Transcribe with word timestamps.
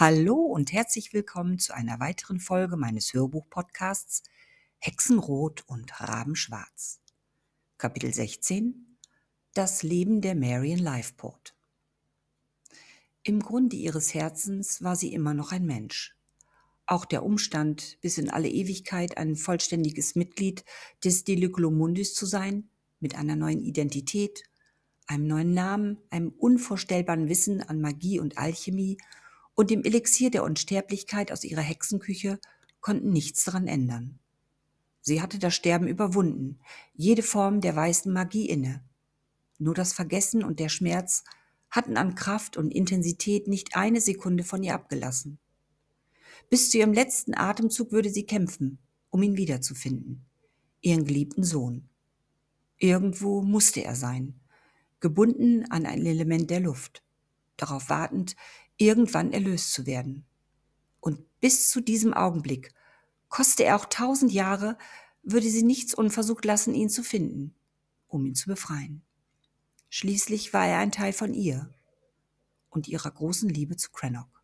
Hallo 0.00 0.36
und 0.36 0.72
herzlich 0.72 1.12
willkommen 1.12 1.58
zu 1.58 1.74
einer 1.74 1.98
weiteren 1.98 2.38
Folge 2.38 2.76
meines 2.76 3.12
Hörbuch-Podcasts 3.14 4.22
Hexenrot 4.78 5.64
und 5.66 6.00
Rabenschwarz. 6.00 7.00
Kapitel 7.78 8.14
16 8.14 8.96
Das 9.54 9.82
Leben 9.82 10.20
der 10.20 10.36
Marion 10.36 10.78
Lifeport. 10.78 11.56
Im 13.24 13.40
Grunde 13.40 13.74
ihres 13.74 14.14
Herzens 14.14 14.84
war 14.84 14.94
sie 14.94 15.12
immer 15.12 15.34
noch 15.34 15.50
ein 15.50 15.66
Mensch. 15.66 16.14
Auch 16.86 17.04
der 17.04 17.24
Umstand, 17.24 17.98
bis 18.00 18.18
in 18.18 18.30
alle 18.30 18.48
Ewigkeit 18.48 19.16
ein 19.16 19.34
vollständiges 19.34 20.14
Mitglied 20.14 20.64
des 21.02 21.24
Deliculumundis 21.24 22.14
zu 22.14 22.24
sein, 22.24 22.70
mit 23.00 23.16
einer 23.16 23.34
neuen 23.34 23.64
Identität, 23.64 24.44
einem 25.08 25.26
neuen 25.26 25.54
Namen, 25.54 25.98
einem 26.10 26.28
unvorstellbaren 26.28 27.28
Wissen 27.28 27.62
an 27.62 27.80
Magie 27.80 28.20
und 28.20 28.38
Alchemie 28.38 28.96
und 29.58 29.70
dem 29.70 29.82
Elixier 29.82 30.30
der 30.30 30.44
Unsterblichkeit 30.44 31.32
aus 31.32 31.42
ihrer 31.42 31.62
Hexenküche 31.62 32.38
konnten 32.80 33.10
nichts 33.10 33.42
daran 33.42 33.66
ändern. 33.66 34.20
Sie 35.00 35.20
hatte 35.20 35.40
das 35.40 35.52
Sterben 35.52 35.88
überwunden, 35.88 36.60
jede 36.94 37.24
Form 37.24 37.60
der 37.60 37.74
weißen 37.74 38.12
Magie 38.12 38.48
inne. 38.48 38.84
Nur 39.58 39.74
das 39.74 39.92
Vergessen 39.92 40.44
und 40.44 40.60
der 40.60 40.68
Schmerz 40.68 41.24
hatten 41.70 41.96
an 41.96 42.14
Kraft 42.14 42.56
und 42.56 42.70
Intensität 42.70 43.48
nicht 43.48 43.74
eine 43.74 44.00
Sekunde 44.00 44.44
von 44.44 44.62
ihr 44.62 44.76
abgelassen. 44.76 45.40
Bis 46.48 46.70
zu 46.70 46.78
ihrem 46.78 46.92
letzten 46.92 47.34
Atemzug 47.34 47.90
würde 47.90 48.10
sie 48.10 48.26
kämpfen, 48.26 48.78
um 49.10 49.24
ihn 49.24 49.36
wiederzufinden, 49.36 50.24
ihren 50.82 51.04
geliebten 51.04 51.42
Sohn. 51.42 51.88
Irgendwo 52.76 53.42
musste 53.42 53.82
er 53.82 53.96
sein, 53.96 54.38
gebunden 55.00 55.68
an 55.68 55.84
ein 55.84 56.06
Element 56.06 56.48
der 56.48 56.60
Luft, 56.60 57.02
darauf 57.56 57.90
wartend, 57.90 58.36
irgendwann 58.78 59.32
erlöst 59.32 59.72
zu 59.72 59.86
werden. 59.86 60.24
Und 61.00 61.20
bis 61.40 61.68
zu 61.70 61.80
diesem 61.80 62.14
Augenblick, 62.14 62.72
koste 63.28 63.64
er 63.64 63.76
auch 63.76 63.84
tausend 63.86 64.32
Jahre, 64.32 64.78
würde 65.22 65.50
sie 65.50 65.62
nichts 65.62 65.92
unversucht 65.92 66.44
lassen, 66.44 66.74
ihn 66.74 66.88
zu 66.88 67.02
finden, 67.02 67.54
um 68.06 68.24
ihn 68.24 68.34
zu 68.34 68.48
befreien. 68.48 69.02
Schließlich 69.90 70.52
war 70.54 70.66
er 70.66 70.78
ein 70.78 70.92
Teil 70.92 71.12
von 71.12 71.34
ihr 71.34 71.70
und 72.70 72.88
ihrer 72.88 73.10
großen 73.10 73.48
Liebe 73.48 73.76
zu 73.76 73.90
Crannock. 73.90 74.42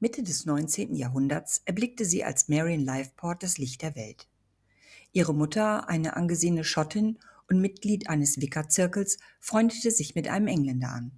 Mitte 0.00 0.24
des 0.24 0.46
19. 0.46 0.96
Jahrhunderts 0.96 1.62
erblickte 1.64 2.04
sie 2.04 2.24
als 2.24 2.48
Marion 2.48 2.80
Lifeport 2.80 3.44
das 3.44 3.58
Licht 3.58 3.82
der 3.82 3.94
Welt. 3.94 4.28
Ihre 5.12 5.34
Mutter, 5.34 5.88
eine 5.88 6.16
angesehene 6.16 6.64
Schottin 6.64 7.18
und 7.48 7.60
Mitglied 7.60 8.08
eines 8.08 8.40
Wicca-Zirkels, 8.40 9.18
freundete 9.40 9.90
sich 9.90 10.14
mit 10.14 10.26
einem 10.26 10.46
Engländer 10.46 10.88
an. 10.88 11.12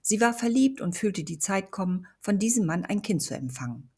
Sie 0.00 0.20
war 0.20 0.32
verliebt 0.32 0.80
und 0.80 0.96
fühlte 0.96 1.24
die 1.24 1.40
Zeit 1.40 1.72
kommen, 1.72 2.06
von 2.20 2.38
diesem 2.38 2.66
Mann 2.66 2.84
ein 2.84 3.02
Kind 3.02 3.22
zu 3.22 3.34
empfangen. 3.34 3.90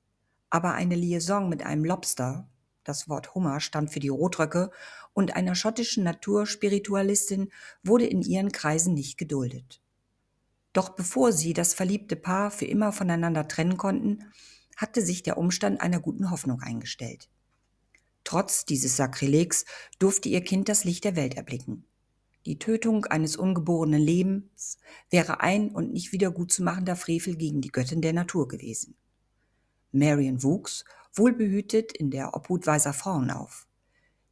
Aber 0.49 0.73
eine 0.73 0.95
Liaison 0.95 1.51
mit 1.51 1.63
einem 1.63 1.85
Lobster, 1.85 2.49
das 2.85 3.11
Wort 3.11 3.35
Hummer 3.35 3.61
stand 3.61 3.91
für 3.91 4.01
die 4.01 4.09
Rotröcke, 4.09 4.71
und 5.13 5.37
einer 5.37 5.55
schottischen 5.55 6.05
Naturspiritualistin 6.05 7.51
wurde 7.83 8.07
in 8.07 8.23
ihren 8.23 8.53
Kreisen 8.53 8.95
nicht 8.95 9.19
geduldet. 9.19 9.83
Doch 10.73 10.91
bevor 10.91 11.33
sie 11.33 11.53
das 11.53 11.75
verliebte 11.75 12.17
Paar 12.17 12.51
für 12.51 12.65
immer 12.65 12.93
voneinander 12.93 13.47
trennen 13.47 13.77
konnten, 13.77 14.25
hatte 14.77 15.03
sich 15.03 15.23
der 15.23 15.37
Umstand 15.37 15.83
einer 15.83 16.01
guten 16.01 16.31
Hoffnung 16.31 16.63
eingestellt. 16.63 17.29
Trotz 18.29 18.67
dieses 18.67 18.95
Sakrilegs 18.99 19.65
durfte 19.99 20.29
ihr 20.29 20.43
Kind 20.43 20.69
das 20.69 20.85
Licht 20.85 21.05
der 21.05 21.17
Welt 21.17 21.39
erblicken. 21.39 21.87
Die 22.45 22.59
Tötung 22.59 23.07
eines 23.07 23.39
ungeborenen 23.39 24.03
Lebens 24.03 24.77
wäre 25.09 25.41
ein 25.41 25.71
und 25.71 25.95
nicht 25.95 26.13
wieder 26.13 26.31
gut 26.31 26.53
zu 26.53 26.63
machender 26.63 26.95
Frevel 26.95 27.37
gegen 27.37 27.63
die 27.63 27.71
Göttin 27.71 28.03
der 28.03 28.13
Natur 28.13 28.47
gewesen. 28.47 28.97
Marion 29.93 30.43
wuchs, 30.43 30.85
wohlbehütet, 31.15 31.97
in 31.97 32.11
der 32.11 32.35
Obhut 32.35 32.67
weiser 32.67 32.93
Frauen 32.93 33.31
auf. 33.31 33.67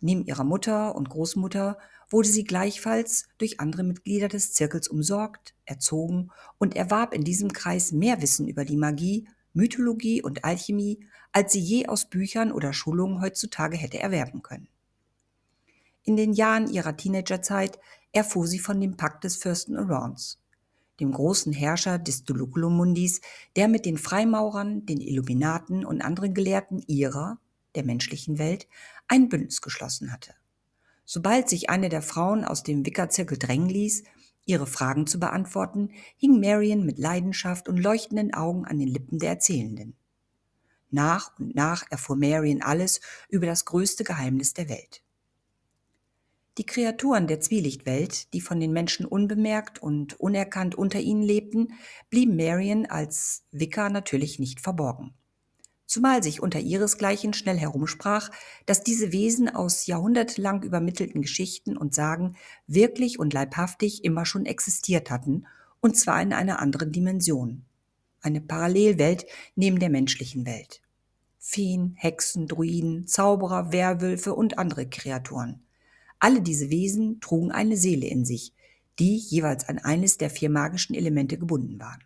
Neben 0.00 0.26
ihrer 0.26 0.44
Mutter 0.44 0.94
und 0.94 1.08
Großmutter 1.08 1.78
wurde 2.10 2.28
sie 2.28 2.44
gleichfalls 2.44 3.28
durch 3.38 3.60
andere 3.60 3.82
Mitglieder 3.82 4.28
des 4.28 4.52
Zirkels 4.52 4.88
umsorgt, 4.88 5.54
erzogen 5.64 6.30
und 6.58 6.76
erwarb 6.76 7.14
in 7.14 7.24
diesem 7.24 7.50
Kreis 7.50 7.92
mehr 7.92 8.20
Wissen 8.20 8.46
über 8.46 8.66
die 8.66 8.76
Magie, 8.76 9.26
Mythologie 9.54 10.20
und 10.20 10.44
Alchemie 10.44 11.00
als 11.36 11.52
sie 11.52 11.60
je 11.60 11.86
aus 11.86 12.06
Büchern 12.06 12.50
oder 12.50 12.72
Schulungen 12.72 13.20
heutzutage 13.20 13.76
hätte 13.76 13.98
erwerben 13.98 14.40
können. 14.40 14.68
In 16.02 16.16
den 16.16 16.32
Jahren 16.32 16.66
ihrer 16.66 16.96
Teenagerzeit 16.96 17.78
erfuhr 18.12 18.46
sie 18.46 18.58
von 18.58 18.80
dem 18.80 18.96
Pakt 18.96 19.22
des 19.22 19.36
Fürsten 19.36 19.76
Arons, 19.76 20.40
dem 20.98 21.12
großen 21.12 21.52
Herrscher 21.52 21.98
des 21.98 22.24
Duluculumundis, 22.24 23.20
der 23.54 23.68
mit 23.68 23.84
den 23.84 23.98
Freimaurern, 23.98 24.86
den 24.86 24.98
Illuminaten 25.02 25.84
und 25.84 26.00
anderen 26.00 26.32
Gelehrten 26.32 26.82
ihrer, 26.86 27.36
der 27.74 27.84
menschlichen 27.84 28.38
Welt, 28.38 28.66
ein 29.06 29.28
Bündnis 29.28 29.60
geschlossen 29.60 30.14
hatte. 30.14 30.32
Sobald 31.04 31.50
sich 31.50 31.68
eine 31.68 31.90
der 31.90 32.00
Frauen 32.00 32.46
aus 32.46 32.62
dem 32.62 32.86
Wickerzirkel 32.86 33.36
drängen 33.36 33.68
ließ, 33.68 34.04
ihre 34.46 34.66
Fragen 34.66 35.06
zu 35.06 35.20
beantworten, 35.20 35.90
hing 36.16 36.40
Marion 36.40 36.86
mit 36.86 36.98
Leidenschaft 36.98 37.68
und 37.68 37.76
leuchtenden 37.76 38.32
Augen 38.32 38.64
an 38.64 38.78
den 38.78 38.88
Lippen 38.88 39.18
der 39.18 39.28
Erzählenden. 39.28 39.98
Nach 40.96 41.38
und 41.38 41.54
nach 41.54 41.84
erfuhr 41.90 42.16
Marion 42.16 42.62
alles 42.62 43.02
über 43.28 43.44
das 43.44 43.66
größte 43.66 44.02
Geheimnis 44.02 44.54
der 44.54 44.70
Welt. 44.70 45.02
Die 46.56 46.64
Kreaturen 46.64 47.26
der 47.26 47.38
Zwielichtwelt, 47.38 48.32
die 48.32 48.40
von 48.40 48.60
den 48.60 48.72
Menschen 48.72 49.04
unbemerkt 49.04 49.82
und 49.82 50.18
unerkannt 50.18 50.74
unter 50.74 50.98
ihnen 50.98 51.22
lebten, 51.22 51.74
blieben 52.08 52.34
Marion 52.34 52.86
als 52.86 53.44
Wicca 53.52 53.90
natürlich 53.90 54.38
nicht 54.38 54.62
verborgen. 54.62 55.12
Zumal 55.84 56.22
sich 56.22 56.42
unter 56.42 56.60
ihresgleichen 56.60 57.34
schnell 57.34 57.58
herumsprach, 57.58 58.30
dass 58.64 58.82
diese 58.82 59.12
Wesen 59.12 59.54
aus 59.54 59.84
jahrhundertelang 59.84 60.62
übermittelten 60.62 61.20
Geschichten 61.20 61.76
und 61.76 61.94
Sagen 61.94 62.36
wirklich 62.66 63.18
und 63.18 63.34
leibhaftig 63.34 64.02
immer 64.02 64.24
schon 64.24 64.46
existiert 64.46 65.10
hatten, 65.10 65.46
und 65.80 65.94
zwar 65.94 66.22
in 66.22 66.32
einer 66.32 66.58
anderen 66.58 66.90
Dimension 66.90 67.66
eine 68.22 68.40
Parallelwelt 68.40 69.26
neben 69.56 69.78
der 69.78 69.90
menschlichen 69.90 70.46
Welt. 70.46 70.80
Feen, 71.48 71.94
Hexen, 71.96 72.48
Druiden, 72.48 73.06
Zauberer, 73.06 73.70
Werwölfe 73.70 74.34
und 74.34 74.58
andere 74.58 74.88
Kreaturen. 74.88 75.62
Alle 76.18 76.42
diese 76.42 76.70
Wesen 76.70 77.20
trugen 77.20 77.52
eine 77.52 77.76
Seele 77.76 78.08
in 78.08 78.24
sich, 78.24 78.52
die 78.98 79.16
jeweils 79.16 79.68
an 79.68 79.78
eines 79.78 80.18
der 80.18 80.28
vier 80.28 80.50
magischen 80.50 80.96
Elemente 80.96 81.38
gebunden 81.38 81.78
waren. 81.78 82.02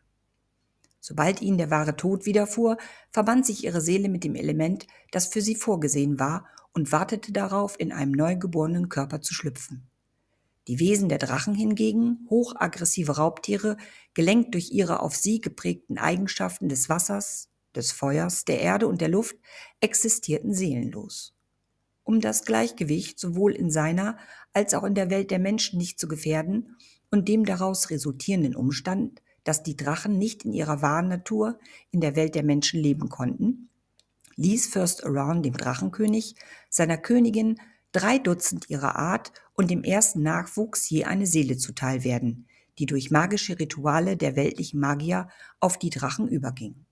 Sobald 1.00 1.40
ihnen 1.40 1.56
der 1.56 1.70
wahre 1.70 1.96
Tod 1.96 2.26
widerfuhr, 2.26 2.76
verband 3.10 3.46
sich 3.46 3.64
ihre 3.64 3.80
Seele 3.80 4.10
mit 4.10 4.24
dem 4.24 4.34
Element, 4.34 4.86
das 5.10 5.26
für 5.26 5.40
sie 5.40 5.54
vorgesehen 5.54 6.18
war, 6.18 6.44
und 6.74 6.92
wartete 6.92 7.32
darauf, 7.32 7.80
in 7.80 7.92
einem 7.92 8.12
neugeborenen 8.12 8.90
Körper 8.90 9.22
zu 9.22 9.32
schlüpfen. 9.32 9.88
Die 10.68 10.78
Wesen 10.78 11.08
der 11.08 11.18
Drachen 11.18 11.54
hingegen, 11.54 12.26
hochaggressive 12.28 13.16
Raubtiere, 13.16 13.78
gelenkt 14.12 14.52
durch 14.52 14.70
ihre 14.70 15.00
auf 15.00 15.16
sie 15.16 15.40
geprägten 15.40 15.96
Eigenschaften 15.96 16.68
des 16.68 16.90
Wassers, 16.90 17.50
des 17.75 17.92
Feuers, 17.92 18.44
der 18.44 18.60
Erde 18.60 18.86
und 18.86 19.00
der 19.00 19.08
Luft, 19.08 19.36
existierten 19.81 20.53
seelenlos. 20.53 21.34
Um 22.04 22.20
das 22.20 22.44
Gleichgewicht 22.44 23.19
sowohl 23.19 23.53
in 23.53 23.70
seiner 23.70 24.19
als 24.53 24.75
auch 24.75 24.84
in 24.84 24.94
der 24.94 25.10
Welt 25.10 25.31
der 25.31 25.38
Menschen 25.38 25.78
nicht 25.78 26.00
zu 26.00 26.08
gefährden 26.08 26.76
und 27.10 27.28
dem 27.28 27.44
daraus 27.44 27.91
resultierenden 27.91 28.56
Umstand, 28.56 29.22
dass 29.44 29.62
die 29.62 29.76
Drachen 29.76 30.19
nicht 30.19 30.44
in 30.44 30.53
ihrer 30.53 30.82
wahren 30.82 31.08
Natur 31.08 31.58
in 31.91 32.00
der 32.00 32.16
Welt 32.16 32.34
der 32.34 32.42
Menschen 32.42 32.81
leben 32.81 33.08
konnten, 33.08 33.69
ließ 34.37 34.69
First 34.69 35.05
Around 35.05 35.44
dem 35.44 35.56
Drachenkönig 35.56 36.34
seiner 36.69 36.99
Königin 36.99 37.56
drei 37.93 38.19
Dutzend 38.19 38.70
ihrer 38.70 38.96
Art 38.96 39.32
und 39.55 39.70
dem 39.70 39.82
ersten 39.82 40.22
Nachwuchs 40.22 40.88
je 40.88 41.05
eine 41.05 41.26
Seele 41.26 41.56
zuteil 41.56 42.05
werden, 42.05 42.46
die 42.78 42.87
durch 42.87 43.11
magische 43.11 43.58
Rituale 43.58 44.17
der 44.17 44.37
weltlichen 44.37 44.81
Magier 44.81 45.28
auf 45.58 45.78
die 45.78 45.90
Drachen 45.90 46.28
überging. 46.28 46.87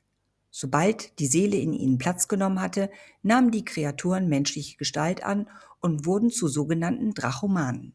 Sobald 0.50 1.18
die 1.18 1.26
Seele 1.26 1.56
in 1.56 1.72
ihnen 1.72 1.98
Platz 1.98 2.28
genommen 2.28 2.60
hatte, 2.60 2.90
nahmen 3.22 3.50
die 3.50 3.64
Kreaturen 3.64 4.28
menschliche 4.28 4.76
Gestalt 4.76 5.22
an 5.22 5.48
und 5.80 6.06
wurden 6.06 6.30
zu 6.30 6.48
sogenannten 6.48 7.14
Drachomanen. 7.14 7.94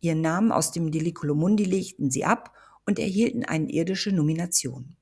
Ihren 0.00 0.20
Namen 0.20 0.52
aus 0.52 0.72
dem 0.72 0.90
Deliculumundi 0.90 1.64
legten 1.64 2.10
sie 2.10 2.24
ab 2.24 2.52
und 2.86 2.98
erhielten 2.98 3.44
eine 3.44 3.70
irdische 3.70 4.12
Nomination. 4.12 4.96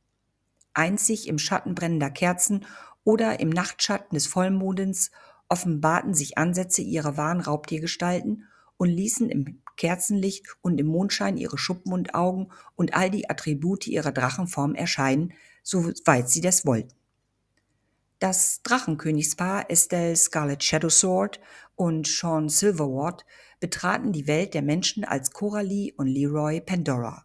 Einzig 0.74 1.26
im 1.26 1.38
Schatten 1.38 1.74
brennender 1.74 2.10
Kerzen 2.10 2.66
oder 3.02 3.40
im 3.40 3.48
Nachtschatten 3.48 4.14
des 4.14 4.26
Vollmondens 4.26 5.10
offenbarten 5.48 6.14
sich 6.14 6.38
Ansätze 6.38 6.82
ihrer 6.82 7.16
wahren 7.16 7.40
Raubtiergestalten 7.40 8.44
und 8.76 8.88
ließen 8.88 9.28
im 9.28 9.62
Kerzenlicht 9.76 10.46
und 10.60 10.78
im 10.78 10.86
Mondschein 10.86 11.36
ihre 11.36 11.58
Schuppen 11.58 11.92
und 11.92 12.14
Augen 12.14 12.48
und 12.76 12.94
all 12.94 13.10
die 13.10 13.28
Attribute 13.28 13.86
ihrer 13.86 14.12
Drachenform 14.12 14.74
erscheinen, 14.74 15.32
soweit 15.62 16.30
sie 16.30 16.40
das 16.40 16.64
wollten. 16.66 16.94
Das 18.20 18.60
Drachenkönigspaar 18.64 19.70
Estelle 19.70 20.14
Scarlet 20.14 20.62
Shadowsword 20.62 21.40
und 21.74 22.06
Sean 22.06 22.50
Silverward 22.50 23.24
betraten 23.60 24.12
die 24.12 24.26
Welt 24.26 24.52
der 24.52 24.60
Menschen 24.60 25.04
als 25.04 25.30
Coralie 25.30 25.94
und 25.96 26.06
Leroy 26.06 26.60
Pandora. 26.60 27.24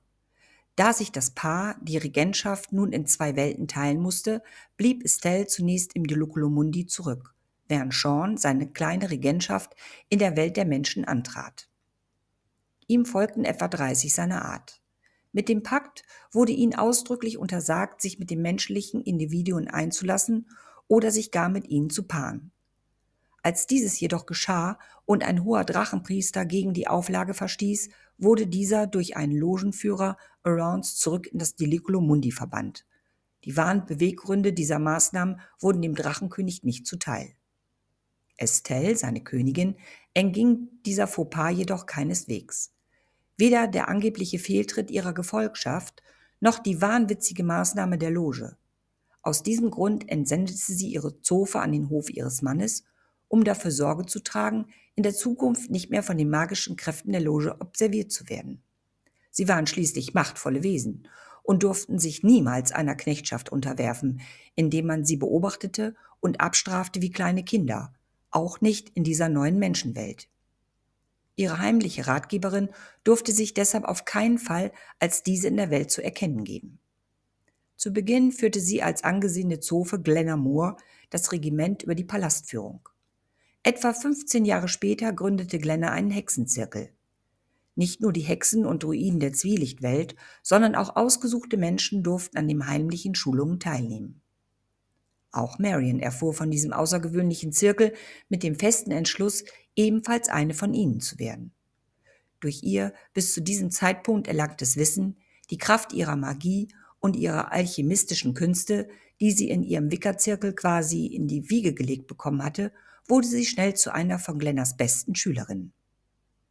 Da 0.77 0.93
sich 0.93 1.11
das 1.11 1.31
Paar 1.31 1.75
die 1.81 1.97
Regentschaft 1.97 2.71
nun 2.71 2.91
in 2.91 3.07
zwei 3.07 3.35
Welten 3.35 3.67
teilen 3.67 3.99
musste, 3.99 4.41
blieb 4.77 5.03
Estelle 5.03 5.47
zunächst 5.47 5.95
im 5.95 6.05
Diluculumundi 6.05 6.85
zurück, 6.85 7.33
während 7.67 7.93
Sean 7.93 8.37
seine 8.37 8.71
kleine 8.71 9.09
Regentschaft 9.09 9.75
in 10.09 10.19
der 10.19 10.35
Welt 10.37 10.57
der 10.57 10.65
Menschen 10.65 11.05
antrat. 11.05 11.69
Ihm 12.87 13.05
folgten 13.05 13.45
etwa 13.45 13.67
30 13.67 14.13
seiner 14.13 14.45
Art. 14.45 14.81
Mit 15.35 15.49
dem 15.49 15.63
Pakt 15.63 16.03
wurde 16.31 16.53
ihnen 16.53 16.75
ausdrücklich 16.75 17.37
untersagt, 17.37 18.01
sich 18.01 18.19
mit 18.19 18.29
den 18.29 18.41
menschlichen 18.41 19.01
Individuen 19.01 19.67
einzulassen 19.67 20.47
oder 20.87 21.11
sich 21.11 21.29
gar 21.29 21.49
mit 21.49 21.67
ihnen 21.67 21.89
zu 21.89 22.03
paaren. 22.03 22.53
Als 23.43 23.67
dieses 23.67 23.99
jedoch 23.99 24.27
geschah 24.27 24.79
und 25.03 25.25
ein 25.25 25.43
hoher 25.43 25.65
Drachenpriester 25.65 26.45
gegen 26.45 26.73
die 26.73 26.87
Auflage 26.87 27.33
verstieß, 27.33 27.89
wurde 28.17 28.47
dieser 28.47 28.87
durch 28.87 29.17
einen 29.17 29.35
Logenführer 29.35 30.15
Arounds 30.43 30.95
zurück 30.95 31.27
in 31.27 31.39
das 31.39 31.57
Deliculo 31.57 31.99
Mundi 31.99 32.31
verbannt. 32.31 32.85
Die 33.43 33.57
wahren 33.57 33.85
Beweggründe 33.85 34.53
dieser 34.53 34.79
Maßnahmen 34.79 35.41
wurden 35.59 35.81
dem 35.81 35.95
Drachenkönig 35.95 36.63
nicht 36.63 36.87
zuteil. 36.87 37.35
Estelle, 38.37 38.95
seine 38.95 39.21
Königin, 39.21 39.75
entging 40.13 40.69
dieser 40.85 41.07
Fauxpas 41.07 41.49
jedoch 41.49 41.87
keineswegs. 41.87 42.74
Weder 43.37 43.67
der 43.67 43.89
angebliche 43.89 44.39
Fehltritt 44.39 44.91
ihrer 44.91 45.13
Gefolgschaft 45.13 46.01
noch 46.39 46.59
die 46.59 46.81
wahnwitzige 46.81 47.43
Maßnahme 47.43 47.97
der 47.97 48.11
Loge. 48.11 48.57
Aus 49.21 49.43
diesem 49.43 49.71
Grund 49.71 50.07
entsendete 50.09 50.57
sie 50.57 50.89
ihre 50.89 51.21
Zofe 51.21 51.59
an 51.59 51.71
den 51.71 51.89
Hof 51.89 52.09
ihres 52.09 52.41
Mannes 52.41 52.83
um 53.27 53.43
dafür 53.43 53.71
Sorge 53.71 54.05
zu 54.05 54.21
tragen, 54.21 54.67
in 54.95 55.03
der 55.03 55.13
Zukunft 55.13 55.69
nicht 55.69 55.89
mehr 55.89 56.03
von 56.03 56.17
den 56.17 56.29
magischen 56.29 56.75
Kräften 56.75 57.11
der 57.11 57.21
Loge 57.21 57.55
observiert 57.59 58.11
zu 58.11 58.29
werden. 58.29 58.63
Sie 59.31 59.47
waren 59.47 59.67
schließlich 59.67 60.13
machtvolle 60.13 60.63
Wesen 60.63 61.07
und 61.43 61.63
durften 61.63 61.99
sich 61.99 62.23
niemals 62.23 62.71
einer 62.71 62.95
Knechtschaft 62.95 63.51
unterwerfen, 63.51 64.21
indem 64.55 64.87
man 64.87 65.05
sie 65.05 65.17
beobachtete 65.17 65.95
und 66.19 66.39
abstrafte 66.39 67.01
wie 67.01 67.11
kleine 67.11 67.43
Kinder, 67.43 67.93
auch 68.31 68.61
nicht 68.61 68.89
in 68.89 69.03
dieser 69.03 69.29
neuen 69.29 69.59
Menschenwelt. 69.59 70.29
Ihre 71.35 71.59
heimliche 71.59 72.07
Ratgeberin 72.07 72.69
durfte 73.03 73.31
sich 73.31 73.53
deshalb 73.53 73.83
auf 73.85 74.05
keinen 74.05 74.37
Fall 74.37 74.71
als 74.99 75.23
diese 75.23 75.47
in 75.47 75.57
der 75.57 75.69
Welt 75.69 75.91
zu 75.91 76.01
erkennen 76.01 76.43
geben. 76.43 76.79
Zu 77.75 77.91
Beginn 77.91 78.31
führte 78.31 78.61
sie 78.61 78.81
als 78.81 79.03
angesehene 79.03 79.59
Zofe 79.59 80.01
Glenna 80.01 80.77
das 81.09 81.31
Regiment 81.31 81.83
über 81.83 81.95
die 81.95 82.05
Palastführung. 82.05 82.87
Etwa 83.63 83.93
15 83.93 84.45
Jahre 84.45 84.67
später 84.67 85.11
gründete 85.11 85.59
Glenna 85.59 85.91
einen 85.91 86.11
Hexenzirkel. 86.11 86.91
Nicht 87.75 87.99
nur 87.99 88.13
die 88.13 88.21
Hexen 88.21 88.65
und 88.65 88.83
Druiden 88.83 89.19
der 89.19 89.33
Zwielichtwelt, 89.33 90.15
sondern 90.41 90.75
auch 90.75 90.95
ausgesuchte 90.95 91.57
Menschen 91.57 92.01
durften 92.01 92.37
an 92.37 92.47
den 92.47 92.67
heimlichen 92.67 93.15
Schulungen 93.15 93.59
teilnehmen. 93.59 94.21
Auch 95.35 95.59
Marion 95.59 95.99
erfuhr 95.99 96.33
von 96.33 96.49
diesem 96.49 96.71
außergewöhnlichen 96.71 97.51
Zirkel 97.51 97.93
mit 98.29 98.41
dem 98.41 98.57
festen 98.57 98.91
Entschluss, 98.91 99.43
ebenfalls 99.75 100.29
eine 100.29 100.53
von 100.53 100.73
ihnen 100.73 101.01
zu 101.01 101.19
werden. 101.19 101.51
Durch 102.39 102.63
ihr 102.63 102.93
bis 103.13 103.33
zu 103.33 103.41
diesem 103.41 103.69
Zeitpunkt 103.69 104.29
erlangtes 104.29 104.77
Wissen, 104.77 105.17
die 105.49 105.57
Kraft 105.57 105.91
ihrer 105.91 106.15
Magie 106.15 106.69
und 107.01 107.17
ihrer 107.17 107.51
alchemistischen 107.51 108.33
Künste, 108.33 108.87
die 109.19 109.31
sie 109.31 109.49
in 109.49 109.63
ihrem 109.63 109.91
Wickerzirkel 109.91 110.53
quasi 110.53 111.05
in 111.07 111.27
die 111.27 111.49
Wiege 111.49 111.73
gelegt 111.73 112.07
bekommen 112.07 112.41
hatte, 112.41 112.71
wurde 113.05 113.27
sie 113.27 113.45
schnell 113.45 113.73
zu 113.73 113.93
einer 113.93 114.19
von 114.19 114.39
Glenners 114.39 114.77
besten 114.77 115.15
Schülerinnen. 115.15 115.73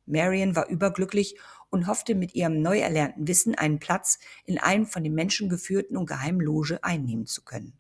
Marion 0.05 0.57
war 0.57 0.69
überglücklich 0.69 1.39
und 1.71 1.87
hoffte 1.87 2.15
mit 2.15 2.35
ihrem 2.35 2.61
neu 2.61 2.81
erlernten 2.81 3.27
Wissen 3.27 3.55
einen 3.55 3.79
Platz 3.79 4.19
in 4.45 4.59
einem 4.59 4.85
von 4.85 5.03
den 5.03 5.15
Menschen 5.15 5.49
geführten 5.49 5.97
und 5.97 6.05
geheimen 6.05 6.43
Loge 6.43 6.85
einnehmen 6.85 7.25
zu 7.25 7.45
können. 7.45 7.79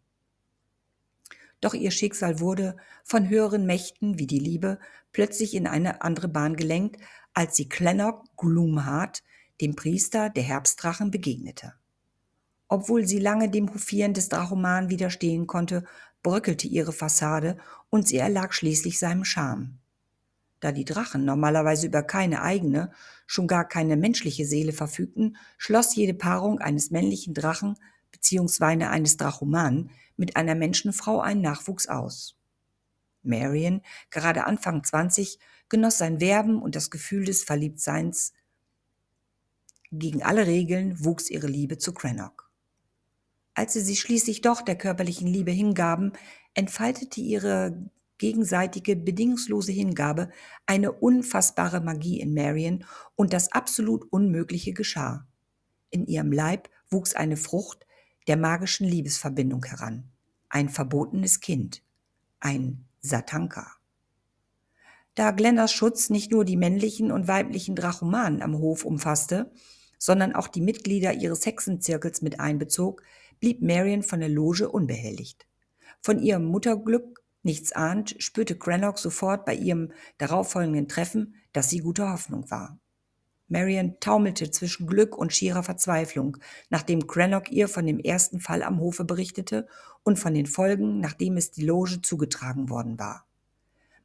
Doch 1.64 1.72
ihr 1.72 1.90
Schicksal 1.90 2.40
wurde 2.40 2.76
von 3.04 3.30
höheren 3.30 3.64
Mächten 3.64 4.18
wie 4.18 4.26
die 4.26 4.38
Liebe 4.38 4.78
plötzlich 5.12 5.54
in 5.54 5.66
eine 5.66 6.02
andere 6.02 6.28
Bahn 6.28 6.56
gelenkt, 6.56 7.00
als 7.32 7.56
sie 7.56 7.70
Clennock 7.70 8.22
Gloomheart, 8.36 9.22
dem 9.62 9.74
Priester 9.74 10.28
der 10.28 10.42
Herbstdrachen, 10.42 11.10
begegnete. 11.10 11.72
Obwohl 12.68 13.06
sie 13.06 13.18
lange 13.18 13.48
dem 13.48 13.72
Hofieren 13.72 14.12
des 14.12 14.28
Drachoman 14.28 14.90
widerstehen 14.90 15.46
konnte, 15.46 15.84
bröckelte 16.22 16.66
ihre 16.68 16.92
Fassade 16.92 17.56
und 17.88 18.06
sie 18.06 18.18
erlag 18.18 18.52
schließlich 18.52 18.98
seinem 18.98 19.24
Charme. 19.24 19.78
Da 20.60 20.70
die 20.70 20.84
Drachen 20.84 21.24
normalerweise 21.24 21.86
über 21.86 22.02
keine 22.02 22.42
eigene, 22.42 22.92
schon 23.26 23.46
gar 23.46 23.66
keine 23.66 23.96
menschliche 23.96 24.44
Seele 24.44 24.74
verfügten, 24.74 25.38
schloss 25.56 25.96
jede 25.96 26.12
Paarung 26.12 26.58
eines 26.58 26.90
männlichen 26.90 27.32
Drachen 27.32 27.78
bzw. 28.12 28.84
eines 28.84 29.16
Drachomanen 29.16 29.88
mit 30.16 30.36
einer 30.36 30.54
Menschenfrau 30.54 31.20
einen 31.20 31.40
Nachwuchs 31.40 31.88
aus. 31.88 32.36
Marion, 33.22 33.82
gerade 34.10 34.44
Anfang 34.44 34.84
20, 34.84 35.38
genoss 35.68 35.98
sein 35.98 36.20
Werben 36.20 36.60
und 36.60 36.76
das 36.76 36.90
Gefühl 36.90 37.24
des 37.24 37.42
Verliebtseins. 37.42 38.32
Gegen 39.90 40.22
alle 40.22 40.46
Regeln 40.46 41.04
wuchs 41.04 41.30
ihre 41.30 41.46
Liebe 41.46 41.78
zu 41.78 41.92
Crannock. 41.92 42.50
Als 43.54 43.72
sie 43.72 43.80
sich 43.80 44.00
schließlich 44.00 44.40
doch 44.40 44.62
der 44.62 44.76
körperlichen 44.76 45.28
Liebe 45.28 45.52
hingaben, 45.52 46.12
entfaltete 46.54 47.20
ihre 47.20 47.88
gegenseitige 48.18 48.96
bedingungslose 48.96 49.72
Hingabe 49.72 50.30
eine 50.66 50.92
unfassbare 50.92 51.80
Magie 51.80 52.20
in 52.20 52.34
Marion 52.34 52.84
und 53.16 53.32
das 53.32 53.52
absolut 53.52 54.04
Unmögliche 54.12 54.72
geschah. 54.72 55.26
In 55.90 56.06
ihrem 56.06 56.32
Leib 56.32 56.68
wuchs 56.90 57.14
eine 57.14 57.36
Frucht 57.36 57.83
der 58.26 58.36
magischen 58.36 58.86
Liebesverbindung 58.86 59.64
heran, 59.64 60.10
ein 60.48 60.68
verbotenes 60.68 61.40
Kind, 61.40 61.82
ein 62.40 62.84
Satanka. 63.00 63.72
Da 65.14 65.30
Glenners 65.30 65.72
Schutz 65.72 66.10
nicht 66.10 66.32
nur 66.32 66.44
die 66.44 66.56
männlichen 66.56 67.12
und 67.12 67.28
weiblichen 67.28 67.76
Drachomanen 67.76 68.42
am 68.42 68.58
Hof 68.58 68.84
umfasste, 68.84 69.52
sondern 69.98 70.34
auch 70.34 70.48
die 70.48 70.60
Mitglieder 70.60 71.12
ihres 71.12 71.46
Hexenzirkels 71.46 72.20
mit 72.20 72.40
einbezog, 72.40 73.02
blieb 73.40 73.62
Marion 73.62 74.02
von 74.02 74.20
der 74.20 74.28
Loge 74.28 74.68
unbehelligt. 74.68 75.46
Von 76.00 76.18
ihrem 76.18 76.44
Mutterglück 76.44 77.22
nichts 77.42 77.72
ahnt, 77.72 78.16
spürte 78.18 78.58
Cranlock 78.58 78.98
sofort 78.98 79.44
bei 79.44 79.54
ihrem 79.54 79.92
darauffolgenden 80.18 80.88
Treffen, 80.88 81.36
dass 81.52 81.70
sie 81.70 81.78
guter 81.78 82.12
Hoffnung 82.12 82.50
war. 82.50 82.78
Marion 83.48 83.96
taumelte 84.00 84.50
zwischen 84.50 84.86
Glück 84.86 85.16
und 85.16 85.32
schierer 85.32 85.62
Verzweiflung, 85.62 86.38
nachdem 86.70 87.06
Cranlock 87.06 87.52
ihr 87.52 87.68
von 87.68 87.86
dem 87.86 87.98
ersten 87.98 88.40
Fall 88.40 88.62
am 88.62 88.80
Hofe 88.80 89.04
berichtete 89.04 89.66
und 90.02 90.18
von 90.18 90.34
den 90.34 90.46
Folgen, 90.46 91.00
nachdem 91.00 91.36
es 91.36 91.50
die 91.50 91.64
Loge 91.64 92.00
zugetragen 92.02 92.70
worden 92.70 92.98
war. 92.98 93.26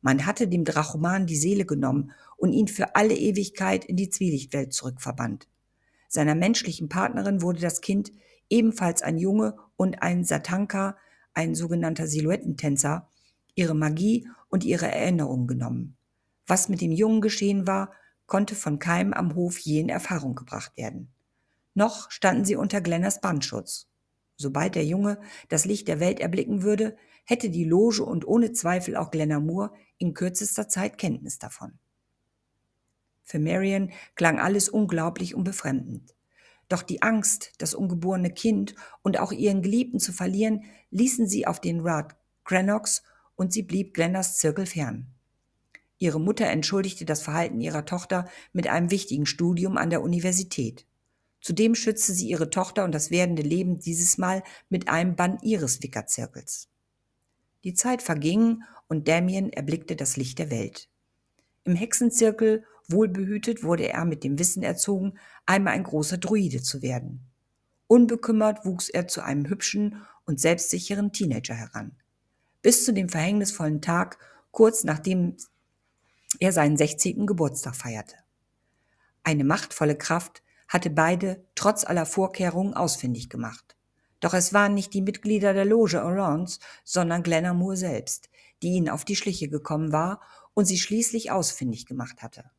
Man 0.02 0.26
hatte 0.26 0.48
dem 0.48 0.64
Drachoman 0.64 1.26
die 1.26 1.36
Seele 1.36 1.66
genommen 1.66 2.12
und 2.38 2.54
ihn 2.54 2.68
für 2.68 2.96
alle 2.96 3.16
Ewigkeit 3.16 3.86
in 3.86 3.98
die 3.98 4.10
Zwielichtwelt 4.10 4.74
zurückverbannt. 4.74 5.48
Seiner 6.08 6.36
menschlichen 6.36 6.90
Partnerin 6.90 7.42
wurde 7.42 7.60
das 7.60 7.82
Kind 7.82 8.12
ebenfalls 8.50 9.02
ein 9.02 9.18
Junge 9.18 9.58
und 9.76 10.02
ein 10.02 10.24
Satanka, 10.24 10.98
ein 11.34 11.54
sogenannter 11.54 12.08
Silhouettentänzer, 12.08 13.08
ihre 13.56 13.76
Magie 13.76 14.28
und 14.50 14.64
ihre 14.64 14.88
Erinnerungen 14.88 15.48
genommen. 15.48 15.98
Was 16.48 16.70
mit 16.70 16.82
dem 16.82 16.92
Jungen 16.92 17.22
geschehen 17.22 17.68
war, 17.68 17.92
konnte 18.30 18.56
von 18.56 18.80
keinem 18.80 19.14
am 19.14 19.36
Hof 19.36 19.58
je 19.58 19.82
in 19.82 19.90
Erfahrung 19.90 20.36
gebracht 20.36 20.78
werden. 20.78 21.12
Noch 21.74 22.10
standen 22.10 22.46
sie 22.46 22.56
unter 22.56 22.80
Glenners 22.80 23.20
Brandschutz. 23.20 23.88
Sobald 24.38 24.76
der 24.76 24.86
Junge 24.86 25.20
das 25.50 25.66
Licht 25.66 25.90
der 25.90 26.00
Welt 26.00 26.22
erblicken 26.22 26.64
würde, 26.64 26.96
hätte 27.26 27.50
die 27.50 27.66
Loge 27.66 28.04
und 28.04 28.26
ohne 28.26 28.54
Zweifel 28.54 28.96
auch 28.96 29.12
Glenna 29.12 29.40
Moore 29.40 29.74
in 29.98 30.14
kürzester 30.14 30.70
Zeit 30.70 30.98
Kenntnis 30.98 31.40
davon. 31.40 31.78
Für 33.24 33.40
Marion 33.40 33.92
klang 34.16 34.40
alles 34.40 34.70
unglaublich 34.70 35.36
und 35.36 35.44
befremdend. 35.44 36.16
Doch 36.70 36.84
die 36.84 37.02
Angst, 37.02 37.54
das 37.58 37.74
ungeborene 37.74 38.32
Kind 38.32 38.76
und 39.02 39.20
auch 39.20 39.32
ihren 39.32 39.62
Geliebten 39.62 40.00
zu 40.00 40.14
verlieren, 40.14 40.64
ließen 40.92 41.28
sie 41.28 41.46
auf 41.46 41.60
den 41.60 41.82
Rat 41.82 42.16
Grenox 42.46 43.04
und 43.36 43.54
sie 43.54 43.64
blieb 43.64 43.94
Glenners 43.94 44.38
Zirkel 44.38 44.66
fern. 44.66 45.14
Ihre 46.00 46.20
Mutter 46.20 46.46
entschuldigte 46.48 47.06
das 47.06 47.22
Verhalten 47.22 47.60
ihrer 47.60 47.86
Tochter 47.86 48.28
mit 48.54 48.68
einem 48.68 48.90
wichtigen 48.90 49.26
Studium 49.26 49.78
an 49.78 49.90
der 49.90 50.02
Universität. 50.02 50.86
Zudem 51.42 51.76
schützte 51.76 52.14
sie 52.14 52.28
ihre 52.28 52.50
Tochter 52.50 52.86
und 52.86 52.94
das 52.94 53.12
werdende 53.12 53.42
Leben 53.44 53.80
dieses 53.80 54.18
Mal 54.18 54.44
mit 54.70 54.90
einem 54.90 55.16
Bann 55.16 55.38
ihres 55.42 55.84
Wickerzirkels. 55.84 56.70
Die 57.64 57.74
Zeit 57.74 58.02
verging 58.02 58.64
und 58.88 59.08
Damien 59.08 59.52
erblickte 59.52 59.96
das 59.96 60.18
Licht 60.18 60.40
der 60.40 60.50
Welt. 60.50 60.90
Im 61.66 61.76
Hexenzirkel 61.76 62.64
Wohlbehütet 62.88 63.64
wurde 63.64 63.88
er 63.88 64.04
mit 64.06 64.24
dem 64.24 64.40
Wissen 64.40 64.64
erzogen, 64.64 65.14
einmal 65.46 65.74
ein 65.74 65.84
großer 65.84 66.18
Druide 66.18 66.64
zu 66.64 66.82
werden. 66.82 67.22
Unbekümmert 67.88 68.66
wuchs 68.66 68.90
er 68.90 69.08
zu 69.08 69.22
einem 69.22 69.48
hübschen 69.48 70.02
und 70.26 70.40
selbstsicheren 70.40 71.12
Teenager 71.12 71.54
heran. 71.54 71.92
Bis 72.62 72.86
zu 72.86 72.94
dem 72.94 73.10
verhängnisvollen 73.10 73.82
Tag, 73.82 74.18
kurz 74.52 74.84
nachdem 74.84 75.38
er 76.40 76.52
seinen 76.52 76.78
16. 76.78 77.26
Geburtstag 77.26 77.76
feierte. 77.76 78.16
Eine 79.24 79.44
machtvolle 79.44 79.98
Kraft 79.98 80.44
hatte 80.68 80.90
beide 80.90 81.44
trotz 81.56 81.84
aller 81.84 82.06
Vorkehrungen 82.06 82.74
ausfindig 82.74 83.30
gemacht. 83.30 83.76
Doch 84.20 84.34
es 84.34 84.54
waren 84.54 84.74
nicht 84.74 84.94
die 84.94 85.02
Mitglieder 85.02 85.54
der 85.54 85.66
Loge 85.66 86.04
Orange, 86.04 86.60
sondern 86.84 87.24
Glenamur 87.24 87.76
selbst, 87.76 88.30
die 88.62 88.70
ihnen 88.70 88.90
auf 88.90 89.06
die 89.06 89.16
Schliche 89.16 89.50
gekommen 89.50 89.92
war 89.92 90.22
und 90.54 90.66
sie 90.66 90.78
schließlich 90.78 91.32
ausfindig 91.32 91.86
gemacht 91.86 92.22
hatte. 92.22 92.52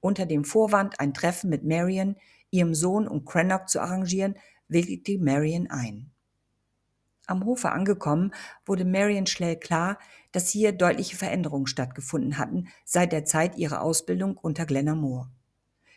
Unter 0.00 0.26
dem 0.26 0.44
Vorwand, 0.44 1.00
ein 1.00 1.14
Treffen 1.14 1.50
mit 1.50 1.64
Marion, 1.64 2.16
ihrem 2.50 2.74
Sohn 2.74 3.08
und 3.08 3.26
Crannock 3.26 3.68
zu 3.68 3.80
arrangieren, 3.80 4.36
willigte 4.68 5.18
Marion 5.18 5.68
ein. 5.68 6.10
Am 7.28 7.44
Hofe 7.44 7.70
angekommen, 7.70 8.32
wurde 8.64 8.84
Marion 8.84 9.26
schnell 9.26 9.56
klar, 9.56 9.98
dass 10.32 10.48
hier 10.48 10.72
deutliche 10.72 11.14
Veränderungen 11.14 11.66
stattgefunden 11.66 12.38
hatten 12.38 12.68
seit 12.84 13.12
der 13.12 13.24
Zeit 13.26 13.56
ihrer 13.56 13.82
Ausbildung 13.82 14.36
unter 14.36 14.64
Glenamore. 14.64 15.30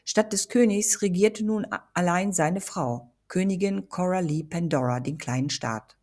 Statt 0.04 0.34
des 0.34 0.50
Königs 0.50 1.02
regierte 1.02 1.46
nun 1.46 1.66
allein 1.94 2.34
seine 2.34 2.60
Frau, 2.60 3.14
Königin 3.30 3.88
Coralie 3.88 4.44
Pandora, 4.44 5.00
den 5.00 5.18
kleinen 5.18 5.50
Staat. 5.50 5.96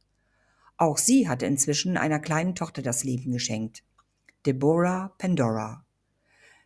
Auch 0.79 0.97
sie 0.97 1.29
hatte 1.29 1.45
inzwischen 1.45 1.99
einer 1.99 2.21
kleinen 2.21 2.55
Tochter 2.55 2.81
das 2.81 3.05
Leben 3.05 3.33
geschenkt, 3.33 3.85
Deborah 4.47 5.13
Pandora. 5.19 5.85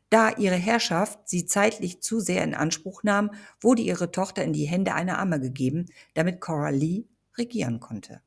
Da 0.09 0.37
ihre 0.37 0.55
Herrschaft 0.55 1.29
sie 1.29 1.47
zeitlich 1.47 2.01
zu 2.01 2.21
sehr 2.21 2.45
in 2.45 2.55
Anspruch 2.55 3.03
nahm, 3.03 3.31
wurde 3.61 3.83
ihre 3.83 4.13
Tochter 4.13 4.45
in 4.45 4.53
die 4.53 4.67
Hände 4.67 4.95
einer 4.95 5.19
Amme 5.19 5.41
gegeben, 5.41 5.87
damit 6.15 6.41
Coralie 6.41 7.07
regieren 7.37 7.81
konnte. 7.81 8.21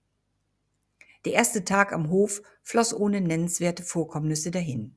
Der 1.25 1.33
erste 1.33 1.65
Tag 1.65 1.91
am 1.91 2.09
Hof 2.09 2.41
floss 2.61 2.93
ohne 2.93 3.19
nennenswerte 3.19 3.83
Vorkommnisse 3.83 4.51
dahin. 4.51 4.95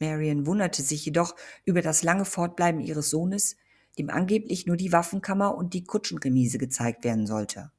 Marion 0.00 0.44
wunderte 0.44 0.82
sich 0.82 1.04
jedoch 1.04 1.36
über 1.64 1.82
das 1.82 2.02
lange 2.02 2.24
Fortbleiben 2.24 2.80
ihres 2.80 3.10
Sohnes, 3.10 3.56
dem 3.98 4.10
angeblich 4.10 4.66
nur 4.66 4.76
die 4.76 4.92
Waffenkammer 4.92 5.54
und 5.56 5.72
die 5.72 5.84
Kutschenremise 5.84 6.58
gezeigt 6.58 7.04
werden 7.04 7.26
sollte. 7.26 7.70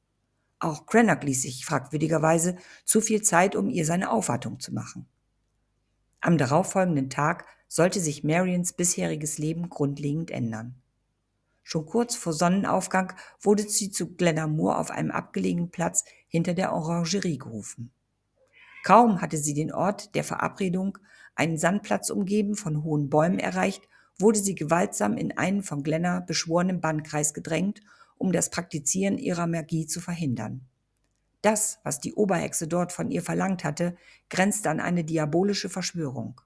Auch 0.58 0.86
Cranach 0.86 1.22
ließ 1.22 1.42
sich 1.42 1.64
fragwürdigerweise 1.64 2.56
zu 2.84 3.00
viel 3.00 3.22
Zeit, 3.22 3.54
um 3.54 3.68
ihr 3.68 3.84
seine 3.84 4.10
Aufwartung 4.10 4.58
zu 4.58 4.74
machen. 4.74 5.06
Am 6.20 6.36
darauffolgenden 6.38 7.10
Tag 7.10 7.46
sollte 7.68 8.00
sich 8.00 8.24
Marions 8.24 8.72
bisheriges 8.72 9.38
Leben 9.38 9.68
grundlegend 9.68 10.32
ändern. 10.32 10.82
Schon 11.70 11.84
kurz 11.84 12.16
vor 12.16 12.32
Sonnenaufgang 12.32 13.12
wurde 13.42 13.68
sie 13.68 13.90
zu 13.90 14.14
Glenamur 14.14 14.78
auf 14.78 14.90
einem 14.90 15.10
abgelegenen 15.10 15.70
Platz 15.70 16.02
hinter 16.26 16.54
der 16.54 16.72
Orangerie 16.72 17.36
gerufen. 17.36 17.92
Kaum 18.84 19.20
hatte 19.20 19.36
sie 19.36 19.52
den 19.52 19.70
Ort 19.70 20.14
der 20.14 20.24
Verabredung, 20.24 20.96
einen 21.34 21.58
Sandplatz 21.58 22.08
umgeben 22.08 22.54
von 22.54 22.84
hohen 22.84 23.10
Bäumen 23.10 23.38
erreicht, 23.38 23.86
wurde 24.18 24.38
sie 24.38 24.54
gewaltsam 24.54 25.18
in 25.18 25.36
einen 25.36 25.62
von 25.62 25.82
Glenna 25.82 26.20
beschworenen 26.20 26.80
Bannkreis 26.80 27.34
gedrängt, 27.34 27.82
um 28.16 28.32
das 28.32 28.48
Praktizieren 28.48 29.18
ihrer 29.18 29.46
Magie 29.46 29.86
zu 29.86 30.00
verhindern. 30.00 30.62
Das, 31.42 31.80
was 31.84 32.00
die 32.00 32.14
Oberhexe 32.14 32.66
dort 32.66 32.94
von 32.94 33.10
ihr 33.10 33.20
verlangt 33.20 33.62
hatte, 33.62 33.94
grenzte 34.30 34.70
an 34.70 34.80
eine 34.80 35.04
diabolische 35.04 35.68
Verschwörung. 35.68 36.40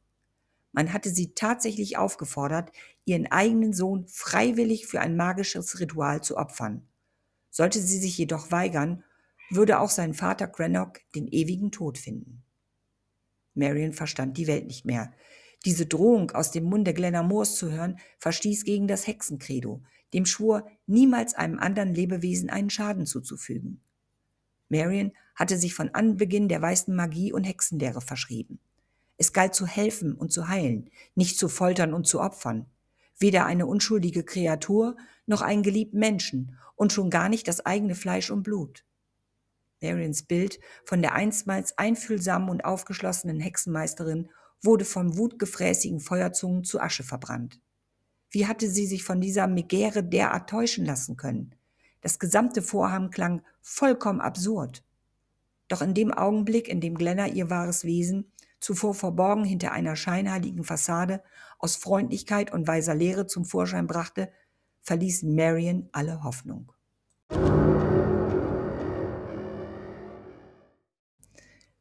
Man 0.72 0.92
hatte 0.92 1.10
sie 1.10 1.34
tatsächlich 1.34 1.98
aufgefordert, 1.98 2.72
ihren 3.04 3.30
eigenen 3.30 3.72
Sohn 3.72 4.06
freiwillig 4.08 4.86
für 4.86 5.00
ein 5.00 5.16
magisches 5.16 5.78
Ritual 5.80 6.22
zu 6.22 6.36
opfern. 6.36 6.88
Sollte 7.50 7.80
sie 7.80 7.98
sich 7.98 8.16
jedoch 8.16 8.50
weigern, 8.50 9.04
würde 9.50 9.80
auch 9.80 9.90
sein 9.90 10.14
Vater 10.14 10.48
Crannock 10.48 11.00
den 11.14 11.28
ewigen 11.28 11.70
Tod 11.70 11.98
finden. 11.98 12.42
Marion 13.54 13.92
verstand 13.92 14.38
die 14.38 14.46
Welt 14.46 14.66
nicht 14.66 14.86
mehr. 14.86 15.12
Diese 15.66 15.86
Drohung 15.86 16.30
aus 16.30 16.50
dem 16.50 16.64
Munde 16.64 16.94
Glenna 16.94 17.22
Moores 17.22 17.56
zu 17.56 17.70
hören, 17.70 17.98
verstieß 18.18 18.64
gegen 18.64 18.88
das 18.88 19.06
Hexenkredo, 19.06 19.82
dem 20.14 20.24
schwur, 20.24 20.66
niemals 20.86 21.34
einem 21.34 21.58
anderen 21.58 21.94
Lebewesen 21.94 22.50
einen 22.50 22.70
Schaden 22.70 23.06
zuzufügen. 23.06 23.82
Marion 24.70 25.12
hatte 25.34 25.58
sich 25.58 25.74
von 25.74 25.90
Anbeginn 25.90 26.48
der 26.48 26.62
weißen 26.62 26.94
Magie 26.94 27.32
und 27.32 27.44
Hexenlehre 27.44 28.00
verschrieben. 28.00 28.58
Es 29.22 29.32
galt 29.32 29.54
zu 29.54 29.68
helfen 29.68 30.16
und 30.16 30.32
zu 30.32 30.48
heilen, 30.48 30.90
nicht 31.14 31.38
zu 31.38 31.48
foltern 31.48 31.94
und 31.94 32.08
zu 32.08 32.20
opfern. 32.20 32.66
Weder 33.20 33.46
eine 33.46 33.66
unschuldige 33.66 34.24
Kreatur 34.24 34.96
noch 35.26 35.42
einen 35.42 35.62
geliebten 35.62 36.00
Menschen 36.00 36.58
und 36.74 36.92
schon 36.92 37.08
gar 37.08 37.28
nicht 37.28 37.46
das 37.46 37.64
eigene 37.64 37.94
Fleisch 37.94 38.32
und 38.32 38.42
Blut. 38.42 38.84
Marions 39.80 40.24
Bild 40.24 40.58
von 40.84 41.02
der 41.02 41.12
einstmals 41.14 41.78
einfühlsamen 41.78 42.48
und 42.48 42.64
aufgeschlossenen 42.64 43.38
Hexenmeisterin 43.38 44.28
wurde 44.60 44.84
von 44.84 45.16
wutgefräßigen 45.16 46.00
Feuerzungen 46.00 46.64
zu 46.64 46.80
Asche 46.80 47.04
verbrannt. 47.04 47.60
Wie 48.28 48.48
hatte 48.48 48.68
sie 48.68 48.86
sich 48.88 49.04
von 49.04 49.20
dieser 49.20 49.46
Megäre 49.46 50.02
derart 50.02 50.50
täuschen 50.50 50.84
lassen 50.84 51.16
können? 51.16 51.54
Das 52.00 52.18
gesamte 52.18 52.60
Vorhaben 52.60 53.10
klang 53.10 53.42
vollkommen 53.60 54.20
absurd. 54.20 54.82
Doch 55.68 55.80
in 55.80 55.94
dem 55.94 56.12
Augenblick, 56.12 56.66
in 56.66 56.80
dem 56.80 56.96
Glenna 56.96 57.28
ihr 57.28 57.50
wahres 57.50 57.84
Wesen, 57.84 58.31
zuvor 58.62 58.94
verborgen 58.94 59.44
hinter 59.44 59.72
einer 59.72 59.96
scheinheiligen 59.96 60.64
Fassade, 60.64 61.22
aus 61.58 61.76
Freundlichkeit 61.76 62.52
und 62.52 62.66
weiser 62.66 62.94
Lehre 62.94 63.26
zum 63.26 63.44
Vorschein 63.44 63.86
brachte, 63.86 64.32
verließ 64.82 65.24
Marion 65.24 65.88
alle 65.92 66.22
Hoffnung. 66.22 66.72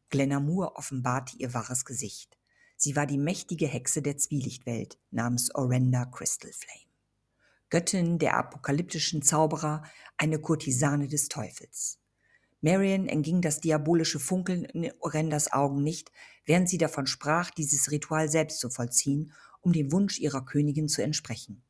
Glenna 0.09 0.39
Moore 0.39 0.75
offenbarte 0.75 1.37
ihr 1.37 1.53
wahres 1.53 1.85
Gesicht. 1.85 2.37
Sie 2.75 2.95
war 2.95 3.05
die 3.05 3.17
mächtige 3.17 3.67
Hexe 3.67 4.01
der 4.01 4.17
Zwielichtwelt 4.17 4.99
namens 5.11 5.53
Orenda 5.55 6.05
Crystal 6.05 6.51
Flame. 6.51 6.91
Göttin 7.69 8.19
der 8.19 8.35
apokalyptischen 8.35 9.21
Zauberer, 9.21 9.83
eine 10.17 10.39
Kurtisane 10.39 11.07
des 11.07 11.29
Teufels. 11.29 12.00
Marion 12.61 13.07
entging 13.07 13.41
das 13.41 13.59
diabolische 13.59 14.19
Funkeln 14.19 14.65
in 14.65 14.91
Orendas 14.99 15.51
Augen 15.51 15.83
nicht, 15.83 16.11
während 16.45 16.69
sie 16.69 16.77
davon 16.77 17.07
sprach, 17.07 17.49
dieses 17.49 17.89
Ritual 17.89 18.29
selbst 18.29 18.59
zu 18.59 18.69
vollziehen, 18.69 19.33
um 19.61 19.73
dem 19.73 19.91
Wunsch 19.91 20.19
ihrer 20.19 20.45
Königin 20.45 20.87
zu 20.87 21.01
entsprechen. 21.01 21.63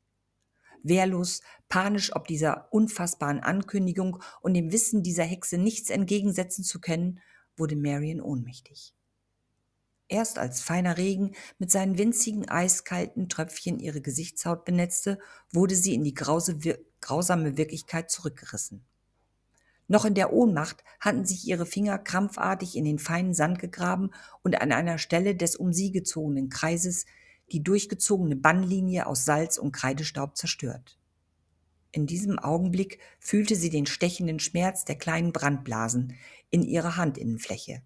Wehrlos, 0.84 1.42
panisch 1.70 2.14
ob 2.16 2.28
dieser 2.28 2.68
unfassbaren 2.74 3.40
Ankündigung 3.40 4.22
und 4.42 4.54
dem 4.54 4.72
Wissen 4.72 5.04
dieser 5.04 5.24
Hexe 5.24 5.58
nichts 5.58 5.90
entgegensetzen 5.90 6.64
zu 6.64 6.82
können, 6.82 7.20
wurde 7.56 7.76
Marion 7.76 8.20
ohnmächtig. 8.20 8.94
Erst 10.08 10.40
als 10.40 10.62
feiner 10.62 10.98
Regen 10.98 11.36
mit 11.58 11.72
seinen 11.72 11.98
winzigen 11.98 12.50
eiskalten 12.50 13.30
Tröpfchen 13.30 13.80
ihre 13.80 14.02
Gesichtshaut 14.02 14.66
benetzte, 14.66 15.20
wurde 15.54 15.76
sie 15.76 15.94
in 15.94 16.04
die 16.04 16.14
grausame 16.14 17.58
Wirklichkeit 17.58 18.12
zurückgerissen. 18.12 18.86
Noch 19.92 20.06
in 20.06 20.14
der 20.14 20.32
Ohnmacht 20.32 20.86
hatten 21.02 21.26
sich 21.26 21.46
ihre 21.46 21.66
Finger 21.66 21.98
krampfartig 21.98 22.78
in 22.78 22.86
den 22.86 22.98
feinen 22.98 23.34
Sand 23.34 23.60
gegraben 23.60 24.12
und 24.42 24.62
an 24.62 24.72
einer 24.72 24.98
Stelle 24.98 25.36
des 25.36 25.58
um 25.58 25.74
sie 25.74 25.92
gezogenen 25.92 26.48
Kreises 26.48 27.06
die 27.52 27.62
durchgezogene 27.62 28.38
Bannlinie 28.38 29.06
aus 29.06 29.26
Salz 29.26 29.58
und 29.58 29.74
Kreidestaub 29.74 30.38
zerstört. 30.38 30.98
In 31.92 32.08
diesem 32.08 32.40
Augenblick 32.40 33.00
fühlte 33.20 33.58
sie 33.58 33.70
den 33.70 33.86
stechenden 33.86 34.40
Schmerz 34.40 34.86
der 34.86 34.96
kleinen 34.96 35.34
Brandblasen 35.34 36.14
in 36.50 36.64
ihrer 36.64 36.96
Handinnenfläche, 36.96 37.82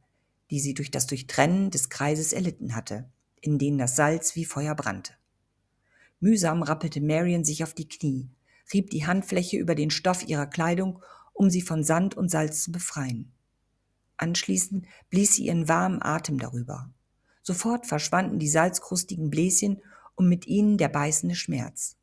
die 0.52 0.60
sie 0.60 0.76
durch 0.76 0.92
das 0.92 1.08
Durchtrennen 1.08 1.72
des 1.72 1.90
Kreises 1.90 2.34
erlitten 2.34 2.76
hatte, 2.76 3.10
in 3.42 3.58
denen 3.58 3.80
das 3.80 3.96
Salz 3.96 4.36
wie 4.36 4.46
Feuer 4.46 4.76
brannte. 4.76 5.14
Mühsam 6.20 6.62
rappelte 6.62 7.02
Marion 7.02 7.44
sich 7.44 7.64
auf 7.64 7.74
die 7.74 7.90
Knie, 7.90 8.30
rieb 8.72 8.92
die 8.92 9.08
Handfläche 9.08 9.58
über 9.58 9.74
den 9.74 9.90
Stoff 9.90 10.28
ihrer 10.28 10.46
Kleidung, 10.46 11.02
um 11.36 11.50
sie 11.50 11.62
von 11.62 11.84
Sand 11.84 12.16
und 12.16 12.32
Salz 12.32 12.64
zu 12.64 12.72
befreien. 12.72 13.32
Anschließend 14.18 14.88
blies 15.10 15.36
sie 15.36 15.46
ihren 15.46 15.68
warmen 15.68 16.02
Atem 16.02 16.40
darüber. 16.40 16.90
Sofort 17.44 17.86
verschwanden 17.86 18.40
die 18.40 18.48
salzkrustigen 18.48 19.30
Bläschen 19.30 19.82
und 20.16 20.30
mit 20.30 20.48
ihnen 20.48 20.78
der 20.78 20.90
beißende 20.90 21.36
Schmerz. 21.36 21.98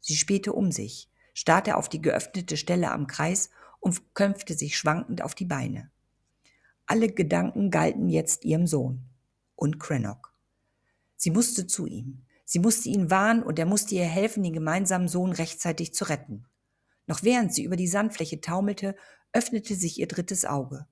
Sie 0.00 0.16
spähte 0.16 0.52
um 0.52 0.72
sich, 0.72 1.08
starrte 1.32 1.76
auf 1.76 1.88
die 1.88 2.02
geöffnete 2.02 2.56
Stelle 2.56 2.90
am 2.90 3.06
Kreis 3.06 3.50
und 3.80 4.14
kämpfte 4.14 4.54
sich 4.54 4.76
schwankend 4.76 5.22
auf 5.22 5.34
die 5.34 5.44
Beine. 5.44 5.90
Alle 6.86 7.08
Gedanken 7.08 7.70
galten 7.70 8.08
jetzt 8.08 8.44
ihrem 8.44 8.66
Sohn 8.66 9.08
und 9.54 9.78
Crannock. 9.78 10.34
Sie 11.16 11.30
musste 11.30 11.66
zu 11.66 11.86
ihm. 11.86 12.22
Sie 12.44 12.58
musste 12.58 12.88
ihn 12.88 13.10
warnen 13.10 13.42
und 13.42 13.58
er 13.58 13.66
musste 13.66 13.94
ihr 13.94 14.04
helfen, 14.04 14.42
den 14.42 14.52
gemeinsamen 14.52 15.08
Sohn 15.08 15.32
rechtzeitig 15.32 15.94
zu 15.94 16.04
retten. 16.04 16.46
Noch 17.06 17.22
während 17.22 17.54
sie 17.54 17.64
über 17.64 17.76
die 17.76 17.88
Sandfläche 17.88 18.40
taumelte, 18.40 18.96
öffnete 19.32 19.74
sich 19.74 19.98
ihr 19.98 20.08
drittes 20.08 20.44
Auge. 20.44 20.86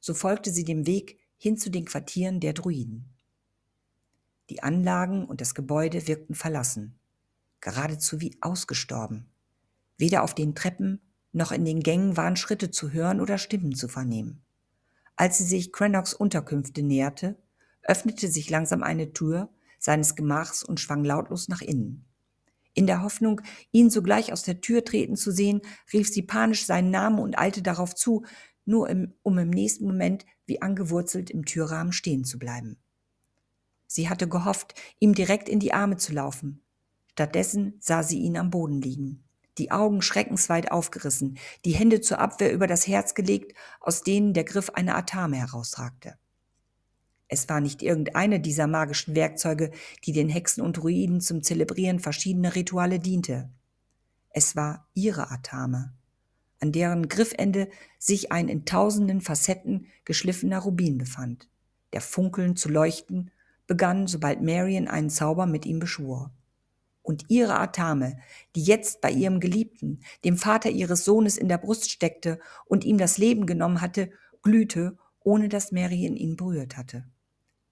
So 0.00 0.14
folgte 0.14 0.50
sie 0.50 0.64
dem 0.64 0.86
Weg 0.86 1.18
hin 1.36 1.56
zu 1.56 1.70
den 1.70 1.84
Quartieren 1.84 2.40
der 2.40 2.52
Druiden. 2.52 3.14
Die 4.48 4.62
Anlagen 4.62 5.26
und 5.26 5.40
das 5.40 5.54
Gebäude 5.54 6.08
wirkten 6.08 6.34
verlassen, 6.34 6.98
geradezu 7.60 8.20
wie 8.20 8.36
ausgestorben. 8.40 9.30
Weder 9.96 10.22
auf 10.22 10.34
den 10.34 10.54
Treppen 10.54 11.00
noch 11.32 11.52
in 11.52 11.64
den 11.64 11.80
Gängen 11.80 12.16
waren 12.16 12.36
Schritte 12.36 12.70
zu 12.70 12.92
hören 12.92 13.20
oder 13.20 13.38
Stimmen 13.38 13.74
zu 13.74 13.86
vernehmen. 13.86 14.42
Als 15.14 15.38
sie 15.38 15.44
sich 15.44 15.72
Crannocks 15.72 16.14
Unterkünfte 16.14 16.82
näherte, 16.82 17.36
öffnete 17.82 18.28
sich 18.28 18.50
langsam 18.50 18.82
eine 18.82 19.12
Tür, 19.12 19.50
seines 19.78 20.14
Gemachs 20.14 20.62
und 20.62 20.80
schwang 20.80 21.04
lautlos 21.04 21.48
nach 21.48 21.62
innen. 21.62 22.04
In 22.74 22.86
der 22.86 23.02
Hoffnung, 23.02 23.40
ihn 23.72 23.90
sogleich 23.90 24.32
aus 24.32 24.42
der 24.42 24.60
Tür 24.60 24.84
treten 24.84 25.16
zu 25.16 25.32
sehen, 25.32 25.60
rief 25.92 26.08
sie 26.08 26.22
panisch 26.22 26.66
seinen 26.66 26.90
Namen 26.90 27.18
und 27.18 27.38
eilte 27.38 27.62
darauf 27.62 27.94
zu, 27.94 28.24
nur 28.64 28.88
im, 28.88 29.14
um 29.22 29.38
im 29.38 29.50
nächsten 29.50 29.84
Moment 29.84 30.24
wie 30.46 30.62
angewurzelt 30.62 31.30
im 31.30 31.44
Türrahmen 31.44 31.92
stehen 31.92 32.24
zu 32.24 32.38
bleiben. 32.38 32.78
Sie 33.86 34.08
hatte 34.08 34.28
gehofft, 34.28 34.74
ihm 35.00 35.14
direkt 35.14 35.48
in 35.48 35.58
die 35.58 35.72
Arme 35.72 35.96
zu 35.96 36.12
laufen. 36.12 36.62
Stattdessen 37.10 37.74
sah 37.80 38.02
sie 38.02 38.20
ihn 38.20 38.36
am 38.36 38.50
Boden 38.50 38.80
liegen, 38.80 39.24
die 39.58 39.72
Augen 39.72 40.00
schreckensweit 40.00 40.70
aufgerissen, 40.70 41.38
die 41.64 41.72
Hände 41.72 42.00
zur 42.00 42.20
Abwehr 42.20 42.52
über 42.52 42.66
das 42.66 42.86
Herz 42.86 43.14
gelegt, 43.14 43.54
aus 43.80 44.02
denen 44.02 44.32
der 44.32 44.44
Griff 44.44 44.70
einer 44.70 44.96
Atame 44.96 45.36
herausragte. 45.36 46.16
Es 47.32 47.48
war 47.48 47.60
nicht 47.60 47.80
irgendeine 47.80 48.40
dieser 48.40 48.66
magischen 48.66 49.14
Werkzeuge, 49.14 49.70
die 50.04 50.10
den 50.10 50.28
Hexen 50.28 50.62
und 50.62 50.78
Druiden 50.78 51.20
zum 51.20 51.44
Zelebrieren 51.44 52.00
verschiedener 52.00 52.56
Rituale 52.56 52.98
diente. 52.98 53.48
Es 54.30 54.56
war 54.56 54.88
ihre 54.94 55.30
Atame, 55.30 55.92
an 56.58 56.72
deren 56.72 57.08
Griffende 57.08 57.68
sich 58.00 58.32
ein 58.32 58.48
in 58.48 58.64
tausenden 58.64 59.20
Facetten 59.20 59.86
geschliffener 60.04 60.58
Rubin 60.58 60.98
befand, 60.98 61.48
der 61.92 62.00
funkelnd 62.00 62.58
zu 62.58 62.68
leuchten 62.68 63.30
begann, 63.68 64.08
sobald 64.08 64.42
Marion 64.42 64.88
einen 64.88 65.10
Zauber 65.10 65.46
mit 65.46 65.66
ihm 65.66 65.78
beschwor. 65.78 66.32
Und 67.02 67.26
ihre 67.28 67.60
Atame, 67.60 68.18
die 68.56 68.64
jetzt 68.64 69.00
bei 69.00 69.12
ihrem 69.12 69.38
Geliebten, 69.38 70.00
dem 70.24 70.36
Vater 70.36 70.70
ihres 70.70 71.04
Sohnes 71.04 71.36
in 71.36 71.48
der 71.48 71.58
Brust 71.58 71.92
steckte 71.92 72.40
und 72.66 72.84
ihm 72.84 72.98
das 72.98 73.18
Leben 73.18 73.46
genommen 73.46 73.80
hatte, 73.80 74.10
glühte, 74.42 74.98
ohne 75.20 75.48
dass 75.48 75.70
Marion 75.70 76.16
ihn 76.16 76.34
berührt 76.34 76.76
hatte. 76.76 77.04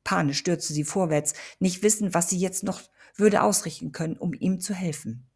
Panisch 0.08 0.38
stürzte 0.38 0.72
sie 0.72 0.84
vorwärts, 0.84 1.34
nicht 1.58 1.82
wissend, 1.82 2.14
was 2.14 2.30
sie 2.30 2.38
jetzt 2.38 2.64
noch 2.64 2.80
würde 3.16 3.42
ausrichten 3.42 3.92
können, 3.92 4.16
um 4.16 4.32
ihm 4.32 4.58
zu 4.58 4.72
helfen. 4.72 5.28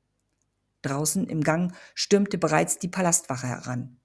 Draußen 0.81 1.27
im 1.27 1.43
Gang 1.43 1.75
stürmte 1.95 2.39
bereits 2.39 2.79
die 2.79 2.89
Palastwache 2.89 3.47
heran. 3.47 3.99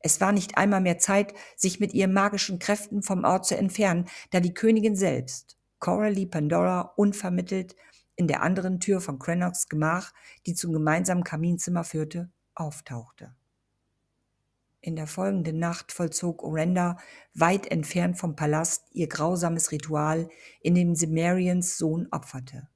Es 0.00 0.20
war 0.20 0.32
nicht 0.32 0.58
einmal 0.58 0.82
mehr 0.82 0.98
Zeit, 0.98 1.32
sich 1.56 1.80
mit 1.80 1.94
ihren 1.94 2.12
magischen 2.12 2.58
Kräften 2.58 3.02
vom 3.02 3.24
Ort 3.24 3.46
zu 3.46 3.56
entfernen, 3.56 4.10
da 4.30 4.40
die 4.40 4.52
Königin 4.52 4.94
selbst, 4.94 5.56
Coralie 5.78 6.26
Pandora, 6.26 6.92
unvermittelt 6.96 7.74
in 8.14 8.28
der 8.28 8.42
anderen 8.42 8.78
Tür 8.78 9.00
von 9.00 9.18
Crannocks 9.18 9.70
Gemach, 9.70 10.12
die 10.44 10.52
zum 10.52 10.74
gemeinsamen 10.74 11.24
Kaminzimmer 11.24 11.82
führte, 11.82 12.30
auftauchte. 12.54 13.34
In 14.82 14.96
der 14.96 15.06
folgenden 15.06 15.58
Nacht 15.58 15.92
vollzog 15.92 16.42
Orenda, 16.42 16.96
weit 17.34 17.70
entfernt 17.70 18.18
vom 18.18 18.34
Palast, 18.34 18.86
ihr 18.92 19.08
grausames 19.08 19.72
Ritual, 19.72 20.30
in 20.62 20.74
dem 20.74 20.94
sie 20.94 21.06
Marians 21.06 21.76
Sohn 21.76 22.08
opferte. 22.10 22.68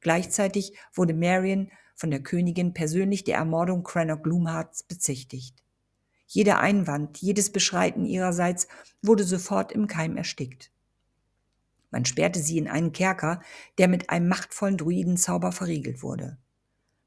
Gleichzeitig 0.00 0.76
wurde 0.92 1.14
Marion 1.14 1.70
von 1.94 2.10
der 2.10 2.22
Königin 2.22 2.74
persönlich 2.74 3.24
der 3.24 3.36
Ermordung 3.36 3.82
Crannock 3.82 4.24
Gloomhearts 4.24 4.82
bezichtigt. 4.82 5.62
Jeder 6.26 6.60
Einwand, 6.60 7.18
jedes 7.18 7.50
Beschreiten 7.50 8.04
ihrerseits 8.04 8.68
wurde 9.00 9.24
sofort 9.24 9.72
im 9.72 9.86
Keim 9.86 10.16
erstickt. 10.16 10.70
Man 11.90 12.04
sperrte 12.04 12.40
sie 12.40 12.58
in 12.58 12.68
einen 12.68 12.92
Kerker, 12.92 13.40
der 13.78 13.88
mit 13.88 14.10
einem 14.10 14.28
machtvollen 14.28 14.76
Druidenzauber 14.76 15.52
verriegelt 15.52 16.02
wurde. 16.02 16.38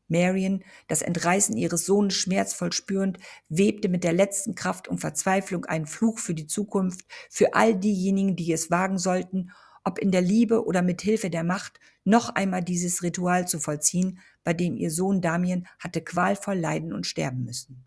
Marion, 0.08 0.64
das 0.88 1.02
Entreißen 1.02 1.58
ihres 1.58 1.86
Sohnes 1.86 2.14
schmerzvoll 2.14 2.72
spürend, 2.72 3.20
webte 3.50 3.90
mit 3.90 4.04
der 4.04 4.14
letzten 4.14 4.56
Kraft 4.56 4.88
und 4.88 5.00
Verzweiflung 5.00 5.66
einen 5.66 5.88
Fluch 5.88 6.20
für 6.20 6.34
die 6.34 6.48
Zukunft, 6.48 7.06
für 7.30 7.54
all 7.54 7.76
diejenigen, 7.76 8.36
die 8.36 8.52
es 8.52 8.70
wagen 8.70 8.98
sollten, 8.98 9.52
ob 9.84 10.00
in 10.00 10.12
der 10.12 10.22
Liebe 10.22 10.66
oder 10.66 10.82
mit 10.82 11.02
Hilfe 11.02 11.30
der 11.30 11.44
Macht, 11.44 11.80
noch 12.04 12.30
einmal 12.30 12.64
dieses 12.64 13.04
Ritual 13.04 13.48
zu 13.48 13.60
vollziehen, 13.60 14.20
bei 14.44 14.54
dem 14.54 14.76
ihr 14.76 14.92
Sohn 14.92 15.22
Damien 15.22 15.68
hatte 15.80 16.02
qualvoll 16.02 16.56
leiden 16.56 16.94
und 16.94 17.06
sterben 17.06 17.44
müssen. 17.44 17.86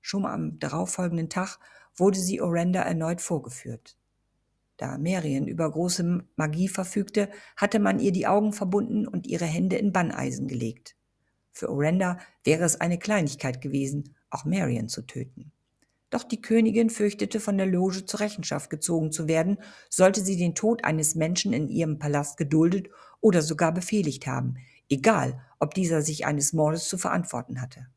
Schon 0.00 0.24
am 0.24 0.58
darauffolgenden 0.58 1.28
Tag 1.28 1.58
wurde 1.96 2.18
sie 2.18 2.40
Orenda 2.40 2.82
erneut 2.82 3.20
vorgeführt. 3.20 3.96
Da 4.76 4.96
Marion 4.96 5.48
über 5.48 5.70
große 5.70 6.24
Magie 6.36 6.68
verfügte, 6.68 7.28
hatte 7.56 7.80
man 7.80 7.98
ihr 7.98 8.12
die 8.12 8.26
Augen 8.26 8.52
verbunden 8.52 9.08
und 9.08 9.26
ihre 9.26 9.44
Hände 9.44 9.76
in 9.76 9.92
Banneisen 9.92 10.46
gelegt. 10.46 10.94
Für 11.58 11.70
Orenda 11.70 12.18
wäre 12.44 12.62
es 12.62 12.80
eine 12.80 13.00
Kleinigkeit 13.00 13.60
gewesen, 13.60 14.14
auch 14.30 14.44
Marion 14.44 14.88
zu 14.88 15.02
töten. 15.02 15.50
Doch 16.08 16.22
die 16.22 16.40
Königin 16.40 16.88
fürchtete, 16.88 17.40
von 17.40 17.58
der 17.58 17.66
Loge 17.66 18.06
zur 18.06 18.20
Rechenschaft 18.20 18.70
gezogen 18.70 19.10
zu 19.10 19.26
werden, 19.26 19.58
sollte 19.90 20.20
sie 20.20 20.36
den 20.36 20.54
Tod 20.54 20.84
eines 20.84 21.16
Menschen 21.16 21.52
in 21.52 21.68
ihrem 21.68 21.98
Palast 21.98 22.36
geduldet 22.36 22.90
oder 23.20 23.42
sogar 23.42 23.74
befehligt 23.74 24.28
haben, 24.28 24.54
egal 24.88 25.40
ob 25.58 25.74
dieser 25.74 26.00
sich 26.00 26.26
eines 26.26 26.52
Mordes 26.52 26.88
zu 26.88 26.96
verantworten 26.96 27.60
hatte. 27.60 27.88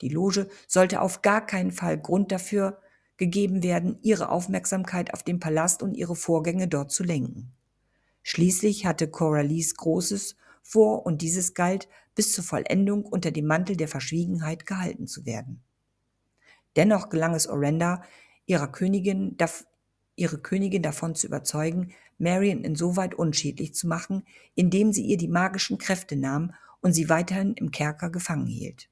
Die 0.00 0.08
Loge 0.08 0.48
sollte 0.66 1.02
auf 1.02 1.20
gar 1.20 1.44
keinen 1.44 1.72
Fall 1.72 1.98
Grund 1.98 2.32
dafür 2.32 2.80
gegeben 3.18 3.62
werden, 3.62 3.98
ihre 4.00 4.30
Aufmerksamkeit 4.30 5.12
auf 5.12 5.22
den 5.22 5.40
Palast 5.40 5.82
und 5.82 5.94
ihre 5.94 6.16
Vorgänge 6.16 6.68
dort 6.68 6.90
zu 6.90 7.04
lenken. 7.04 7.52
Schließlich 8.22 8.86
hatte 8.86 9.08
Coralies 9.08 9.76
Großes 9.76 10.36
vor 10.62 11.04
und 11.04 11.22
dieses 11.22 11.54
galt, 11.54 11.88
bis 12.14 12.32
zur 12.32 12.44
Vollendung 12.44 13.04
unter 13.04 13.30
dem 13.30 13.46
Mantel 13.46 13.76
der 13.76 13.88
Verschwiegenheit 13.88 14.66
gehalten 14.66 15.06
zu 15.06 15.26
werden. 15.26 15.62
Dennoch 16.76 17.08
gelang 17.08 17.34
es 17.34 17.48
Orenda, 17.48 18.02
ihrer 18.46 18.68
Königin, 18.68 19.36
ihre 20.16 20.38
Königin 20.38 20.82
davon 20.82 21.14
zu 21.14 21.26
überzeugen, 21.26 21.92
Marion 22.18 22.64
insoweit 22.64 23.14
unschädlich 23.14 23.74
zu 23.74 23.86
machen, 23.86 24.24
indem 24.54 24.92
sie 24.92 25.04
ihr 25.04 25.16
die 25.16 25.28
magischen 25.28 25.78
Kräfte 25.78 26.16
nahm 26.16 26.54
und 26.80 26.92
sie 26.92 27.08
weiterhin 27.08 27.54
im 27.54 27.70
Kerker 27.70 28.10
gefangen 28.10 28.46
hielt. 28.46 28.88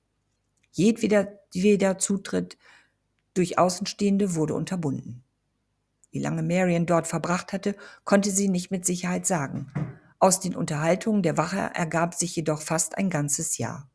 Jedweder 0.73 1.99
Zutritt 1.99 2.59
durch 3.35 3.59
Außenstehende 3.59 4.35
wurde 4.35 4.55
unterbunden. 4.55 5.25
Wie 6.11 6.19
lange 6.19 6.43
Marion 6.43 6.87
dort 6.87 7.07
verbracht 7.07 7.53
hatte, 7.53 7.77
konnte 8.05 8.31
sie 8.31 8.49
nicht 8.49 8.71
mit 8.71 8.85
Sicherheit 8.85 9.27
sagen. 9.27 9.73
Aus 10.23 10.39
den 10.39 10.55
Unterhaltungen 10.55 11.23
der 11.23 11.39
Wache 11.39 11.71
ergab 11.73 12.13
sich 12.13 12.37
jedoch 12.37 12.61
fast 12.61 12.99
ein 12.99 13.09
ganzes 13.09 13.57
Jahr. 13.57 13.91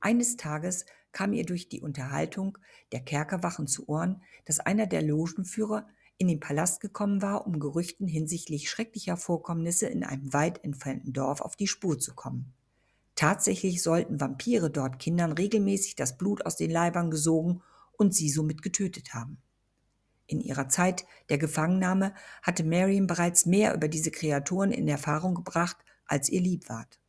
Eines 0.00 0.38
Tages 0.38 0.86
kam 1.12 1.34
ihr 1.34 1.44
durch 1.44 1.68
die 1.68 1.82
Unterhaltung 1.82 2.56
der 2.92 3.00
Kerkerwachen 3.00 3.66
zu 3.66 3.86
Ohren, 3.86 4.22
dass 4.46 4.60
einer 4.60 4.86
der 4.86 5.02
Logenführer 5.02 5.86
in 6.16 6.28
den 6.28 6.40
Palast 6.40 6.80
gekommen 6.80 7.20
war, 7.20 7.46
um 7.46 7.60
Gerüchten 7.60 8.08
hinsichtlich 8.08 8.70
schrecklicher 8.70 9.18
Vorkommnisse 9.18 9.88
in 9.88 10.04
einem 10.04 10.32
weit 10.32 10.64
entfernten 10.64 11.12
Dorf 11.12 11.42
auf 11.42 11.54
die 11.54 11.68
Spur 11.68 11.98
zu 11.98 12.14
kommen. 12.14 12.54
Tatsächlich 13.18 13.82
sollten 13.82 14.20
Vampire 14.20 14.70
dort 14.70 15.00
Kindern 15.00 15.32
regelmäßig 15.32 15.96
das 15.96 16.16
Blut 16.16 16.46
aus 16.46 16.54
den 16.54 16.70
Leibern 16.70 17.10
gesogen 17.10 17.62
und 17.96 18.14
sie 18.14 18.30
somit 18.30 18.62
getötet 18.62 19.12
haben. 19.12 19.42
In 20.28 20.40
ihrer 20.40 20.68
Zeit 20.68 21.04
der 21.28 21.36
Gefangennahme 21.36 22.14
hatte 22.42 22.62
Marion 22.62 23.08
bereits 23.08 23.44
mehr 23.44 23.74
über 23.74 23.88
diese 23.88 24.12
Kreaturen 24.12 24.70
in 24.70 24.86
Erfahrung 24.86 25.34
gebracht, 25.34 25.78
als 26.06 26.28
ihr 26.28 26.40
lieb 26.40 26.68
ward. 26.68 27.00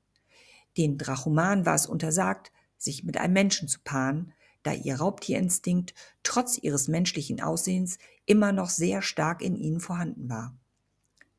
Den 0.78 0.98
Drachoman 0.98 1.68
war 1.68 1.76
es 1.76 1.86
untersagt, 1.86 2.52
sich 2.76 3.04
mit 3.04 3.18
einem 3.18 3.34
Menschen 3.34 3.68
zu 3.68 3.80
paaren, 3.84 4.34
da 4.64 4.74
ihr 4.74 4.96
Raubtierinstinkt 4.96 5.94
trotz 6.24 6.58
ihres 6.58 6.88
menschlichen 6.88 7.40
Aussehens 7.40 8.00
immer 8.26 8.52
noch 8.52 8.72
sehr 8.72 9.04
stark 9.04 9.44
in 9.44 9.56
ihnen 9.56 9.80
vorhanden 9.80 10.28
war. 10.28 10.59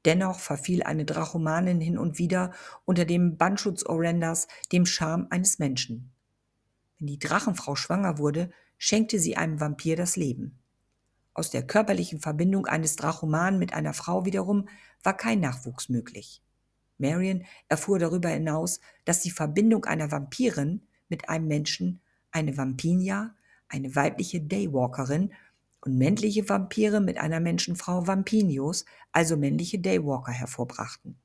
Dennoch 0.04 0.40
verfiel 0.40 0.82
eine 0.82 1.04
Drachomanin 1.04 1.80
hin 1.80 1.98
und 1.98 2.18
wieder 2.18 2.52
unter 2.84 3.04
dem 3.04 3.36
Bannschutz 3.36 3.84
Orendas 3.84 4.48
dem 4.72 4.86
Charme 4.86 5.26
eines 5.30 5.58
Menschen. 5.58 6.12
Wenn 6.98 7.06
die 7.06 7.18
Drachenfrau 7.18 7.76
schwanger 7.76 8.18
wurde, 8.18 8.50
schenkte 8.78 9.18
sie 9.18 9.36
einem 9.36 9.60
Vampir 9.60 9.96
das 9.96 10.16
Leben. 10.16 10.58
Aus 11.34 11.50
der 11.50 11.66
körperlichen 11.66 12.20
Verbindung 12.20 12.66
eines 12.66 12.96
Drachomanen 12.96 13.58
mit 13.58 13.72
einer 13.72 13.92
Frau 13.92 14.24
wiederum 14.24 14.68
war 15.02 15.16
kein 15.16 15.40
Nachwuchs 15.40 15.88
möglich. 15.88 16.42
Marion 16.98 17.44
erfuhr 17.68 17.98
darüber 17.98 18.28
hinaus, 18.28 18.80
dass 19.04 19.22
die 19.22 19.30
Verbindung 19.30 19.84
einer 19.84 20.10
Vampirin 20.10 20.82
mit 21.08 21.28
einem 21.28 21.46
Menschen 21.46 22.00
eine 22.30 22.56
Vampinia, 22.56 23.34
eine 23.68 23.94
weibliche 23.94 24.40
Daywalkerin 24.40 25.32
und 25.80 25.96
männliche 25.96 26.48
Vampire 26.48 27.00
mit 27.00 27.18
einer 27.18 27.40
Menschenfrau 27.40 28.06
Vampinios, 28.06 28.84
also 29.12 29.36
männliche 29.36 29.78
Daywalker, 29.78 30.32
hervorbrachten. 30.32 31.16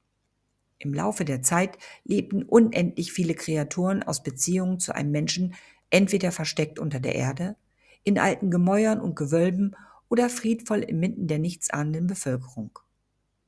Im 0.78 0.94
Laufe 0.94 1.26
der 1.26 1.42
Zeit 1.42 1.78
lebten 2.04 2.44
unendlich 2.44 3.12
viele 3.14 3.34
Kreaturen 3.34 4.04
aus 4.04 4.24
Beziehungen 4.24 4.80
zu 4.80 4.94
einem 4.94 5.12
Menschen 5.12 5.56
entweder 5.90 6.32
versteckt 6.32 6.80
unter 6.80 7.00
der 7.00 7.16
Erde, 7.16 7.56
in 8.04 8.20
alten 8.20 8.52
Gemäuern 8.52 9.00
und 9.00 9.16
Gewölben 9.16 9.76
oder 10.10 10.30
friedvoll 10.30 10.80
inmitten 10.80 11.28
der 11.28 11.40
nichtsahnenden 11.40 12.08
Bevölkerung. 12.08 12.78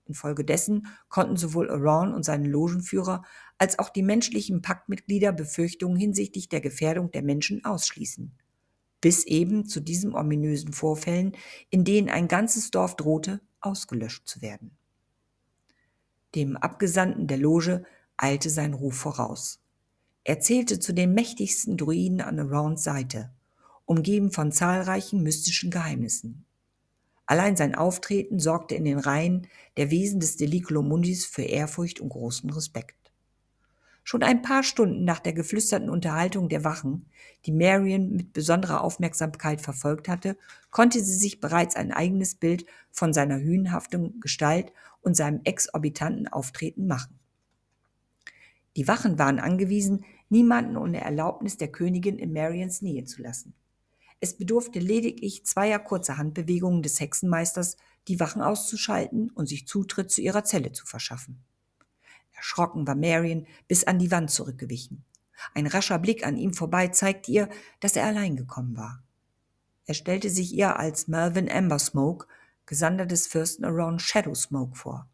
Infolgedessen 0.05 0.87
konnten 1.09 1.37
sowohl 1.37 1.69
Aron 1.69 2.13
und 2.13 2.23
seine 2.23 2.47
Logenführer 2.47 3.23
als 3.57 3.77
auch 3.77 3.89
die 3.89 4.03
menschlichen 4.03 4.61
Paktmitglieder 4.61 5.33
Befürchtungen 5.33 5.97
hinsichtlich 5.97 6.49
der 6.49 6.61
Gefährdung 6.61 7.11
der 7.11 7.23
Menschen 7.23 7.65
ausschließen. 7.65 8.31
Bis 9.01 9.25
eben 9.25 9.65
zu 9.65 9.79
diesen 9.79 10.15
ominösen 10.15 10.73
Vorfällen, 10.73 11.33
in 11.69 11.83
denen 11.83 12.09
ein 12.09 12.27
ganzes 12.27 12.71
Dorf 12.71 12.95
drohte, 12.95 13.41
ausgelöscht 13.61 14.27
zu 14.27 14.41
werden. 14.41 14.71
Dem 16.35 16.57
Abgesandten 16.57 17.27
der 17.27 17.37
Loge 17.37 17.85
eilte 18.17 18.49
sein 18.49 18.73
Ruf 18.73 18.95
voraus. 18.95 19.59
Er 20.23 20.39
zählte 20.39 20.79
zu 20.79 20.93
den 20.93 21.13
mächtigsten 21.13 21.77
Druiden 21.77 22.21
an 22.21 22.39
Arounds 22.39 22.83
Seite, 22.83 23.31
umgeben 23.85 24.31
von 24.31 24.51
zahlreichen 24.51 25.23
mystischen 25.23 25.71
Geheimnissen. 25.71 26.45
Allein 27.25 27.55
sein 27.55 27.75
Auftreten 27.75 28.39
sorgte 28.39 28.75
in 28.75 28.85
den 28.85 28.99
Reihen 28.99 29.47
der 29.77 29.91
Wesen 29.91 30.19
des 30.19 30.37
Deliculo 30.37 30.81
Mundis 30.81 31.25
für 31.25 31.43
Ehrfurcht 31.43 31.99
und 31.99 32.09
großen 32.09 32.49
Respekt. 32.49 32.96
Schon 34.09 34.23
ein 34.23 34.41
paar 34.41 34.63
Stunden 34.63 35.03
nach 35.03 35.19
der 35.19 35.33
geflüsterten 35.33 35.89
Unterhaltung 35.89 36.47
der 36.47 36.63
Wachen, 36.63 37.09
die 37.45 37.51
Marion 37.51 38.13
mit 38.13 38.31
besonderer 38.31 38.81
Aufmerksamkeit 38.81 39.59
verfolgt 39.59 40.07
hatte, 40.07 40.37
konnte 40.69 41.01
sie 41.01 41.17
sich 41.17 41.41
bereits 41.41 41.75
ein 41.75 41.91
eigenes 41.91 42.35
Bild 42.35 42.65
von 42.89 43.11
seiner 43.11 43.37
hünenhaften 43.37 44.21
Gestalt 44.21 44.71
und 45.01 45.17
seinem 45.17 45.41
exorbitanten 45.43 46.29
Auftreten 46.29 46.87
machen. 46.87 47.19
Die 48.77 48.87
Wachen 48.87 49.19
waren 49.19 49.41
angewiesen, 49.41 50.05
niemanden 50.29 50.77
ohne 50.77 51.01
Erlaubnis 51.01 51.57
der 51.57 51.73
Königin 51.73 52.17
in 52.17 52.31
Marions 52.31 52.81
Nähe 52.81 53.03
zu 53.03 53.21
lassen. 53.21 53.55
Es 54.21 54.37
bedurfte 54.37 54.79
lediglich 54.79 55.45
zweier 55.45 55.79
kurzer 55.79 56.17
Handbewegungen 56.17 56.81
des 56.81 57.01
Hexenmeisters, 57.01 57.75
die 58.07 58.21
Wachen 58.21 58.41
auszuschalten 58.41 59.31
und 59.31 59.49
sich 59.49 59.67
Zutritt 59.67 60.11
zu 60.11 60.21
ihrer 60.21 60.45
Zelle 60.45 60.71
zu 60.71 60.85
verschaffen. 60.85 61.43
Erschrocken 62.37 62.87
war 62.87 62.95
Marion 62.95 63.45
bis 63.67 63.83
an 63.83 63.99
die 63.99 64.11
Wand 64.11 64.31
zurückgewichen. 64.31 65.03
Ein 65.53 65.67
rascher 65.67 65.99
Blick 65.99 66.25
an 66.25 66.37
ihm 66.37 66.53
vorbei 66.53 66.87
zeigte 66.87 67.31
ihr, 67.31 67.49
dass 67.79 67.95
er 67.95 68.05
allein 68.05 68.35
gekommen 68.35 68.77
war. 68.77 69.03
Er 69.85 69.93
stellte 69.93 70.29
sich 70.29 70.53
ihr 70.53 70.77
als 70.77 71.07
Melvin 71.07 71.51
Amber 71.51 71.79
Smoke, 71.79 72.27
Gesandter 72.65 73.05
des 73.05 73.27
Fürsten 73.27 73.65
Around 73.65 74.01
Shadow 74.01 74.35
Smoke 74.35 74.75
vor. 74.75 75.07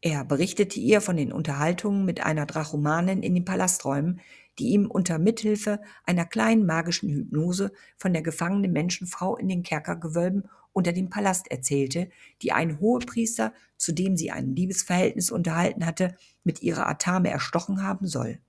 Er 0.00 0.24
berichtete 0.24 0.78
ihr 0.78 1.00
von 1.00 1.16
den 1.16 1.32
Unterhaltungen 1.32 2.04
mit 2.04 2.20
einer 2.20 2.46
Drachomanin 2.46 3.22
in 3.22 3.34
den 3.34 3.44
Palasträumen, 3.44 4.20
die 4.58 4.68
ihm 4.68 4.86
unter 4.90 5.18
Mithilfe 5.18 5.80
einer 6.04 6.26
kleinen 6.26 6.66
magischen 6.66 7.08
Hypnose 7.08 7.72
von 7.96 8.12
der 8.12 8.22
gefangenen 8.22 8.72
Menschenfrau 8.72 9.36
in 9.36 9.48
den 9.48 9.62
Kerkergewölben 9.62 10.48
unter 10.74 10.92
dem 10.92 11.08
Palast 11.08 11.50
erzählte, 11.50 12.10
die 12.42 12.52
ein 12.52 12.80
Hohepriester, 12.80 13.54
zu 13.78 13.92
dem 13.92 14.16
sie 14.16 14.30
ein 14.30 14.54
Liebesverhältnis 14.54 15.30
unterhalten 15.30 15.86
hatte, 15.86 16.16
mit 16.42 16.62
ihrer 16.62 16.86
Atame 16.86 17.30
erstochen 17.30 17.82
haben 17.82 18.06
soll. 18.06 18.40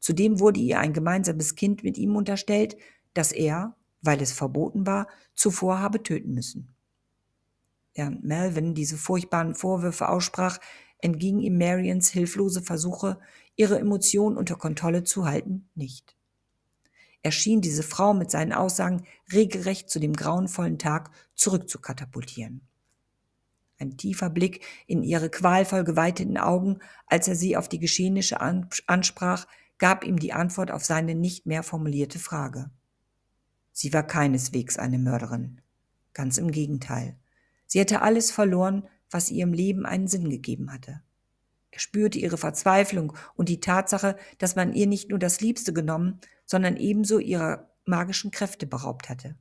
Zudem 0.00 0.40
wurde 0.40 0.58
ihr 0.58 0.80
ein 0.80 0.94
gemeinsames 0.94 1.54
Kind 1.54 1.84
mit 1.84 1.96
ihm 1.98 2.16
unterstellt, 2.16 2.76
das 3.14 3.30
er, 3.30 3.76
weil 4.00 4.20
es 4.20 4.32
verboten 4.32 4.86
war, 4.86 5.06
zuvor 5.34 5.78
habe 5.78 6.02
töten 6.02 6.34
müssen. 6.34 6.74
Während 7.94 8.24
Melvin 8.24 8.74
diese 8.74 8.96
furchtbaren 8.96 9.54
Vorwürfe 9.54 10.08
aussprach, 10.08 10.58
entgingen 10.98 11.42
ihm 11.42 11.58
Marians 11.58 12.08
hilflose 12.08 12.62
Versuche, 12.62 13.20
ihre 13.54 13.78
Emotionen 13.78 14.38
unter 14.38 14.56
Kontrolle 14.56 15.04
zu 15.04 15.26
halten, 15.26 15.68
nicht 15.74 16.16
erschien 17.22 17.60
diese 17.60 17.82
Frau 17.82 18.14
mit 18.14 18.30
seinen 18.30 18.52
Aussagen 18.52 19.04
regelrecht 19.32 19.88
zu 19.88 20.00
dem 20.00 20.12
grauenvollen 20.12 20.78
Tag 20.78 21.10
zurückzukatapultieren. 21.42 22.62
Ein 23.78 23.96
tiefer 23.96 24.30
Blick 24.30 24.64
in 24.86 25.02
ihre 25.02 25.28
qualvoll 25.28 25.82
geweiteten 25.82 26.38
Augen, 26.38 26.78
als 27.06 27.26
er 27.26 27.34
sie 27.34 27.56
auf 27.56 27.68
die 27.68 27.80
Geschehnisse 27.80 28.40
ansprach, 28.40 29.46
gab 29.78 30.04
ihm 30.04 30.18
die 30.18 30.32
Antwort 30.32 30.70
auf 30.70 30.84
seine 30.84 31.16
nicht 31.16 31.46
mehr 31.46 31.64
formulierte 31.64 32.20
Frage. 32.20 32.70
Sie 33.72 33.92
war 33.92 34.06
keineswegs 34.06 34.78
eine 34.78 34.98
Mörderin. 34.98 35.60
Ganz 36.12 36.38
im 36.38 36.52
Gegenteil. 36.52 37.16
Sie 37.66 37.80
hatte 37.80 38.02
alles 38.02 38.30
verloren, 38.30 38.86
was 39.10 39.30
ihrem 39.30 39.52
Leben 39.52 39.84
einen 39.84 40.06
Sinn 40.06 40.30
gegeben 40.30 40.72
hatte. 40.72 41.02
Er 41.72 41.80
spürte 41.80 42.18
ihre 42.18 42.36
Verzweiflung 42.36 43.14
und 43.34 43.48
die 43.48 43.60
Tatsache, 43.60 44.16
dass 44.38 44.56
man 44.56 44.74
ihr 44.74 44.86
nicht 44.86 45.08
nur 45.08 45.18
das 45.18 45.40
Liebste 45.40 45.72
genommen, 45.72 46.20
sondern 46.44 46.76
ebenso 46.76 47.18
ihrer 47.18 47.70
magischen 47.84 48.30
Kräfte 48.30 48.66
beraubt 48.66 49.08
hatte. 49.08 49.36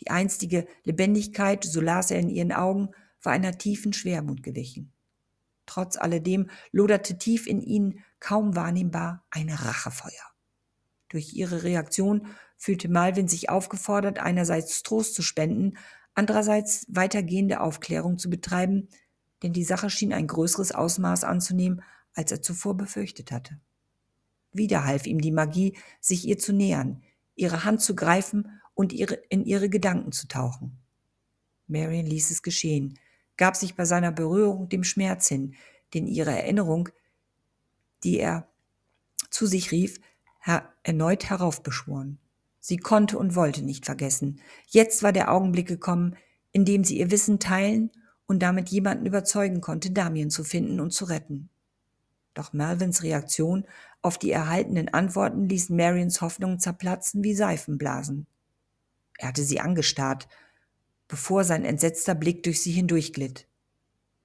Die 0.00 0.10
einstige 0.10 0.66
Lebendigkeit, 0.84 1.64
so 1.64 1.80
las 1.80 2.10
er 2.10 2.20
in 2.20 2.28
ihren 2.30 2.52
Augen, 2.52 2.90
war 3.22 3.32
einer 3.32 3.58
tiefen 3.58 3.92
Schwermut 3.92 4.42
gewichen. 4.42 4.92
Trotz 5.66 5.96
alledem 5.96 6.50
loderte 6.72 7.18
tief 7.18 7.46
in 7.46 7.60
ihnen 7.60 8.00
kaum 8.18 8.56
wahrnehmbar 8.56 9.24
ein 9.30 9.50
Rachefeuer. 9.50 10.10
Durch 11.08 11.34
ihre 11.34 11.62
Reaktion 11.62 12.26
fühlte 12.56 12.88
Malvin 12.88 13.28
sich 13.28 13.50
aufgefordert, 13.50 14.18
einerseits 14.18 14.82
Trost 14.82 15.14
zu 15.14 15.22
spenden, 15.22 15.76
andererseits 16.14 16.86
weitergehende 16.88 17.60
Aufklärung 17.60 18.18
zu 18.18 18.30
betreiben, 18.30 18.88
denn 19.42 19.52
die 19.52 19.64
Sache 19.64 19.90
schien 19.90 20.12
ein 20.12 20.26
größeres 20.26 20.72
Ausmaß 20.72 21.24
anzunehmen, 21.24 21.82
als 22.14 22.32
er 22.32 22.42
zuvor 22.42 22.76
befürchtet 22.76 23.32
hatte. 23.32 23.60
Wieder 24.52 24.84
half 24.84 25.06
ihm 25.06 25.20
die 25.20 25.32
Magie, 25.32 25.76
sich 26.00 26.26
ihr 26.26 26.38
zu 26.38 26.52
nähern, 26.52 27.02
ihre 27.34 27.64
Hand 27.64 27.80
zu 27.80 27.94
greifen 27.94 28.59
und 28.80 28.94
ihre, 28.94 29.16
in 29.28 29.44
ihre 29.44 29.68
Gedanken 29.68 30.10
zu 30.10 30.26
tauchen. 30.26 30.78
Marion 31.66 32.06
ließ 32.06 32.30
es 32.30 32.42
geschehen, 32.42 32.98
gab 33.36 33.54
sich 33.54 33.74
bei 33.74 33.84
seiner 33.84 34.10
Berührung 34.10 34.70
dem 34.70 34.84
Schmerz 34.84 35.28
hin, 35.28 35.54
den 35.92 36.06
ihre 36.06 36.30
Erinnerung, 36.30 36.88
die 38.04 38.18
er 38.18 38.48
zu 39.28 39.44
sich 39.44 39.70
rief, 39.70 40.00
her 40.38 40.72
erneut 40.82 41.28
heraufbeschworen. 41.28 42.18
Sie 42.58 42.78
konnte 42.78 43.18
und 43.18 43.34
wollte 43.34 43.60
nicht 43.60 43.84
vergessen. 43.84 44.40
Jetzt 44.66 45.02
war 45.02 45.12
der 45.12 45.30
Augenblick 45.30 45.68
gekommen, 45.68 46.16
in 46.50 46.64
dem 46.64 46.82
sie 46.82 47.00
ihr 47.00 47.10
Wissen 47.10 47.38
teilen 47.38 47.90
und 48.24 48.42
damit 48.42 48.70
jemanden 48.70 49.04
überzeugen 49.04 49.60
konnte, 49.60 49.90
Damien 49.90 50.30
zu 50.30 50.42
finden 50.42 50.80
und 50.80 50.94
zu 50.94 51.04
retten. 51.04 51.50
Doch 52.32 52.54
Melvins 52.54 53.02
Reaktion 53.02 53.66
auf 54.00 54.16
die 54.16 54.30
erhaltenen 54.30 54.88
Antworten 54.88 55.50
ließ 55.50 55.68
Marions 55.68 56.22
Hoffnungen 56.22 56.60
zerplatzen 56.60 57.22
wie 57.22 57.34
Seifenblasen. 57.34 58.26
Er 59.20 59.28
hatte 59.28 59.44
sie 59.44 59.60
angestarrt, 59.60 60.28
bevor 61.06 61.44
sein 61.44 61.66
entsetzter 61.66 62.14
Blick 62.14 62.42
durch 62.42 62.62
sie 62.62 62.72
hindurchglitt. 62.72 63.46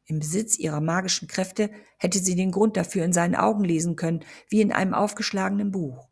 Im 0.05 0.19
Besitz 0.19 0.58
ihrer 0.58 0.79
magischen 0.79 1.27
Kräfte 1.27 1.69
hätte 1.97 2.17
sie 2.17 2.36
den 2.36 2.51
Grund 2.51 2.77
dafür 2.77 3.03
in 3.03 3.12
seinen 3.12 3.36
Augen 3.36 3.65
lesen 3.65 3.97
können, 3.97 4.23
wie 4.47 4.62
in 4.62 4.71
einem 4.71 4.93
aufgeschlagenen 4.93 5.71
Buch. 5.71 6.08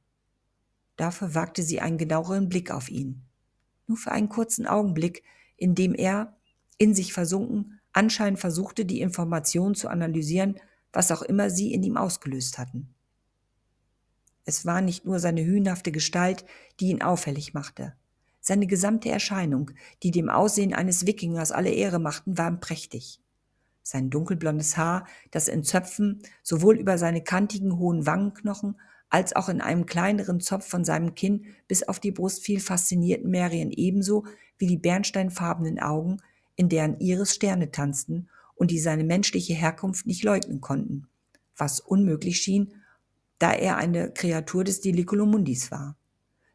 Dafür 0.98 1.34
wagte 1.34 1.64
sie 1.64 1.80
einen 1.80 1.98
genaueren 1.98 2.50
Blick 2.50 2.72
auf 2.72 2.90
ihn. 2.90 3.22
Nur 3.88 3.96
für 3.98 4.12
einen 4.12 4.28
kurzen 4.28 4.68
Augenblick, 4.68 5.24
in 5.56 5.76
dem 5.76 5.96
er, 5.96 6.36
in 6.78 6.94
sich 6.94 7.14
versunken, 7.14 7.80
anscheinend 7.94 8.42
versuchte, 8.42 8.84
die 8.84 9.00
Information 9.00 9.76
zu 9.76 9.88
analysieren, 9.88 10.60
was 10.92 11.10
auch 11.10 11.22
immer 11.22 11.50
sie 11.50 11.74
in 11.74 11.84
ihm 11.84 11.96
ausgelöst 11.96 12.58
hatten. 12.58 12.94
Es 14.44 14.66
war 14.66 14.82
nicht 14.82 15.06
nur 15.06 15.20
seine 15.20 15.46
hühnhafte 15.46 15.94
Gestalt, 15.94 16.44
die 16.82 16.88
ihn 16.88 17.02
auffällig 17.02 17.54
machte. 17.54 17.96
Seine 18.46 18.68
gesamte 18.68 19.08
Erscheinung, 19.08 19.72
die 20.04 20.12
dem 20.12 20.30
Aussehen 20.30 20.74
eines 20.74 21.08
Wikingers 21.08 21.54
alle 21.54 21.72
Ehre 21.72 21.98
machten, 21.98 22.38
war 22.38 22.52
prächtig. 22.60 23.22
Sein 23.84 24.10
dunkelblondes 24.10 24.76
Haar, 24.76 25.08
das 25.32 25.48
in 25.48 25.64
Zöpfen 25.64 26.22
sowohl 26.42 26.78
über 26.78 26.98
seine 26.98 27.24
kantigen 27.24 27.78
hohen 27.80 28.06
Wangenknochen 28.06 28.76
als 29.08 29.34
auch 29.34 29.48
in 29.48 29.62
einem 29.62 29.86
kleineren 29.86 30.42
Zopf 30.42 30.68
von 30.68 30.84
seinem 30.84 31.16
Kinn 31.16 31.46
bis 31.70 31.84
auf 31.84 32.02
die 32.02 32.12
Brust 32.12 32.44
fiel, 32.44 32.60
faszinierten 32.60 33.32
Marion 33.32 33.72
ebenso 33.72 34.26
wie 34.58 34.68
die 34.68 34.78
bernsteinfarbenen 34.78 35.80
Augen, 35.80 36.18
in 36.58 36.68
deren 36.68 37.00
Iris 37.00 37.34
Sterne 37.34 37.72
tanzten 37.72 38.28
und 38.56 38.72
die 38.72 38.80
seine 38.80 39.06
menschliche 39.06 39.54
Herkunft 39.54 40.06
nicht 40.06 40.24
leugnen 40.24 40.60
konnten, 40.60 41.08
was 41.56 41.80
unmöglich 41.80 42.42
schien, 42.42 42.74
da 43.40 43.54
er 43.54 43.78
eine 43.78 44.12
Kreatur 44.12 44.66
des 44.66 44.82
Deliculomundis 44.82 45.72
war. 45.72 45.96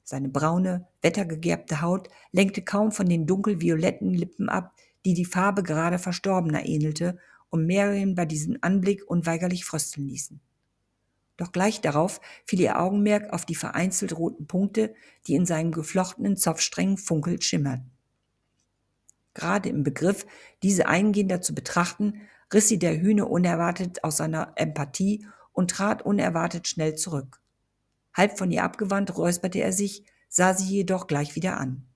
Seine 0.08 0.30
braune, 0.30 0.86
wettergegerbte 1.02 1.82
Haut 1.82 2.08
lenkte 2.32 2.62
kaum 2.62 2.92
von 2.92 3.10
den 3.10 3.26
dunkelvioletten 3.26 4.14
Lippen 4.14 4.48
ab, 4.48 4.74
die 5.04 5.12
die 5.12 5.26
Farbe 5.26 5.62
gerade 5.62 5.98
Verstorbener 5.98 6.64
ähnelte 6.64 7.18
und 7.50 7.66
Marion 7.66 8.14
bei 8.14 8.24
diesem 8.24 8.56
Anblick 8.62 9.02
unweigerlich 9.06 9.66
frösteln 9.66 10.08
ließen. 10.08 10.40
Doch 11.36 11.52
gleich 11.52 11.82
darauf 11.82 12.22
fiel 12.46 12.60
ihr 12.60 12.80
Augenmerk 12.80 13.34
auf 13.34 13.44
die 13.44 13.54
vereinzelt 13.54 14.16
roten 14.16 14.46
Punkte, 14.46 14.94
die 15.26 15.34
in 15.34 15.44
seinen 15.44 15.72
geflochtenen 15.72 16.38
Zopfsträngen 16.38 16.96
funkelt 16.96 17.44
schimmerten. 17.44 17.90
Gerade 19.34 19.68
im 19.68 19.82
Begriff, 19.82 20.24
diese 20.62 20.86
eingehender 20.86 21.42
zu 21.42 21.54
betrachten, 21.54 22.22
riss 22.50 22.66
sie 22.66 22.78
der 22.78 22.98
Hühne 22.98 23.26
unerwartet 23.26 24.02
aus 24.04 24.16
seiner 24.16 24.54
Empathie 24.56 25.26
und 25.52 25.70
trat 25.70 26.00
unerwartet 26.00 26.66
schnell 26.66 26.94
zurück. 26.94 27.42
Halb 28.18 28.36
von 28.36 28.50
ihr 28.50 28.64
abgewandt 28.64 29.16
räusperte 29.16 29.60
er 29.60 29.72
sich, 29.72 30.04
sah 30.28 30.52
sie 30.52 30.66
jedoch 30.66 31.06
gleich 31.06 31.36
wieder 31.36 31.56
an. 31.56 31.86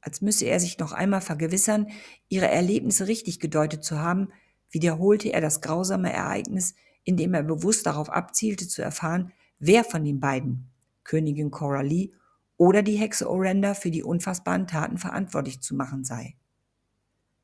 Als 0.00 0.20
müsse 0.20 0.46
er 0.46 0.58
sich 0.58 0.76
noch 0.80 0.90
einmal 0.90 1.20
vergewissern, 1.20 1.86
ihre 2.28 2.48
Erlebnisse 2.48 3.06
richtig 3.06 3.38
gedeutet 3.38 3.84
zu 3.84 4.00
haben, 4.00 4.32
wiederholte 4.70 5.32
er 5.32 5.40
das 5.40 5.60
grausame 5.60 6.12
Ereignis, 6.12 6.74
indem 7.04 7.32
er 7.32 7.44
bewusst 7.44 7.86
darauf 7.86 8.10
abzielte 8.10 8.66
zu 8.66 8.82
erfahren, 8.82 9.32
wer 9.60 9.84
von 9.84 10.04
den 10.04 10.18
beiden, 10.18 10.72
Königin 11.04 11.52
Coralie 11.52 12.10
oder 12.56 12.82
die 12.82 12.96
Hexe 12.96 13.30
Orenda 13.30 13.74
für 13.74 13.92
die 13.92 14.02
unfassbaren 14.02 14.66
Taten 14.66 14.98
verantwortlich 14.98 15.60
zu 15.60 15.76
machen 15.76 16.02
sei. 16.02 16.34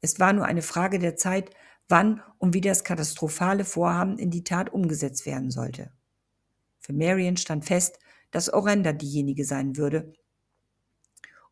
Es 0.00 0.18
war 0.18 0.32
nur 0.32 0.44
eine 0.44 0.62
Frage 0.62 0.98
der 0.98 1.14
Zeit, 1.14 1.50
wann 1.88 2.20
und 2.38 2.52
wie 2.52 2.62
das 2.62 2.82
katastrophale 2.82 3.64
Vorhaben 3.64 4.18
in 4.18 4.32
die 4.32 4.42
Tat 4.42 4.72
umgesetzt 4.72 5.24
werden 5.24 5.52
sollte. 5.52 5.92
Für 6.90 6.96
Marion 6.96 7.36
stand 7.36 7.64
fest, 7.64 8.00
dass 8.32 8.52
Orenda 8.52 8.92
diejenige 8.92 9.44
sein 9.44 9.76
würde, 9.76 10.12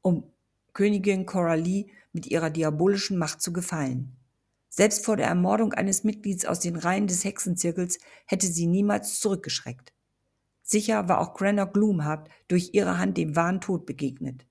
um 0.02 0.24
Königin 0.72 1.26
Coralie 1.26 1.86
mit 2.12 2.26
ihrer 2.26 2.50
diabolischen 2.50 3.18
Macht 3.18 3.40
zu 3.40 3.52
gefallen. 3.52 4.16
Selbst 4.68 5.04
vor 5.04 5.16
der 5.16 5.28
Ermordung 5.28 5.74
eines 5.74 6.02
Mitglieds 6.02 6.44
aus 6.44 6.58
den 6.58 6.74
Reihen 6.74 7.06
des 7.06 7.22
Hexenzirkels 7.22 8.00
hätte 8.26 8.48
sie 8.48 8.66
niemals 8.66 9.20
zurückgeschreckt. 9.20 9.92
Sicher 10.64 11.08
war 11.08 11.20
auch 11.20 11.34
Granna 11.34 11.66
Gloomhaft 11.66 12.26
durch 12.48 12.70
ihre 12.72 12.98
Hand 12.98 13.16
dem 13.16 13.36
wahren 13.36 13.60
Tod 13.60 13.86
begegnet. 13.86 14.44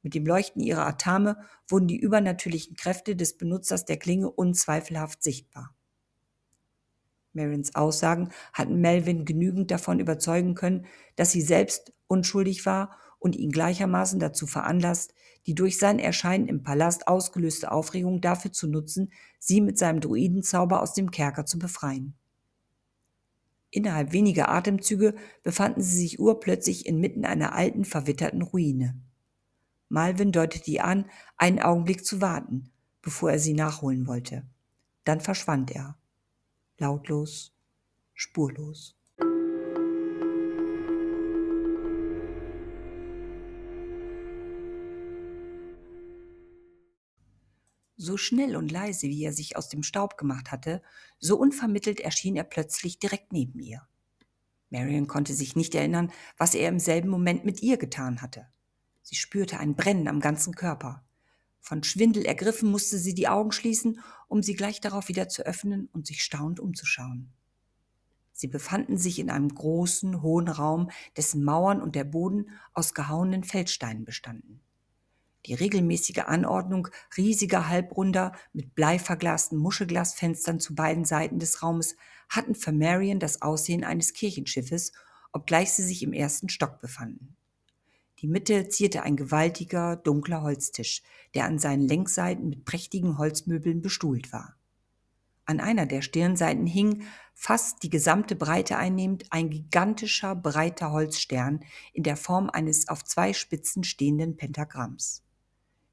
Mit 0.00 0.14
dem 0.14 0.24
Leuchten 0.24 0.62
ihrer 0.62 0.86
Atame 0.86 1.36
wurden 1.68 1.88
die 1.88 2.00
übernatürlichen 2.00 2.74
Kräfte 2.74 3.16
des 3.16 3.36
Benutzers 3.36 3.84
der 3.84 3.98
Klinge 3.98 4.30
unzweifelhaft 4.30 5.22
sichtbar. 5.22 5.74
Marions 7.32 7.74
Aussagen 7.74 8.30
hatten 8.52 8.80
Melvin 8.80 9.24
genügend 9.24 9.70
davon 9.70 10.00
überzeugen 10.00 10.54
können, 10.54 10.86
dass 11.16 11.32
sie 11.32 11.42
selbst 11.42 11.92
unschuldig 12.06 12.66
war 12.66 12.96
und 13.18 13.36
ihn 13.36 13.50
gleichermaßen 13.50 14.20
dazu 14.20 14.46
veranlasst, 14.46 15.14
die 15.46 15.54
durch 15.54 15.78
sein 15.78 15.98
Erscheinen 15.98 16.48
im 16.48 16.62
Palast 16.62 17.08
ausgelöste 17.08 17.72
Aufregung 17.72 18.20
dafür 18.20 18.52
zu 18.52 18.68
nutzen, 18.68 19.12
sie 19.38 19.60
mit 19.60 19.78
seinem 19.78 20.00
Druidenzauber 20.00 20.82
aus 20.82 20.94
dem 20.94 21.10
Kerker 21.10 21.46
zu 21.46 21.58
befreien. 21.58 22.14
Innerhalb 23.70 24.12
weniger 24.12 24.50
Atemzüge 24.50 25.14
befanden 25.42 25.80
sie 25.80 25.96
sich 25.96 26.20
urplötzlich 26.20 26.86
inmitten 26.86 27.24
einer 27.24 27.54
alten, 27.54 27.84
verwitterten 27.84 28.42
Ruine. 28.42 29.00
Malvin 29.88 30.30
deutete 30.30 30.70
ihr 30.70 30.84
an, 30.84 31.06
einen 31.36 31.58
Augenblick 31.58 32.04
zu 32.04 32.20
warten, 32.20 32.70
bevor 33.00 33.30
er 33.30 33.38
sie 33.38 33.54
nachholen 33.54 34.06
wollte. 34.06 34.46
Dann 35.04 35.20
verschwand 35.20 35.70
er. 35.70 35.96
Lautlos, 36.82 37.52
spurlos. 38.12 38.96
So 47.96 48.16
schnell 48.16 48.56
und 48.56 48.72
leise, 48.72 49.06
wie 49.06 49.22
er 49.22 49.32
sich 49.32 49.56
aus 49.56 49.68
dem 49.68 49.84
Staub 49.84 50.16
gemacht 50.16 50.50
hatte, 50.50 50.82
so 51.20 51.38
unvermittelt 51.38 52.00
erschien 52.00 52.34
er 52.34 52.42
plötzlich 52.42 52.98
direkt 52.98 53.32
neben 53.32 53.60
ihr. 53.60 53.86
Marion 54.70 55.06
konnte 55.06 55.34
sich 55.34 55.54
nicht 55.54 55.76
erinnern, 55.76 56.10
was 56.36 56.56
er 56.56 56.68
im 56.68 56.80
selben 56.80 57.10
Moment 57.10 57.44
mit 57.44 57.62
ihr 57.62 57.76
getan 57.76 58.22
hatte. 58.22 58.48
Sie 59.02 59.14
spürte 59.14 59.60
ein 59.60 59.76
Brennen 59.76 60.08
am 60.08 60.18
ganzen 60.18 60.56
Körper. 60.56 61.04
Von 61.64 61.84
Schwindel 61.84 62.26
ergriffen 62.26 62.70
musste 62.70 62.98
sie 62.98 63.14
die 63.14 63.28
Augen 63.28 63.52
schließen, 63.52 64.00
um 64.26 64.42
sie 64.42 64.54
gleich 64.54 64.80
darauf 64.80 65.06
wieder 65.06 65.28
zu 65.28 65.46
öffnen 65.46 65.88
und 65.92 66.08
sich 66.08 66.24
staunend 66.24 66.58
umzuschauen. 66.58 67.32
Sie 68.32 68.48
befanden 68.48 68.98
sich 68.98 69.20
in 69.20 69.30
einem 69.30 69.48
großen, 69.48 70.22
hohen 70.22 70.48
Raum, 70.48 70.90
dessen 71.16 71.44
Mauern 71.44 71.80
und 71.80 71.94
der 71.94 72.02
Boden 72.02 72.50
aus 72.74 72.94
gehauenen 72.94 73.44
Feldsteinen 73.44 74.04
bestanden. 74.04 74.60
Die 75.46 75.54
regelmäßige 75.54 76.24
Anordnung 76.26 76.88
riesiger 77.16 77.68
Halbrunder 77.68 78.32
mit 78.52 78.74
bleiverglasten 78.74 79.56
Muschelglasfenstern 79.56 80.58
zu 80.58 80.74
beiden 80.74 81.04
Seiten 81.04 81.38
des 81.38 81.62
Raumes 81.62 81.94
hatten 82.28 82.56
für 82.56 82.72
Marion 82.72 83.20
das 83.20 83.40
Aussehen 83.40 83.84
eines 83.84 84.14
Kirchenschiffes, 84.14 84.92
obgleich 85.32 85.72
sie 85.72 85.84
sich 85.84 86.02
im 86.02 86.12
ersten 86.12 86.48
Stock 86.48 86.80
befanden. 86.80 87.36
Die 88.22 88.28
Mitte 88.28 88.68
zierte 88.68 89.02
ein 89.02 89.16
gewaltiger, 89.16 89.96
dunkler 89.96 90.42
Holztisch, 90.42 91.02
der 91.34 91.44
an 91.44 91.58
seinen 91.58 91.88
Längsseiten 91.88 92.48
mit 92.48 92.64
prächtigen 92.64 93.18
Holzmöbeln 93.18 93.82
bestuhlt 93.82 94.32
war. 94.32 94.54
An 95.44 95.58
einer 95.58 95.86
der 95.86 96.02
Stirnseiten 96.02 96.66
hing, 96.66 97.02
fast 97.34 97.82
die 97.82 97.90
gesamte 97.90 98.36
Breite 98.36 98.76
einnehmend, 98.76 99.24
ein 99.30 99.50
gigantischer, 99.50 100.36
breiter 100.36 100.92
Holzstern 100.92 101.64
in 101.92 102.04
der 102.04 102.16
Form 102.16 102.48
eines 102.48 102.86
auf 102.86 103.02
zwei 103.02 103.32
Spitzen 103.32 103.82
stehenden 103.82 104.36
Pentagramms. 104.36 105.24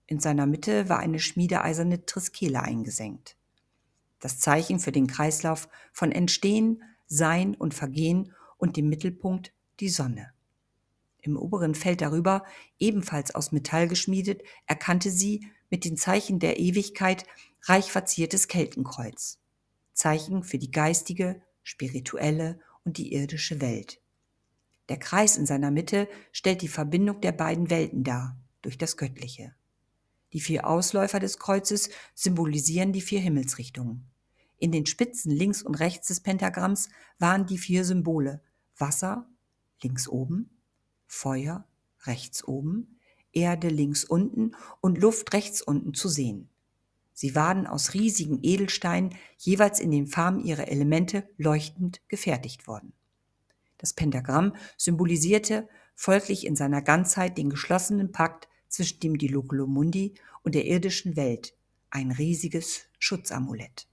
In 0.05 0.19
seiner 0.19 0.45
Mitte 0.45 0.87
war 0.87 0.99
eine 0.99 1.17
schmiedeeiserne 1.17 2.05
Triskele 2.05 2.61
eingesenkt. 2.61 3.37
Das 4.19 4.39
Zeichen 4.39 4.79
für 4.79 4.91
den 4.91 5.07
Kreislauf 5.07 5.67
von 5.93 6.11
Entstehen, 6.11 6.83
Sein 7.07 7.55
und 7.55 7.73
Vergehen 7.73 8.33
und 8.57 8.77
dem 8.77 8.87
Mittelpunkt 8.87 9.51
die 9.79 9.89
Sonne. 9.89 10.31
Im 11.21 11.37
oberen 11.37 11.75
Feld 11.75 12.01
darüber, 12.01 12.45
ebenfalls 12.79 13.35
aus 13.35 13.51
Metall 13.51 13.87
geschmiedet, 13.87 14.41
erkannte 14.67 15.11
sie 15.11 15.47
mit 15.69 15.85
den 15.85 15.97
Zeichen 15.97 16.39
der 16.39 16.59
Ewigkeit 16.59 17.25
reich 17.63 17.91
verziertes 17.91 18.47
Keltenkreuz. 18.47 19.39
Zeichen 19.93 20.43
für 20.43 20.57
die 20.57 20.71
geistige, 20.71 21.41
spirituelle 21.63 22.59
und 22.85 22.97
die 22.97 23.13
irdische 23.13 23.59
Welt. 23.61 23.99
Der 24.87 24.97
Kreis 24.97 25.37
in 25.37 25.45
seiner 25.45 25.71
Mitte 25.71 26.07
stellt 26.31 26.61
die 26.61 26.67
Verbindung 26.67 27.21
der 27.21 27.33
beiden 27.33 27.69
Welten 27.69 28.03
dar 28.03 28.37
durch 28.61 28.77
das 28.77 28.97
Göttliche. 28.97 29.53
Die 30.33 30.39
vier 30.39 30.67
Ausläufer 30.67 31.19
des 31.19 31.37
Kreuzes 31.37 31.89
symbolisieren 32.15 32.93
die 32.93 33.01
vier 33.01 33.19
Himmelsrichtungen. 33.19 34.09
In 34.57 34.71
den 34.71 34.85
Spitzen 34.85 35.31
links 35.31 35.61
und 35.61 35.75
rechts 35.75 36.07
des 36.07 36.21
Pentagramms 36.21 36.89
waren 37.17 37.45
die 37.45 37.57
vier 37.57 37.85
Symbole 37.85 38.41
Wasser 38.77 39.27
links 39.81 40.07
oben, 40.07 40.58
Feuer 41.09 41.65
rechts 42.03 42.47
oben, 42.47 42.99
Erde 43.33 43.67
links 43.67 44.05
unten 44.05 44.55
und 44.79 44.97
Luft 44.97 45.33
rechts 45.33 45.61
unten 45.61 45.93
zu 45.93 46.07
sehen. 46.07 46.49
Sie 47.13 47.35
waren 47.35 47.67
aus 47.67 47.93
riesigen 47.93 48.39
Edelsteinen 48.41 49.13
jeweils 49.37 49.81
in 49.81 49.91
den 49.91 50.07
Farben 50.07 50.39
ihrer 50.39 50.69
Elemente 50.69 51.27
leuchtend 51.37 51.99
gefertigt 52.07 52.67
worden. 52.67 52.93
Das 53.77 53.93
Pentagramm 53.93 54.55
symbolisierte 54.77 55.67
folglich 55.95 56.45
in 56.45 56.55
seiner 56.55 56.81
Ganzheit 56.81 57.37
den 57.37 57.49
geschlossenen 57.49 58.11
Pakt 58.11 58.47
zwischen 58.69 59.01
dem 59.01 59.17
Diloculo 59.17 59.67
Mundi 59.67 60.13
und 60.43 60.55
der 60.55 60.65
irdischen 60.65 61.15
Welt, 61.17 61.53
ein 61.89 62.11
riesiges 62.11 62.85
Schutzamulett. 62.99 63.87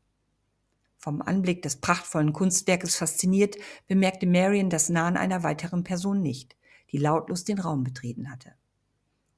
Vom 0.99 1.23
Anblick 1.23 1.63
des 1.63 1.77
prachtvollen 1.77 2.33
Kunstwerkes 2.33 2.97
fasziniert, 2.97 3.57
bemerkte 3.87 4.27
Marion 4.27 4.71
das 4.71 4.89
Nahen 4.89 5.17
einer 5.17 5.43
weiteren 5.43 5.83
Person 5.83 6.21
nicht, 6.21 6.57
die 6.93 6.99
lautlos 6.99 7.45
den 7.45 7.59
Raum 7.59 7.85
betreten 7.85 8.31
hatte. 8.31 8.55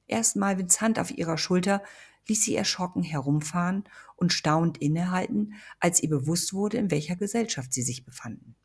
Erst 0.07 0.35
Malvins 0.35 0.81
Hand 0.81 0.99
auf 0.99 1.11
ihrer 1.11 1.37
Schulter 1.37 1.83
ließ 2.27 2.43
sie 2.43 2.55
erschrocken 2.55 3.03
herumfahren 3.03 3.83
und 4.15 4.33
staunend 4.33 4.77
innehalten, 4.79 5.53
als 5.79 6.01
ihr 6.01 6.09
bewusst 6.09 6.53
wurde, 6.53 6.77
in 6.77 6.91
welcher 6.91 7.15
Gesellschaft 7.15 7.73
sie 7.73 7.83
sich 7.83 8.05
befanden. 8.05 8.55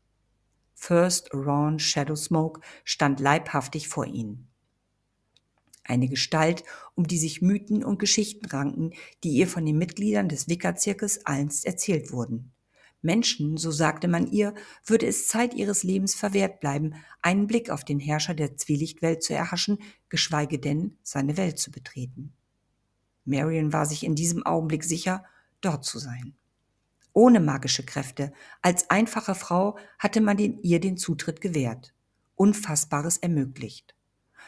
First 0.73 1.33
Ron 1.33 1.79
Shadow 1.79 2.15
Smoke 2.15 2.61
stand 2.83 3.19
leibhaftig 3.19 3.87
vor 3.87 4.05
ihnen 4.05 4.47
eine 5.85 6.07
Gestalt, 6.07 6.63
um 6.95 7.07
die 7.07 7.17
sich 7.17 7.41
Mythen 7.41 7.83
und 7.83 7.99
Geschichten 7.99 8.45
ranken, 8.45 8.91
die 9.23 9.31
ihr 9.31 9.47
von 9.47 9.65
den 9.65 9.77
Mitgliedern 9.77 10.29
des 10.29 10.49
Wicca-Zirkes 10.49 11.25
einst 11.25 11.65
erzählt 11.65 12.11
wurden. 12.11 12.51
Menschen, 13.05 13.55
so 13.55 13.71
sagte 13.71 14.09
man 14.09 14.27
ihr, 14.27 14.53
würde 14.85 15.05
es 15.05 15.27
Zeit 15.27 15.53
ihres 15.53 15.83
Lebens 15.83 16.15
verwehrt 16.15 16.59
bleiben, 16.59 16.95
einen 17.21 17.47
Blick 17.47 17.69
auf 17.69 17.85
den 17.85 17.99
Herrscher 17.99 18.33
der 18.33 18.57
Zwielichtwelt 18.57 19.23
zu 19.23 19.33
erhaschen, 19.33 19.77
geschweige 20.09 20.59
denn 20.59 20.97
seine 21.03 21.37
Welt 21.37 21.57
zu 21.59 21.71
betreten. 21.71 22.33
Marion 23.23 23.71
war 23.71 23.85
sich 23.85 24.03
in 24.03 24.15
diesem 24.15 24.45
Augenblick 24.45 24.83
sicher, 24.83 25.23
dort 25.61 25.85
zu 25.85 25.99
sein. 25.99 26.35
Ohne 27.13 27.39
magische 27.39 27.85
Kräfte, 27.85 28.33
als 28.61 28.89
einfache 28.89 29.35
Frau 29.35 29.77
hatte 29.97 30.19
man 30.19 30.35
den, 30.35 30.61
ihr 30.61 30.81
den 30.81 30.97
Zutritt 30.97 31.39
gewährt, 31.39 31.93
Unfassbares 32.35 33.17
ermöglicht. 33.17 33.95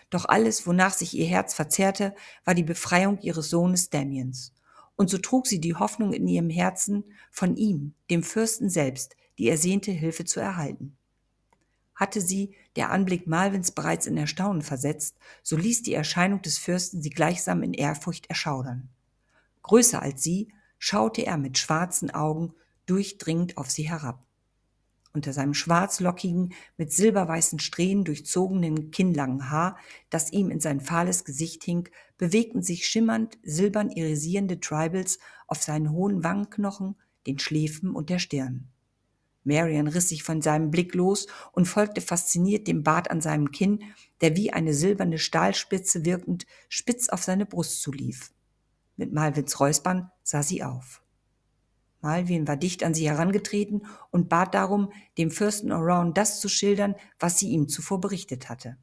Doch 0.10 0.26
alles, 0.26 0.68
wonach 0.68 0.94
sich 0.94 1.14
ihr 1.14 1.26
Herz 1.26 1.54
verzehrte, 1.54 2.14
war 2.44 2.54
die 2.54 2.64
Befreiung 2.64 3.20
ihres 3.22 3.50
Sohnes 3.50 3.90
Damiens. 3.90 4.54
Und 4.98 5.10
so 5.10 5.18
trug 5.20 5.48
sie 5.48 5.62
die 5.62 5.76
Hoffnung 5.76 6.12
in 6.12 6.28
ihrem 6.28 6.50
Herzen, 6.50 7.06
von 7.32 7.56
ihm, 7.56 7.94
dem 8.10 8.24
Fürsten 8.24 8.70
selbst, 8.70 9.16
die 9.38 9.48
ersehnte 9.48 9.92
Hilfe 9.92 10.26
zu 10.26 10.42
erhalten. 10.42 10.98
Hatte 11.96 12.20
sie 12.20 12.56
der 12.76 12.92
Anblick 12.92 13.26
Malvins 13.26 13.72
bereits 13.72 14.06
in 14.06 14.18
Erstaunen 14.18 14.62
versetzt, 14.62 15.18
so 15.44 15.56
ließ 15.56 15.84
die 15.84 15.94
Erscheinung 15.94 16.42
des 16.42 16.58
Fürsten 16.58 17.02
sie 17.02 17.12
gleichsam 17.12 17.64
in 17.64 17.74
Ehrfurcht 17.74 18.28
erschaudern. 18.28 18.90
Größer 19.64 20.02
als 20.02 20.22
sie 20.22 20.52
schaute 20.80 21.26
er 21.26 21.38
mit 21.38 21.58
schwarzen 21.58 22.12
Augen 22.12 22.54
durchdringend 22.86 23.58
auf 23.58 23.70
sie 23.70 23.90
herab. 23.90 24.27
Unter 25.18 25.34
seinem 25.34 25.56
schwarzlockigen, 25.56 26.54
mit 26.78 26.94
silberweißen 26.94 27.58
Strähnen 27.58 28.04
durchzogenen 28.04 28.92
kinnlangen 28.92 29.50
Haar, 29.50 29.76
das 30.12 30.32
ihm 30.32 30.52
in 30.52 30.60
sein 30.60 30.80
fahles 30.80 31.26
Gesicht 31.26 31.64
hing, 31.64 31.90
bewegten 32.20 32.62
sich 32.62 32.86
schimmernd 32.86 33.40
silbern 33.42 33.90
irisierende 33.90 34.60
Tribals 34.60 35.18
auf 35.48 35.64
seinen 35.64 35.92
hohen 35.92 36.24
Wangenknochen, 36.24 36.98
den 37.26 37.40
Schläfen 37.40 37.96
und 37.96 38.12
der 38.12 38.20
Stirn. 38.20 38.68
Marion 39.44 39.88
riss 39.88 40.10
sich 40.10 40.22
von 40.22 40.44
seinem 40.44 40.70
Blick 40.70 40.94
los 40.94 41.26
und 41.52 41.66
folgte 41.66 42.02
fasziniert 42.02 42.68
dem 42.68 42.84
Bart 42.84 43.10
an 43.10 43.20
seinem 43.20 43.50
Kinn, 43.50 43.80
der 44.22 44.36
wie 44.36 44.54
eine 44.54 44.76
silberne 44.76 45.18
Stahlspitze 45.18 46.06
wirkend 46.06 46.46
spitz 46.70 47.10
auf 47.10 47.24
seine 47.24 47.48
Brust 47.48 47.82
zulief. 47.82 48.32
Mit 48.98 49.12
Malvins 49.14 49.60
Räuspern 49.60 50.12
sah 50.22 50.44
sie 50.44 50.62
auf. 50.62 51.02
Malvin 52.02 52.48
war 52.48 52.58
dicht 52.58 52.84
an 52.84 52.94
sie 52.94 53.10
herangetreten 53.10 53.86
und 54.12 54.30
bat 54.30 54.54
darum, 54.54 54.92
dem 55.18 55.32
Fürsten 55.32 55.72
Around 55.72 56.18
das 56.18 56.40
zu 56.40 56.50
schildern, 56.50 56.96
was 57.20 57.40
sie 57.40 57.50
ihm 57.50 57.68
zuvor 57.68 58.00
berichtet 58.00 58.50
hatte. 58.50 58.78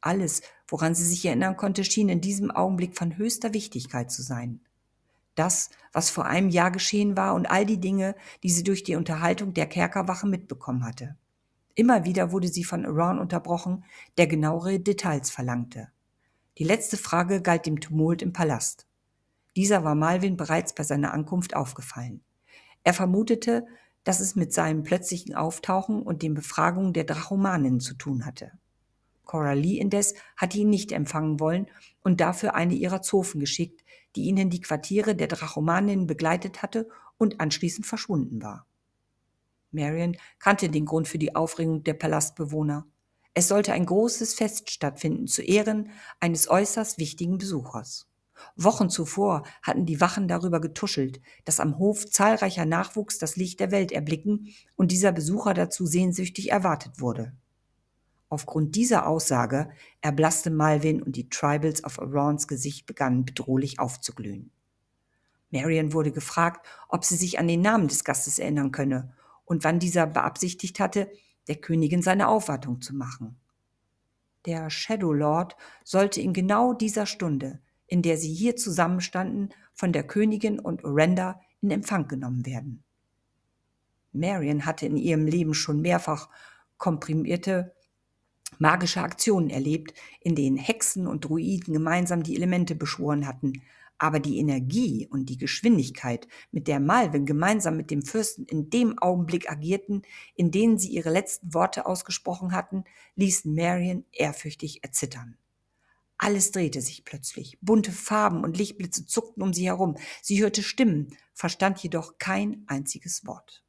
Alles, 0.00 0.42
woran 0.68 0.94
sie 0.94 1.04
sich 1.04 1.24
erinnern 1.24 1.56
konnte, 1.56 1.84
schien 1.84 2.08
in 2.08 2.20
diesem 2.20 2.50
Augenblick 2.50 2.96
von 2.96 3.16
höchster 3.16 3.54
Wichtigkeit 3.54 4.10
zu 4.10 4.22
sein. 4.22 4.60
Das, 5.34 5.70
was 5.92 6.10
vor 6.10 6.26
einem 6.26 6.50
Jahr 6.50 6.70
geschehen 6.70 7.16
war 7.16 7.34
und 7.34 7.46
all 7.46 7.64
die 7.64 7.80
Dinge, 7.80 8.14
die 8.42 8.50
sie 8.50 8.64
durch 8.64 8.84
die 8.84 8.96
Unterhaltung 8.96 9.54
der 9.54 9.66
Kerkerwache 9.66 10.26
mitbekommen 10.26 10.84
hatte. 10.84 11.16
Immer 11.74 12.04
wieder 12.04 12.30
wurde 12.30 12.48
sie 12.48 12.64
von 12.64 12.84
Around 12.84 13.18
unterbrochen, 13.18 13.84
der 14.16 14.26
genauere 14.26 14.78
Details 14.78 15.30
verlangte. 15.30 15.88
Die 16.58 16.64
letzte 16.64 16.96
Frage 16.96 17.42
galt 17.42 17.66
dem 17.66 17.80
Tumult 17.80 18.22
im 18.22 18.32
Palast. 18.32 18.86
Dieser 19.56 19.84
war 19.84 19.94
Malvin 19.94 20.36
bereits 20.36 20.74
bei 20.74 20.82
seiner 20.82 21.12
Ankunft 21.12 21.54
aufgefallen. 21.54 22.22
Er 22.82 22.94
vermutete, 22.94 23.66
dass 24.04 24.20
es 24.20 24.36
mit 24.36 24.52
seinem 24.52 24.82
plötzlichen 24.82 25.34
Auftauchen 25.34 26.02
und 26.02 26.22
den 26.22 26.34
Befragungen 26.34 26.92
der 26.92 27.04
Drachomaninnen 27.04 27.80
zu 27.80 27.94
tun 27.94 28.26
hatte. 28.26 28.52
Coralie 29.24 29.80
indes 29.80 30.14
hatte 30.36 30.58
ihn 30.58 30.68
nicht 30.68 30.92
empfangen 30.92 31.40
wollen 31.40 31.66
und 32.02 32.20
dafür 32.20 32.54
eine 32.54 32.74
ihrer 32.74 33.00
Zofen 33.00 33.40
geschickt, 33.40 33.82
die 34.14 34.24
ihn 34.24 34.36
in 34.36 34.50
die 34.50 34.60
Quartiere 34.60 35.14
der 35.16 35.28
Drachomaninnen 35.28 36.06
begleitet 36.06 36.62
hatte 36.62 36.88
und 37.16 37.40
anschließend 37.40 37.86
verschwunden 37.86 38.42
war. 38.42 38.66
Marion 39.70 40.16
kannte 40.38 40.68
den 40.68 40.84
Grund 40.84 41.08
für 41.08 41.18
die 41.18 41.34
Aufregung 41.34 41.82
der 41.82 41.94
Palastbewohner. 41.94 42.86
Es 43.32 43.48
sollte 43.48 43.72
ein 43.72 43.86
großes 43.86 44.34
Fest 44.34 44.70
stattfinden 44.70 45.26
zu 45.26 45.42
Ehren 45.42 45.90
eines 46.20 46.48
äußerst 46.48 46.98
wichtigen 46.98 47.38
Besuchers. 47.38 48.06
Wochen 48.56 48.90
zuvor 48.90 49.44
hatten 49.62 49.86
die 49.86 50.00
Wachen 50.00 50.28
darüber 50.28 50.60
getuschelt, 50.60 51.20
dass 51.44 51.60
am 51.60 51.78
Hof 51.78 52.10
zahlreicher 52.10 52.64
Nachwuchs 52.64 53.18
das 53.18 53.36
Licht 53.36 53.60
der 53.60 53.70
Welt 53.70 53.92
erblicken 53.92 54.48
und 54.76 54.90
dieser 54.92 55.12
Besucher 55.12 55.54
dazu 55.54 55.86
sehnsüchtig 55.86 56.50
erwartet 56.50 57.00
wurde. 57.00 57.32
Aufgrund 58.28 58.74
dieser 58.74 59.06
Aussage 59.06 59.70
erblasste 60.00 60.50
Malvin 60.50 61.02
und 61.02 61.16
die 61.16 61.28
Tribals 61.28 61.84
auf 61.84 62.00
Arons 62.00 62.48
Gesicht 62.48 62.86
begannen 62.86 63.24
bedrohlich 63.24 63.78
aufzuglühen. 63.78 64.50
Marion 65.50 65.92
wurde 65.92 66.10
gefragt, 66.10 66.66
ob 66.88 67.04
sie 67.04 67.16
sich 67.16 67.38
an 67.38 67.46
den 67.46 67.60
Namen 67.60 67.86
des 67.86 68.02
Gastes 68.02 68.40
erinnern 68.40 68.72
könne 68.72 69.14
und 69.44 69.62
wann 69.62 69.78
dieser 69.78 70.06
beabsichtigt 70.06 70.80
hatte, 70.80 71.08
der 71.46 71.56
Königin 71.56 72.02
seine 72.02 72.28
Aufwartung 72.28 72.80
zu 72.80 72.94
machen. 72.94 73.36
Der 74.46 74.68
Shadow 74.68 75.12
Lord 75.12 75.56
sollte 75.84 76.20
in 76.20 76.32
genau 76.32 76.72
dieser 76.72 77.06
Stunde 77.06 77.60
in 77.86 78.02
der 78.02 78.16
sie 78.16 78.32
hier 78.32 78.56
zusammenstanden, 78.56 79.50
von 79.72 79.92
der 79.92 80.04
Königin 80.04 80.58
und 80.58 80.84
Orenda 80.84 81.40
in 81.60 81.70
Empfang 81.70 82.08
genommen 82.08 82.46
werden. 82.46 82.84
Marion 84.12 84.64
hatte 84.64 84.86
in 84.86 84.96
ihrem 84.96 85.26
Leben 85.26 85.54
schon 85.54 85.80
mehrfach 85.80 86.28
komprimierte 86.78 87.74
magische 88.58 89.00
Aktionen 89.00 89.50
erlebt, 89.50 89.94
in 90.20 90.34
denen 90.36 90.56
Hexen 90.56 91.06
und 91.06 91.24
Druiden 91.24 91.74
gemeinsam 91.74 92.22
die 92.22 92.36
Elemente 92.36 92.74
beschworen 92.74 93.26
hatten, 93.26 93.62
aber 93.98 94.20
die 94.20 94.38
Energie 94.38 95.08
und 95.10 95.26
die 95.26 95.38
Geschwindigkeit, 95.38 96.28
mit 96.50 96.68
der 96.68 96.80
Malvin 96.80 97.26
gemeinsam 97.26 97.76
mit 97.76 97.90
dem 97.90 98.02
Fürsten 98.02 98.44
in 98.44 98.70
dem 98.70 98.98
Augenblick 98.98 99.50
agierten, 99.50 100.02
in 100.34 100.50
denen 100.50 100.78
sie 100.78 100.90
ihre 100.90 101.10
letzten 101.10 101.54
Worte 101.54 101.86
ausgesprochen 101.86 102.52
hatten, 102.52 102.84
ließen 103.16 103.54
Marion 103.54 104.04
ehrfürchtig 104.12 104.82
erzittern. 104.82 105.36
Alles 106.16 106.52
drehte 106.52 106.80
sich 106.80 107.04
plötzlich. 107.04 107.58
Bunte 107.60 107.92
Farben 107.92 108.44
und 108.44 108.56
Lichtblitze 108.56 109.04
zuckten 109.06 109.42
um 109.42 109.52
sie 109.52 109.66
herum. 109.66 109.96
Sie 110.22 110.42
hörte 110.42 110.62
Stimmen, 110.62 111.16
verstand 111.32 111.82
jedoch 111.82 112.18
kein 112.18 112.64
einziges 112.66 113.26
Wort. 113.26 113.64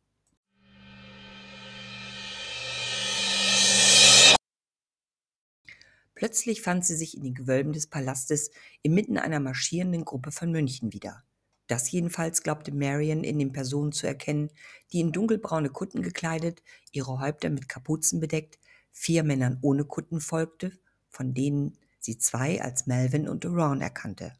Plötzlich 6.13 6.62
fand 6.62 6.86
sie 6.86 6.95
sich 6.95 7.17
in 7.17 7.23
den 7.23 7.34
Gewölben 7.34 7.73
des 7.73 7.88
Palastes 7.88 8.49
inmitten 8.81 9.17
einer 9.17 9.41
marschierenden 9.41 10.05
Gruppe 10.05 10.31
von 10.31 10.49
Mönchen 10.49 10.93
wieder. 10.93 11.23
Das 11.67 11.91
jedenfalls 11.91 12.41
glaubte 12.41 12.71
Marion 12.71 13.23
in 13.23 13.38
den 13.38 13.51
Personen 13.51 13.91
zu 13.91 14.08
erkennen, 14.08 14.49
die 14.93 15.01
in 15.01 15.12
dunkelbraune 15.12 15.69
Kutten 15.69 16.03
gekleidet, 16.03 16.63
ihre 16.91 17.19
Häupter 17.19 17.49
mit 17.49 17.67
Kapuzen 17.67 18.19
bedeckt, 18.19 18.60
vier 18.91 19.23
Männern 19.23 19.58
ohne 19.62 19.84
Kutten 19.84 20.21
folgte, 20.21 20.71
von 21.10 21.34
denen 21.34 21.77
sie 22.05 22.17
zwei 22.17 22.61
als 22.61 22.87
Melvin 22.87 23.27
und 23.27 23.45
Ron 23.45 23.81
erkannte. 23.81 24.33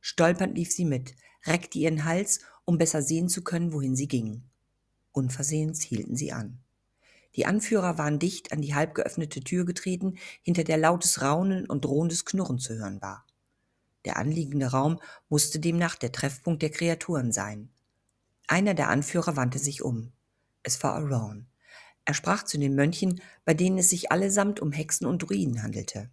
Stolpernd 0.00 0.56
lief 0.56 0.72
sie 0.72 0.84
mit, 0.84 1.14
reckte 1.46 1.78
ihren 1.78 2.04
Hals, 2.04 2.40
um 2.64 2.78
besser 2.78 3.02
sehen 3.02 3.28
zu 3.28 3.44
können, 3.44 3.72
wohin 3.72 3.94
sie 3.94 4.08
gingen. 4.08 4.50
Unversehens 5.12 5.82
hielten 5.82 6.16
sie 6.16 6.32
an. 6.32 6.58
Die 7.36 7.46
Anführer 7.46 7.98
waren 7.98 8.18
dicht 8.18 8.52
an 8.52 8.62
die 8.62 8.74
halb 8.74 8.94
geöffnete 8.94 9.40
Tür 9.40 9.64
getreten, 9.64 10.18
hinter 10.42 10.64
der 10.64 10.76
lautes 10.76 11.22
Raunen 11.22 11.66
und 11.66 11.84
drohendes 11.84 12.24
Knurren 12.24 12.58
zu 12.58 12.74
hören 12.74 13.00
war. 13.00 13.26
Der 14.04 14.16
anliegende 14.18 14.66
Raum 14.66 15.00
musste 15.28 15.58
demnach 15.58 15.96
der 15.96 16.12
Treffpunkt 16.12 16.62
der 16.62 16.70
Kreaturen 16.70 17.32
sein. 17.32 17.70
Einer 18.46 18.74
der 18.74 18.88
Anführer 18.88 19.36
wandte 19.36 19.58
sich 19.58 19.82
um. 19.82 20.12
Es 20.62 20.82
war 20.82 20.94
Aron. 20.94 21.46
Er 22.04 22.14
sprach 22.14 22.42
zu 22.42 22.58
den 22.58 22.74
Mönchen, 22.74 23.20
bei 23.44 23.54
denen 23.54 23.78
es 23.78 23.88
sich 23.88 24.12
allesamt 24.12 24.60
um 24.60 24.72
Hexen 24.72 25.06
und 25.06 25.20
Druiden 25.20 25.62
handelte. 25.62 26.10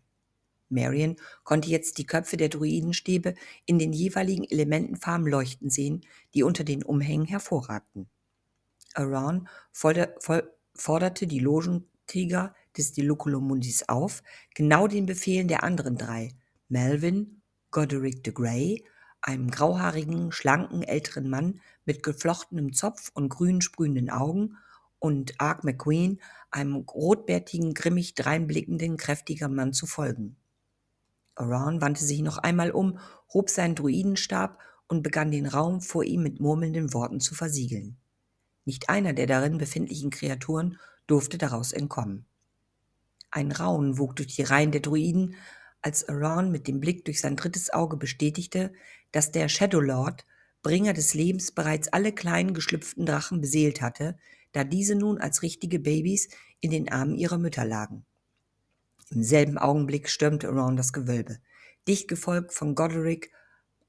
Marion 0.72 1.18
konnte 1.44 1.70
jetzt 1.70 1.98
die 1.98 2.06
Köpfe 2.06 2.38
der 2.38 2.50
Druidenstäbe 2.50 3.36
in 3.66 3.78
den 3.78 3.94
jeweiligen 3.94 4.44
Elementenfarben 4.44 5.28
leuchten 5.28 5.70
sehen, 5.70 6.02
die 6.34 6.44
unter 6.44 6.64
den 6.64 6.84
Umhängen 6.84 7.28
hervorragten. 7.28 8.10
Aran 8.94 9.48
forderte 9.72 11.28
die 11.28 11.40
Logenkrieger 11.40 12.56
des 12.78 12.94
Diloculomundis 12.94 13.88
auf, 13.90 14.24
genau 14.56 14.88
den 14.88 15.06
Befehlen 15.06 15.48
der 15.48 15.64
anderen 15.64 15.98
drei, 15.98 16.34
Melvin, 16.70 17.42
Goderic 17.70 18.24
de 18.24 18.34
Grey, 18.34 18.86
einem 19.22 19.52
grauhaarigen, 19.52 20.32
schlanken, 20.32 20.82
älteren 20.82 21.30
Mann 21.30 21.62
mit 21.86 22.02
geflochtenem 22.02 22.74
Zopf 22.74 23.12
und 23.14 23.30
grün 23.30 23.62
sprühenden 23.62 24.10
Augen, 24.10 24.58
und 25.02 25.42
Ark 25.42 25.64
McQueen, 25.64 26.22
einem 26.52 26.76
rotbärtigen, 26.76 27.74
grimmig 27.74 28.14
dreinblickenden, 28.14 28.98
kräftigen 28.98 29.56
Mann 29.56 29.74
zu 29.74 29.88
folgen. 29.88 30.38
Aran 31.36 31.82
wandte 31.82 32.04
sich 32.04 32.22
noch 32.22 32.38
einmal 32.38 32.72
um, 32.72 33.00
hob 33.34 33.50
seinen 33.50 33.76
Druidenstab 33.76 34.60
und 34.88 35.04
begann 35.04 35.32
den 35.32 35.46
Raum 35.46 35.82
vor 35.82 36.04
ihm 36.04 36.24
mit 36.24 36.39
murmelnden 36.39 36.94
Worten 36.94 37.20
zu 37.20 37.34
versiegeln. 37.34 37.98
Nicht 38.65 38.89
einer 38.89 39.13
der 39.13 39.28
darin 39.28 39.58
befindlichen 39.58 40.10
Kreaturen 40.10 40.78
durfte 41.08 41.38
daraus 41.38 41.72
entkommen. 41.72 42.26
Ein 43.32 43.52
Raunen 43.52 43.98
wog 43.98 44.15
durch 44.17 44.36
die 44.36 44.44
Reihen 44.44 44.72
der 44.72 44.82
Druiden, 44.82 45.36
als 45.82 46.08
Aran 46.08 46.52
mit 46.52 46.67
dem 46.67 46.80
Blick 46.80 47.06
durch 47.06 47.22
sein 47.22 47.36
drittes 47.36 47.72
Auge 47.72 47.98
bestätigte, 47.98 48.74
dass 49.12 49.32
der 49.32 49.50
Shadow 49.50 49.80
Lord, 49.80 50.26
Bringer 50.62 50.94
des 50.94 51.13
Lebens, 51.13 51.52
bereits 51.52 51.88
alle 51.88 52.12
kleinen 52.12 52.54
geschlüpften 52.54 53.06
Drachen 53.06 53.41
beseelt 53.41 53.82
hatte, 53.82 54.17
da 54.52 54.63
diese 54.63 54.96
nun 54.96 55.17
als 55.20 55.41
richtige 55.41 55.80
Babys 55.80 56.30
in 56.60 56.72
den 56.72 56.91
Armen 56.91 57.15
ihrer 57.15 57.38
Mütter 57.38 57.65
lagen. 57.65 58.06
Im 59.13 59.24
selben 59.24 59.58
Augenblick 59.58 60.10
stürmte 60.10 60.47
Around 60.47 60.80
das 60.80 60.93
Gewölbe, 60.93 61.38
dicht 61.86 62.08
gefolgt 62.08 62.54
von 62.54 62.76
Goderic, 62.76 63.32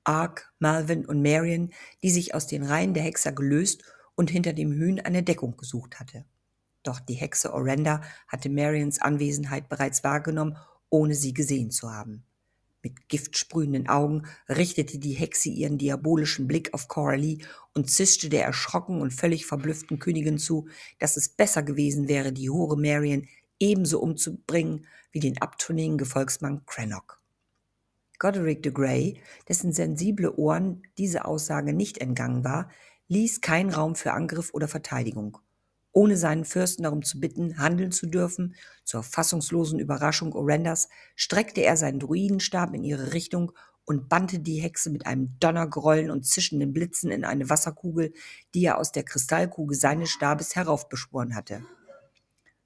Ark, 0.02 0.52
Malvin 0.58 1.06
und 1.06 1.22
Marion, 1.22 1.72
die 2.02 2.10
sich 2.10 2.34
aus 2.34 2.48
den 2.48 2.64
Reihen 2.64 2.92
der 2.92 3.04
Hexer 3.04 3.30
gelöst 3.30 3.84
und 4.16 4.30
hinter 4.30 4.52
dem 4.52 4.72
Hühn 4.72 4.98
eine 4.98 5.22
Deckung 5.22 5.56
gesucht 5.56 6.00
hatte. 6.00 6.24
Doch 6.82 6.98
die 6.98 7.14
Hexe 7.14 7.52
Orenda 7.52 8.02
hatte 8.26 8.48
Marions 8.48 9.00
Anwesenheit 9.00 9.68
bereits 9.68 10.02
wahrgenommen, 10.02 10.56
ohne 10.90 11.14
sie 11.14 11.32
gesehen 11.32 11.70
zu 11.70 11.92
haben. 11.92 12.24
Mit 12.82 13.08
giftsprühenden 13.08 13.88
Augen 13.88 14.24
richtete 14.48 14.98
die 14.98 15.12
Hexe 15.12 15.50
ihren 15.50 15.78
diabolischen 15.78 16.48
Blick 16.48 16.74
auf 16.74 16.88
Coralie 16.88 17.38
und 17.74 17.88
zischte 17.88 18.28
der 18.28 18.44
erschrocken 18.44 19.00
und 19.00 19.12
völlig 19.12 19.46
verblüfften 19.46 20.00
Königin 20.00 20.38
zu, 20.38 20.66
dass 20.98 21.16
es 21.16 21.28
besser 21.28 21.62
gewesen 21.62 22.08
wäre, 22.08 22.32
die 22.32 22.50
hure 22.50 22.76
Marion 22.76 23.28
ebenso 23.62 24.00
umzubringen 24.00 24.86
wie 25.12 25.20
den 25.20 25.40
abtrünnigen 25.40 25.96
Gefolgsmann 25.96 26.66
Crannock. 26.66 27.20
Goderic 28.18 28.62
de 28.62 28.72
Grey, 28.72 29.20
dessen 29.48 29.72
sensible 29.72 30.34
Ohren 30.36 30.82
diese 30.98 31.24
Aussage 31.24 31.72
nicht 31.72 31.98
entgangen 31.98 32.44
war, 32.44 32.68
ließ 33.06 33.40
keinen 33.40 33.70
Raum 33.70 33.94
für 33.94 34.12
Angriff 34.12 34.50
oder 34.52 34.66
Verteidigung. 34.66 35.38
Ohne 35.92 36.16
seinen 36.16 36.44
Fürsten 36.44 36.82
darum 36.82 37.02
zu 37.02 37.20
bitten, 37.20 37.58
handeln 37.58 37.92
zu 37.92 38.06
dürfen, 38.06 38.56
zur 38.84 39.02
fassungslosen 39.02 39.78
Überraschung 39.78 40.32
Orendas 40.32 40.88
streckte 41.14 41.62
er 41.62 41.76
seinen 41.76 42.00
Druidenstab 42.00 42.74
in 42.74 42.82
ihre 42.82 43.12
Richtung 43.12 43.52
und 43.84 44.08
bannte 44.08 44.40
die 44.40 44.60
Hexe 44.60 44.90
mit 44.90 45.06
einem 45.06 45.36
Donnergrollen 45.38 46.10
und 46.10 46.26
zischenden 46.26 46.72
Blitzen 46.72 47.10
in 47.10 47.24
eine 47.24 47.48
Wasserkugel, 47.48 48.12
die 48.54 48.64
er 48.64 48.78
aus 48.78 48.90
der 48.90 49.04
Kristallkugel 49.04 49.76
seines 49.76 50.10
Stabes 50.10 50.56
heraufbeschworen 50.56 51.34
hatte. 51.36 51.62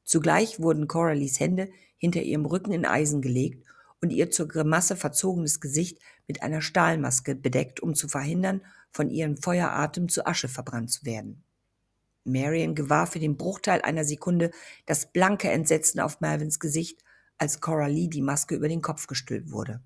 Zugleich 0.06 0.60
wurden 0.60 0.86
Coralies 0.86 1.40
Hände 1.40 1.68
hinter 1.98 2.22
ihrem 2.22 2.46
Rücken 2.46 2.72
in 2.72 2.86
Eisen 2.86 3.20
gelegt 3.20 3.66
und 4.00 4.10
ihr 4.10 4.30
zur 4.30 4.46
Grimasse 4.46 4.94
verzogenes 4.94 5.60
Gesicht 5.60 5.98
mit 6.28 6.42
einer 6.42 6.62
Stahlmaske 6.62 7.34
bedeckt, 7.34 7.80
um 7.80 7.94
zu 7.94 8.08
verhindern, 8.08 8.62
von 8.92 9.10
ihrem 9.10 9.36
Feueratem 9.36 10.08
zu 10.08 10.24
Asche 10.24 10.48
verbrannt 10.48 10.92
zu 10.92 11.04
werden. 11.04 11.42
Marion 12.24 12.76
gewahr 12.76 13.08
für 13.08 13.18
den 13.18 13.36
Bruchteil 13.36 13.82
einer 13.82 14.04
Sekunde 14.04 14.52
das 14.86 15.12
blanke 15.12 15.50
Entsetzen 15.50 16.00
auf 16.00 16.20
Melvins 16.20 16.60
Gesicht, 16.60 17.02
als 17.36 17.60
Coralie 17.60 18.08
die 18.08 18.22
Maske 18.22 18.54
über 18.54 18.68
den 18.68 18.82
Kopf 18.82 19.08
gestülpt 19.08 19.50
wurde. 19.50 19.82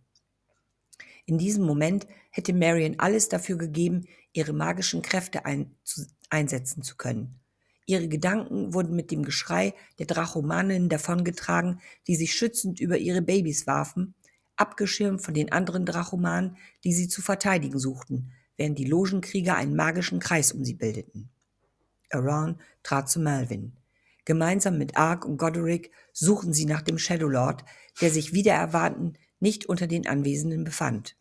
In 1.25 1.39
diesem 1.39 1.64
Moment 1.64 2.07
hätte 2.31 2.53
Marion 2.53 2.99
alles 2.99 3.29
dafür 3.29 3.57
gegeben, 3.57 4.07
ihre 4.33 4.53
magischen 4.53 5.01
Kräfte 5.01 5.47
ein, 5.47 5.75
einsetzen 6.29 6.83
zu 6.83 6.97
können. 6.97 7.39
Ihre 7.91 8.07
Gedanken 8.07 8.72
wurden 8.72 8.95
mit 8.95 9.11
dem 9.11 9.24
Geschrei 9.24 9.74
der 9.99 10.07
Drachomaninnen 10.07 10.88
davongetragen, 10.88 11.80
die 12.07 12.14
sich 12.14 12.32
schützend 12.32 12.78
über 12.78 12.99
ihre 12.99 13.20
Babys 13.20 13.66
warfen, 13.66 14.14
abgeschirmt 14.55 15.22
von 15.22 15.34
den 15.34 15.51
anderen 15.51 15.86
Drachomanen, 15.86 16.57
die 16.84 16.93
sie 16.93 17.09
zu 17.09 17.20
verteidigen 17.20 17.80
suchten, 17.80 18.30
während 18.57 18.78
die 18.78 18.84
Logenkrieger 18.84 19.57
einen 19.57 19.74
magischen 19.74 20.20
Kreis 20.20 20.53
um 20.53 20.64
sie 20.64 20.74
bildeten. 20.74 21.30
Aran 22.11 22.61
trat 22.84 23.11
zu 23.11 23.18
Melvin. 23.18 23.72
Gemeinsam 24.24 24.78
mit 24.78 24.97
Ark 24.97 25.24
und 25.24 25.36
Goderic 25.36 25.91
suchen 26.12 26.53
sie 26.53 26.66
nach 26.66 26.82
dem 26.82 26.97
Shadow 26.97 27.26
Lord, 27.28 27.64
der 28.01 28.12
sich 28.12 28.32
wieder 28.32 28.53
erwarten 28.53 29.14
nicht 29.41 29.66
unter 29.66 29.88
den 29.88 30.07
Anwesenden 30.07 30.62
befand. 30.62 31.16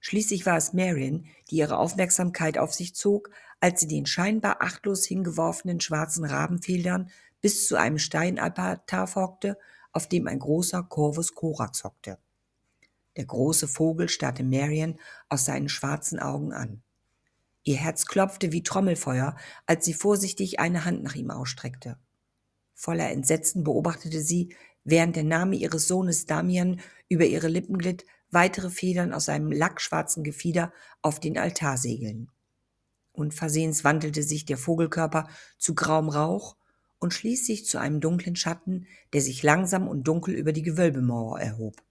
Schließlich 0.00 0.44
war 0.44 0.56
es 0.56 0.72
Marion, 0.72 1.26
die 1.50 1.56
ihre 1.56 1.78
Aufmerksamkeit 1.78 2.58
auf 2.58 2.74
sich 2.74 2.96
zog, 2.96 3.30
als 3.60 3.80
sie 3.80 3.86
den 3.86 4.06
scheinbar 4.06 4.62
achtlos 4.62 5.04
hingeworfenen 5.06 5.80
schwarzen 5.80 6.24
Rabenfedern 6.24 7.10
bis 7.40 7.68
zu 7.68 7.76
einem 7.76 7.98
Steinaltar 7.98 9.06
folgte, 9.06 9.58
auf 9.92 10.08
dem 10.08 10.26
ein 10.26 10.38
großer 10.38 10.82
Corvus 10.82 11.34
Corax 11.34 11.84
hockte. 11.84 12.18
Der 13.16 13.24
große 13.24 13.68
Vogel 13.68 14.08
starrte 14.08 14.44
Marion 14.44 14.98
aus 15.28 15.44
seinen 15.44 15.68
schwarzen 15.68 16.18
Augen 16.18 16.52
an. 16.52 16.82
Ihr 17.62 17.76
Herz 17.76 18.06
klopfte 18.06 18.52
wie 18.52 18.62
Trommelfeuer, 18.62 19.36
als 19.66 19.84
sie 19.84 19.94
vorsichtig 19.94 20.60
eine 20.60 20.84
Hand 20.84 21.02
nach 21.02 21.14
ihm 21.14 21.30
ausstreckte. 21.30 21.98
Voller 22.74 23.10
Entsetzen 23.10 23.64
beobachtete 23.64 24.22
sie, 24.22 24.54
während 24.84 25.16
der 25.16 25.24
Name 25.24 25.56
ihres 25.56 25.86
Sohnes 25.86 26.24
Damian 26.24 26.80
über 27.08 27.26
ihre 27.26 27.48
Lippen 27.48 27.76
glitt, 27.76 28.06
weitere 28.30 28.70
Federn 28.70 29.12
aus 29.12 29.26
seinem 29.26 29.52
lackschwarzen 29.52 30.24
Gefieder 30.24 30.72
auf 31.02 31.20
den 31.20 31.36
Altar 31.36 31.76
segeln. 31.76 32.30
Unversehens 33.20 33.84
wandelte 33.84 34.22
sich 34.22 34.46
der 34.46 34.56
Vogelkörper 34.56 35.28
zu 35.58 35.74
grauem 35.74 36.08
Rauch 36.08 36.56
und 36.98 37.12
schließlich 37.12 37.66
zu 37.66 37.78
einem 37.78 38.00
dunklen 38.00 38.36
Schatten, 38.36 38.86
der 39.12 39.20
sich 39.20 39.42
langsam 39.42 39.88
und 39.88 40.04
dunkel 40.04 40.34
über 40.34 40.52
die 40.52 40.62
Gewölbemauer 40.62 41.40
erhob. 41.40 41.82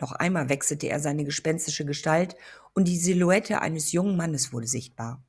Noch 0.00 0.12
einmal 0.12 0.48
wechselte 0.48 0.88
er 0.88 1.00
seine 1.00 1.24
gespenstische 1.24 1.84
Gestalt 1.84 2.36
und 2.74 2.88
die 2.88 2.98
Silhouette 2.98 3.60
eines 3.60 3.92
jungen 3.92 4.16
Mannes 4.16 4.52
wurde 4.52 4.66
sichtbar. 4.66 5.22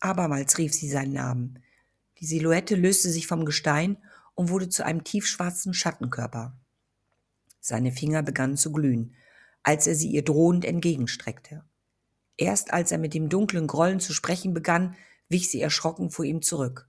Abermals 0.00 0.56
rief 0.58 0.72
sie 0.72 0.88
seinen 0.88 1.12
Namen. 1.12 1.58
Die 2.18 2.26
Silhouette 2.26 2.76
löste 2.76 3.10
sich 3.10 3.26
vom 3.26 3.44
Gestein 3.44 3.98
und 4.34 4.48
wurde 4.48 4.68
zu 4.68 4.84
einem 4.84 5.04
tiefschwarzen 5.04 5.74
Schattenkörper. 5.74 6.56
Seine 7.60 7.92
Finger 7.92 8.22
begannen 8.22 8.56
zu 8.56 8.72
glühen, 8.72 9.14
als 9.62 9.86
er 9.86 9.94
sie 9.94 10.08
ihr 10.08 10.24
drohend 10.24 10.64
entgegenstreckte. 10.64 11.64
Erst 12.40 12.72
als 12.72 12.90
er 12.90 12.96
mit 12.96 13.12
dem 13.12 13.28
dunklen 13.28 13.66
Grollen 13.66 14.00
zu 14.00 14.14
sprechen 14.14 14.54
begann, 14.54 14.96
wich 15.28 15.50
sie 15.50 15.60
erschrocken 15.60 16.10
vor 16.10 16.24
ihm 16.24 16.40
zurück. 16.40 16.88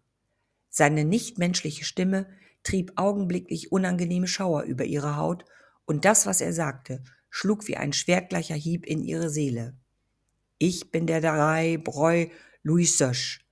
Seine 0.69 1.03
nichtmenschliche 1.03 1.83
Stimme 1.83 2.25
trieb 2.63 2.93
augenblicklich 2.95 3.69
unangenehme 3.69 4.27
Schauer 4.27 4.63
über 4.63 4.85
ihre 4.85 5.17
Haut, 5.17 5.43
und 5.83 6.05
das, 6.05 6.25
was 6.25 6.39
er 6.39 6.53
sagte, 6.53 7.03
schlug 7.29 7.67
wie 7.67 7.75
ein 7.75 7.91
schwertgleicher 7.91 8.55
Hieb 8.55 8.85
in 8.85 9.03
ihre 9.03 9.29
Seele. 9.29 9.75
Ich 10.57 10.89
bin 10.89 11.05
der 11.05 11.19
Darai 11.19 11.75
Breu 11.75 12.27
Louis 12.63 12.97
Sösch, 12.97 13.45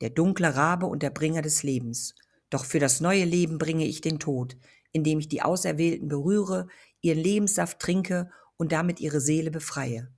der 0.00 0.08
dunkle 0.08 0.56
Rabe 0.56 0.86
und 0.86 1.02
der 1.02 1.10
Bringer 1.10 1.42
des 1.42 1.62
Lebens. 1.62 2.14
Doch 2.48 2.64
für 2.64 2.78
das 2.78 3.02
neue 3.02 3.26
Leben 3.26 3.58
bringe 3.58 3.84
ich 3.84 4.00
den 4.00 4.18
Tod, 4.18 4.56
indem 4.90 5.18
ich 5.18 5.28
die 5.28 5.42
Auserwählten 5.42 6.08
berühre, 6.08 6.68
ihren 7.02 7.18
Lebenssaft 7.18 7.78
trinke 7.78 8.30
und 8.56 8.72
damit 8.72 9.00
ihre 9.00 9.20
Seele 9.20 9.50
befreie. 9.50 10.08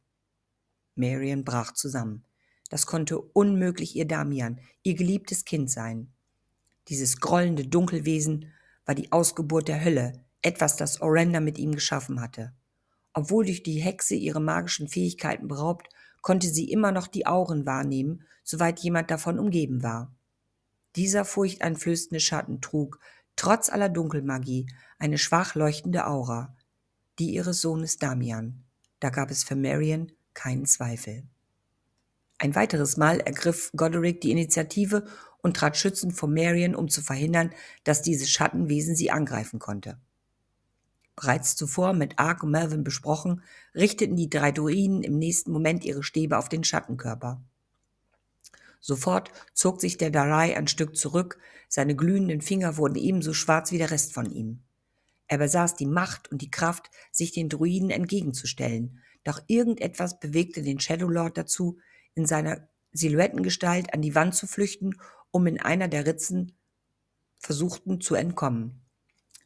Marion 0.94 1.44
brach 1.44 1.72
zusammen. 1.72 2.24
Das 2.70 2.86
konnte 2.86 3.18
unmöglich 3.18 3.96
ihr 3.96 4.06
Damian, 4.06 4.60
ihr 4.82 4.94
geliebtes 4.94 5.44
Kind 5.44 5.70
sein. 5.70 6.12
Dieses 6.88 7.20
grollende 7.20 7.66
Dunkelwesen 7.66 8.52
war 8.84 8.94
die 8.94 9.12
Ausgeburt 9.12 9.68
der 9.68 9.84
Hölle, 9.84 10.24
etwas, 10.42 10.76
das 10.76 11.00
Orenda 11.00 11.40
mit 11.40 11.58
ihm 11.58 11.72
geschaffen 11.72 12.20
hatte. 12.20 12.52
Obwohl 13.14 13.46
durch 13.46 13.62
die 13.62 13.80
Hexe 13.80 14.14
ihre 14.14 14.40
magischen 14.40 14.88
Fähigkeiten 14.88 15.48
beraubt, 15.48 15.88
konnte 16.20 16.48
sie 16.48 16.70
immer 16.70 16.92
noch 16.92 17.06
die 17.06 17.26
Auren 17.26 17.64
wahrnehmen, 17.64 18.24
soweit 18.42 18.80
jemand 18.80 19.10
davon 19.10 19.38
umgeben 19.38 19.82
war. 19.82 20.14
Dieser 20.96 21.24
furchteinflößende 21.24 22.20
Schatten 22.20 22.60
trug, 22.60 22.98
trotz 23.36 23.70
aller 23.70 23.88
Dunkelmagie, 23.88 24.66
eine 24.98 25.18
schwach 25.18 25.54
leuchtende 25.54 26.06
Aura, 26.06 26.56
die 27.18 27.34
ihres 27.34 27.60
Sohnes 27.60 27.98
Damian. 27.98 28.64
Da 29.00 29.10
gab 29.10 29.30
es 29.30 29.44
für 29.44 29.56
Marion 29.56 30.12
keinen 30.34 30.66
Zweifel. 30.66 31.24
Ein 32.38 32.54
weiteres 32.54 32.96
Mal 32.96 33.20
ergriff 33.20 33.70
Goderic 33.76 34.20
die 34.20 34.30
Initiative 34.30 35.06
und 35.40 35.56
trat 35.56 35.76
schützend 35.76 36.14
vor 36.14 36.28
Marion, 36.28 36.74
um 36.74 36.88
zu 36.88 37.02
verhindern, 37.02 37.50
dass 37.84 38.02
dieses 38.02 38.30
Schattenwesen 38.30 38.96
sie 38.96 39.10
angreifen 39.10 39.58
konnte. 39.58 39.98
Bereits 41.16 41.54
zuvor 41.54 41.92
mit 41.92 42.18
Ark 42.18 42.42
und 42.42 42.50
Melvin 42.50 42.82
besprochen, 42.82 43.42
richteten 43.74 44.16
die 44.16 44.28
drei 44.28 44.50
Druiden 44.50 45.02
im 45.02 45.18
nächsten 45.18 45.52
Moment 45.52 45.84
ihre 45.84 46.02
Stäbe 46.02 46.38
auf 46.38 46.48
den 46.48 46.64
Schattenkörper. 46.64 47.40
Sofort 48.80 49.30
zog 49.54 49.80
sich 49.80 49.96
der 49.96 50.10
Darai 50.10 50.56
ein 50.56 50.66
Stück 50.66 50.96
zurück, 50.96 51.38
seine 51.68 51.96
glühenden 51.96 52.40
Finger 52.40 52.76
wurden 52.76 52.96
ebenso 52.96 53.32
schwarz 53.32 53.70
wie 53.72 53.78
der 53.78 53.90
Rest 53.90 54.12
von 54.12 54.30
ihm. 54.30 54.60
Er 55.26 55.38
besaß 55.38 55.76
die 55.76 55.86
Macht 55.86 56.30
und 56.30 56.42
die 56.42 56.50
Kraft, 56.50 56.90
sich 57.10 57.32
den 57.32 57.48
Druiden 57.48 57.90
entgegenzustellen, 57.90 59.00
doch 59.24 59.42
irgendetwas 59.46 60.20
bewegte 60.20 60.62
den 60.62 60.80
Shadow 60.80 61.08
Lord 61.08 61.36
dazu, 61.36 61.78
in 62.14 62.26
seiner 62.26 62.68
Silhouettengestalt 62.92 63.92
an 63.92 64.02
die 64.02 64.14
Wand 64.14 64.34
zu 64.34 64.46
flüchten, 64.46 64.98
um 65.30 65.46
in 65.46 65.60
einer 65.60 65.88
der 65.88 66.06
Ritzen 66.06 66.52
versuchten 67.38 68.00
zu 68.00 68.14
entkommen. 68.14 68.80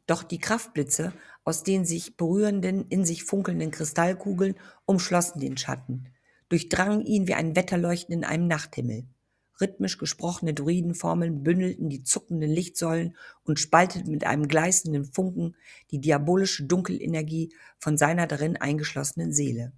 Doch 0.07 0.23
die 0.23 0.39
Kraftblitze 0.39 1.13
aus 1.45 1.63
den 1.63 1.85
sich 1.85 2.17
berührenden, 2.17 2.87
in 2.89 3.05
sich 3.05 3.25
funkelnden 3.25 3.71
Kristallkugeln 3.71 4.57
umschlossen 4.85 5.41
den 5.41 5.57
Schatten, 5.57 6.09
durchdrangen 6.49 7.05
ihn 7.05 7.27
wie 7.27 7.35
ein 7.35 7.57
Wetterleuchten 7.57 8.15
in 8.15 8.25
einem 8.25 8.47
Nachthimmel. 8.47 9.07
Rhythmisch 9.61 9.99
gesprochene 9.99 10.55
Druidenformeln 10.55 11.43
bündelten 11.43 11.89
die 11.89 12.05
zuckenden 12.05 12.51
Lichtsäulen 12.51 13.17
und 13.43 13.59
spalteten 13.59 14.11
mit 14.11 14.25
einem 14.25 14.47
gleißenden 14.47 15.05
Funken 15.05 15.57
die 15.91 16.01
diabolische 16.01 16.65
Dunkelenergie 16.65 17.53
von 17.79 17.99
seiner 17.99 18.27
darin 18.27 18.57
eingeschlossenen 18.57 19.33
Seele. 19.33 19.73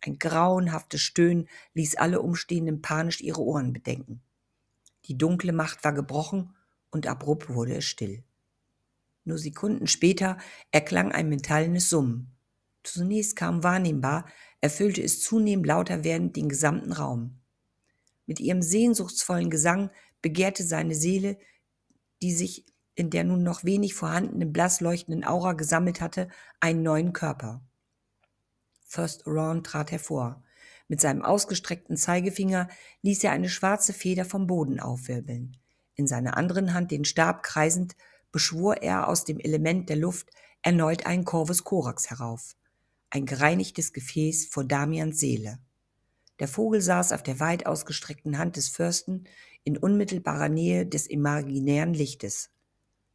Ein 0.00 0.18
grauenhaftes 0.18 1.00
Stöhnen 1.00 1.48
ließ 1.74 1.96
alle 1.96 2.20
Umstehenden 2.20 2.82
panisch 2.82 3.20
ihre 3.20 3.42
Ohren 3.42 3.72
bedenken. 3.72 4.20
Die 5.06 5.18
dunkle 5.18 5.52
Macht 5.52 5.82
war 5.82 5.92
gebrochen 5.92 6.54
und 6.90 7.06
abrupt 7.06 7.48
wurde 7.48 7.76
es 7.76 7.84
still. 7.84 8.22
Nur 9.24 9.38
Sekunden 9.38 9.88
später 9.88 10.38
erklang 10.70 11.10
ein 11.10 11.28
metallenes 11.28 11.90
Summen. 11.90 12.30
Zunächst 12.84 13.34
kaum 13.34 13.64
wahrnehmbar, 13.64 14.26
erfüllte 14.60 15.02
es 15.02 15.20
zunehmend 15.20 15.66
lauter 15.66 16.04
werdend 16.04 16.36
den 16.36 16.48
gesamten 16.48 16.92
Raum. 16.92 17.40
Mit 18.26 18.40
ihrem 18.40 18.62
sehnsuchtsvollen 18.62 19.50
Gesang 19.50 19.90
begehrte 20.20 20.64
seine 20.64 20.94
Seele, 20.94 21.38
die 22.22 22.32
sich 22.32 22.66
in 22.94 23.10
der 23.10 23.24
nun 23.24 23.42
noch 23.42 23.64
wenig 23.64 23.94
vorhandenen 23.94 24.52
blass 24.52 24.80
leuchtenden 24.80 25.24
Aura 25.24 25.52
gesammelt 25.52 26.00
hatte, 26.00 26.28
einen 26.60 26.82
neuen 26.82 27.12
Körper. 27.12 27.62
First 28.84 29.26
Ron 29.26 29.62
trat 29.62 29.92
hervor. 29.92 30.42
Mit 30.88 31.00
seinem 31.00 31.22
ausgestreckten 31.22 31.96
Zeigefinger 31.96 32.68
ließ 33.02 33.24
er 33.24 33.32
eine 33.32 33.48
schwarze 33.48 33.92
Feder 33.92 34.24
vom 34.24 34.46
Boden 34.46 34.80
aufwirbeln. 34.80 35.56
In 35.94 36.06
seiner 36.06 36.36
anderen 36.36 36.74
Hand 36.74 36.90
den 36.90 37.04
Stab 37.04 37.42
kreisend 37.42 37.96
beschwor 38.32 38.76
er 38.82 39.08
aus 39.08 39.24
dem 39.24 39.38
Element 39.38 39.88
der 39.88 39.96
Luft 39.96 40.30
erneut 40.62 41.06
einen 41.06 41.24
Corvus 41.24 41.64
Corax 41.64 42.10
herauf, 42.10 42.56
ein 43.10 43.26
gereinigtes 43.26 43.92
Gefäß 43.92 44.46
vor 44.46 44.64
Damians 44.64 45.18
Seele. 45.18 45.58
Der 46.38 46.48
Vogel 46.48 46.80
saß 46.80 47.12
auf 47.12 47.22
der 47.22 47.40
weit 47.40 47.66
ausgestreckten 47.66 48.38
Hand 48.38 48.56
des 48.56 48.68
Fürsten 48.68 49.24
in 49.64 49.76
unmittelbarer 49.76 50.48
Nähe 50.48 50.86
des 50.86 51.06
imaginären 51.06 51.94
Lichtes. 51.94 52.50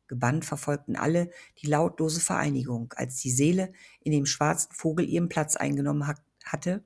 Gebannt 0.08 0.44
verfolgten 0.44 0.96
alle 0.96 1.30
die 1.60 1.68
lautlose 1.68 2.20
Vereinigung, 2.20 2.94
als 2.98 3.18
die 3.18 3.32
Seele 3.32 3.72
in 4.02 4.12
dem 4.12 4.26
schwarzen 4.26 4.72
Vogel 4.74 5.08
ihren 5.08 5.30
Platz 5.30 5.56
eingenommen 5.56 6.14
hatte, 6.44 6.84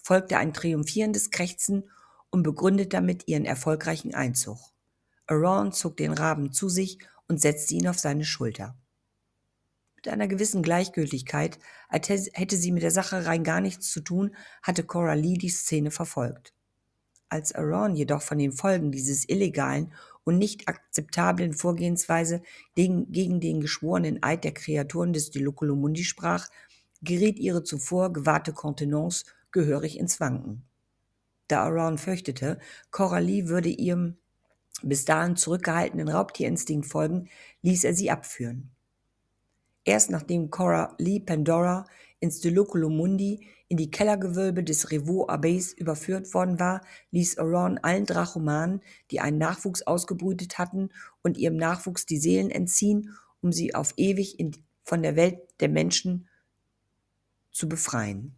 folgte 0.00 0.36
ein 0.36 0.54
triumphierendes 0.54 1.30
Krächzen 1.30 1.90
und 2.30 2.44
begründet 2.44 2.92
damit 2.92 3.26
ihren 3.26 3.44
erfolgreichen 3.44 4.14
Einzug. 4.14 4.58
Aron 5.26 5.72
zog 5.72 5.96
den 5.96 6.12
Raben 6.12 6.52
zu 6.52 6.68
sich 6.68 6.98
und 7.26 7.40
setzte 7.40 7.74
ihn 7.74 7.88
auf 7.88 7.98
seine 7.98 8.24
Schulter. 8.24 8.76
Mit 10.08 10.14
einer 10.14 10.26
gewissen 10.26 10.62
Gleichgültigkeit, 10.62 11.58
als 11.90 12.08
hätte 12.08 12.56
sie 12.56 12.72
mit 12.72 12.82
der 12.82 12.90
Sache 12.90 13.26
rein 13.26 13.44
gar 13.44 13.60
nichts 13.60 13.90
zu 13.90 14.00
tun, 14.00 14.34
hatte 14.62 14.82
Cora 14.82 15.12
Lee 15.12 15.36
die 15.36 15.50
Szene 15.50 15.90
verfolgt. 15.90 16.54
Als 17.28 17.54
Aron 17.54 17.94
jedoch 17.94 18.22
von 18.22 18.38
den 18.38 18.52
Folgen 18.52 18.90
dieses 18.90 19.28
illegalen 19.28 19.92
und 20.24 20.38
nicht 20.38 20.66
akzeptablen 20.66 21.52
Vorgehensweise 21.52 22.40
gegen, 22.74 23.12
den 23.12 23.60
geschworenen 23.60 24.22
Eid 24.22 24.44
der 24.44 24.54
Kreaturen 24.54 25.12
des 25.12 25.30
Diluculumundi 25.30 26.04
sprach, 26.04 26.48
geriet 27.02 27.38
ihre 27.38 27.62
zuvor 27.62 28.10
gewahrte 28.10 28.54
Kontenance 28.54 29.26
gehörig 29.52 29.98
ins 29.98 30.20
Wanken. 30.20 30.62
Da 31.48 31.64
Aron 31.64 31.98
fürchtete, 31.98 32.58
Coralie 32.90 33.48
würde 33.48 33.68
ihrem 33.68 34.16
bis 34.82 35.04
dahin 35.04 35.36
zurückgehaltenen 35.36 36.08
Raubtierinstinkt 36.08 36.86
folgen, 36.86 37.28
ließ 37.60 37.84
er 37.84 37.92
sie 37.92 38.10
abführen. 38.10 38.70
Erst 39.88 40.10
nachdem 40.10 40.50
Cora 40.50 40.94
Lee 40.98 41.18
Pandora 41.18 41.86
ins 42.20 42.40
Diloculo 42.40 42.90
Mundi 42.90 43.48
in 43.68 43.78
die 43.78 43.90
Kellergewölbe 43.90 44.62
des 44.62 44.90
Revaux 44.90 45.30
Abbeys 45.30 45.72
überführt 45.72 46.34
worden 46.34 46.60
war, 46.60 46.84
ließ 47.10 47.38
Aron 47.38 47.78
allen 47.78 48.04
Drachomanen, 48.04 48.82
die 49.10 49.20
einen 49.20 49.38
Nachwuchs 49.38 49.80
ausgebrütet 49.80 50.58
hatten 50.58 50.90
und 51.22 51.38
ihrem 51.38 51.56
Nachwuchs 51.56 52.04
die 52.04 52.18
Seelen 52.18 52.50
entziehen, 52.50 53.16
um 53.40 53.50
sie 53.50 53.74
auf 53.74 53.94
ewig 53.96 54.38
in, 54.38 54.52
von 54.84 55.00
der 55.02 55.16
Welt 55.16 55.38
der 55.60 55.70
Menschen 55.70 56.28
zu 57.50 57.66
befreien. 57.66 58.36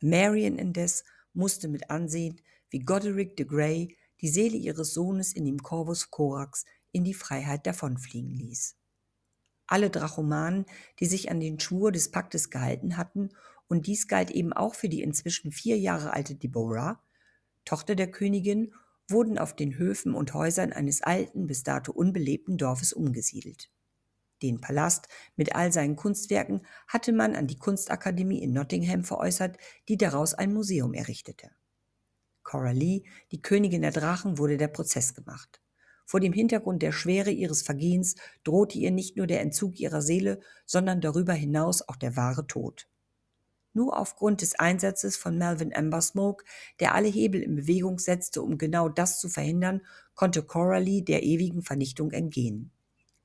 Marion 0.00 0.58
indes 0.58 1.02
musste 1.32 1.66
mit 1.66 1.90
ansehen, 1.90 2.40
wie 2.70 2.78
Goderic 2.78 3.36
de 3.36 3.46
Grey 3.46 3.96
die 4.24 4.30
Seele 4.30 4.56
ihres 4.56 4.94
Sohnes 4.94 5.34
in 5.34 5.44
dem 5.44 5.62
Corvus 5.62 6.10
Corax 6.10 6.64
in 6.92 7.04
die 7.04 7.12
Freiheit 7.12 7.66
davonfliegen 7.66 8.30
ließ. 8.30 8.74
Alle 9.66 9.90
Drachomanen, 9.90 10.64
die 10.98 11.04
sich 11.04 11.30
an 11.30 11.40
den 11.40 11.60
Schwur 11.60 11.92
des 11.92 12.10
Paktes 12.10 12.48
gehalten 12.48 12.96
hatten, 12.96 13.28
und 13.68 13.86
dies 13.86 14.08
galt 14.08 14.30
eben 14.30 14.54
auch 14.54 14.74
für 14.74 14.88
die 14.88 15.02
inzwischen 15.02 15.52
vier 15.52 15.78
Jahre 15.78 16.14
alte 16.14 16.36
Deborah, 16.36 17.02
Tochter 17.66 17.96
der 17.96 18.10
Königin, 18.10 18.72
wurden 19.10 19.36
auf 19.36 19.54
den 19.54 19.76
Höfen 19.76 20.14
und 20.14 20.32
Häusern 20.32 20.72
eines 20.72 21.02
alten, 21.02 21.46
bis 21.46 21.62
dato 21.62 21.92
unbelebten 21.92 22.56
Dorfes 22.56 22.94
umgesiedelt. 22.94 23.70
Den 24.40 24.58
Palast 24.58 25.06
mit 25.36 25.54
all 25.54 25.70
seinen 25.70 25.96
Kunstwerken 25.96 26.64
hatte 26.88 27.12
man 27.12 27.36
an 27.36 27.46
die 27.46 27.58
Kunstakademie 27.58 28.42
in 28.42 28.54
Nottingham 28.54 29.04
veräußert, 29.04 29.58
die 29.90 29.98
daraus 29.98 30.32
ein 30.32 30.54
Museum 30.54 30.94
errichtete. 30.94 31.50
Cora 32.44 32.70
Lee, 32.70 33.02
die 33.32 33.42
Königin 33.42 33.82
der 33.82 33.90
Drachen, 33.90 34.38
wurde 34.38 34.56
der 34.56 34.68
Prozess 34.68 35.14
gemacht. 35.14 35.60
Vor 36.06 36.20
dem 36.20 36.32
Hintergrund 36.32 36.82
der 36.82 36.92
Schwere 36.92 37.30
ihres 37.30 37.62
Vergehens 37.62 38.14
drohte 38.44 38.78
ihr 38.78 38.90
nicht 38.90 39.16
nur 39.16 39.26
der 39.26 39.40
Entzug 39.40 39.80
ihrer 39.80 40.02
Seele, 40.02 40.40
sondern 40.66 41.00
darüber 41.00 41.32
hinaus 41.32 41.82
auch 41.88 41.96
der 41.96 42.16
wahre 42.16 42.46
Tod. 42.46 42.86
Nur 43.72 43.98
aufgrund 43.98 44.40
des 44.42 44.56
Einsatzes 44.56 45.16
von 45.16 45.36
Melvin 45.36 45.74
Amber 45.74 46.00
Smoke, 46.00 46.44
der 46.78 46.94
alle 46.94 47.08
Hebel 47.08 47.42
in 47.42 47.56
Bewegung 47.56 47.98
setzte, 47.98 48.40
um 48.40 48.56
genau 48.56 48.88
das 48.88 49.18
zu 49.18 49.28
verhindern, 49.28 49.80
konnte 50.14 50.42
Coralie 50.42 51.02
der 51.02 51.24
ewigen 51.24 51.62
Vernichtung 51.62 52.12
entgehen. 52.12 52.70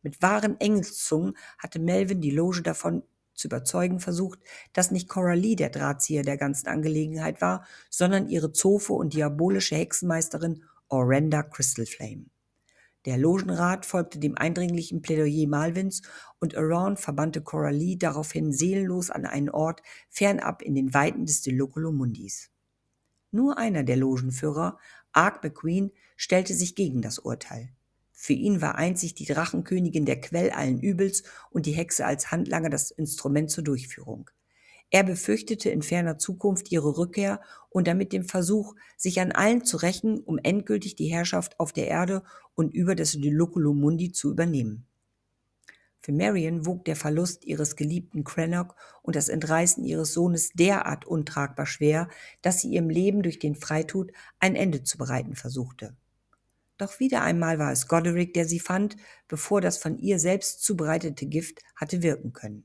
Mit 0.02 0.22
wahren 0.22 0.60
Engelszungen 0.60 1.38
hatte 1.60 1.78
Melvin 1.78 2.22
die 2.22 2.32
Loge 2.32 2.64
davon 2.64 3.04
zu 3.40 3.48
überzeugen 3.48 4.00
versucht, 4.00 4.40
dass 4.74 4.92
nicht 4.92 5.10
Coralie 5.10 5.56
der 5.56 5.70
Drahtzieher 5.70 6.24
der 6.24 6.38
ganzen 6.38 6.68
Angelegenheit 6.68 7.42
war, 7.42 7.66
sondern 7.90 8.28
ihre 8.28 8.52
Zofe 8.52 8.94
und 8.94 9.14
diabolische 9.14 9.76
Hexenmeisterin 9.76 10.64
Orenda 10.90 11.44
Crystal 11.44 11.86
Flame. 11.86 12.26
Der 13.06 13.18
Logenrat 13.18 13.86
folgte 13.86 14.20
dem 14.20 14.38
eindringlichen 14.38 15.02
Plädoyer 15.02 15.48
Malvins 15.48 16.02
und 16.40 16.58
Aron 16.58 16.98
verbannte 16.98 17.42
Coralie 17.42 17.98
daraufhin 17.98 18.52
seelenlos 18.52 19.10
an 19.10 19.26
einen 19.26 19.50
Ort 19.50 19.82
fernab 20.10 20.62
in 20.62 20.76
den 20.76 20.94
Weiten 20.94 21.26
des 21.26 21.42
Deloculo 21.42 21.94
Mundis. 21.94 22.52
Nur 23.32 23.58
einer 23.58 23.84
der 23.84 23.96
Logenführer, 23.96 24.78
Ark 25.14 25.44
McQueen, 25.44 25.92
stellte 26.18 26.54
sich 26.54 26.76
gegen 26.76 27.02
das 27.02 27.20
Urteil. 27.20 27.70
Für 28.22 28.34
ihn 28.34 28.62
war 28.62 28.76
einzig 28.76 29.14
die 29.14 29.24
Drachenkönigin 29.24 30.04
der 30.04 30.20
Quell 30.20 30.50
allen 30.50 30.82
Übels 30.82 31.24
und 31.52 31.66
die 31.66 31.72
Hexe 31.72 32.06
als 32.06 32.32
Handlanger 32.32 32.70
das 32.70 32.92
Instrument 32.92 33.50
zur 33.50 33.64
Durchführung. 33.64 34.30
Er 34.90 35.06
befürchtete 35.06 35.70
in 35.70 35.82
ferner 35.82 36.18
Zukunft 36.18 36.70
ihre 36.70 36.98
Rückkehr 36.98 37.40
und 37.70 37.88
damit 37.88 38.12
den 38.12 38.26
Versuch, 38.26 38.76
sich 38.98 39.22
an 39.22 39.32
allen 39.32 39.64
zu 39.64 39.78
rächen, 39.78 40.20
um 40.20 40.38
endgültig 40.38 40.98
die 40.98 41.08
Herrschaft 41.08 41.58
auf 41.62 41.72
der 41.72 41.88
Erde 41.88 42.24
und 42.56 42.74
über 42.74 42.94
das 42.94 43.14
Diloculo 43.14 43.74
Mundi 43.74 44.12
zu 44.12 44.32
übernehmen. 44.32 44.86
Für 46.02 46.12
Marion 46.12 46.66
wog 46.66 46.84
der 46.84 46.98
Verlust 46.98 47.46
ihres 47.46 47.78
geliebten 47.78 48.26
Crannock 48.26 48.76
und 49.02 49.16
das 49.16 49.30
Entreißen 49.30 49.86
ihres 49.86 50.12
Sohnes 50.12 50.50
derart 50.50 51.06
untragbar 51.06 51.66
schwer, 51.66 52.10
dass 52.42 52.60
sie 52.60 52.72
ihrem 52.72 52.90
Leben 52.90 53.24
durch 53.24 53.40
den 53.40 53.56
Freitod 53.56 54.12
ein 54.40 54.58
Ende 54.58 54.84
zu 54.84 54.98
bereiten 54.98 55.36
versuchte. 55.36 55.96
Doch 56.80 57.00
wieder 57.00 57.22
einmal 57.22 57.60
war 57.60 57.74
es 57.74 57.88
Goderic, 57.90 58.34
der 58.34 58.46
sie 58.46 58.60
fand, 58.60 58.96
bevor 59.28 59.60
das 59.60 59.78
von 59.78 60.00
ihr 60.00 60.18
selbst 60.18 60.64
zubereitete 60.64 61.28
Gift 61.28 61.62
hatte 61.76 62.02
wirken 62.02 62.32
können. 62.32 62.64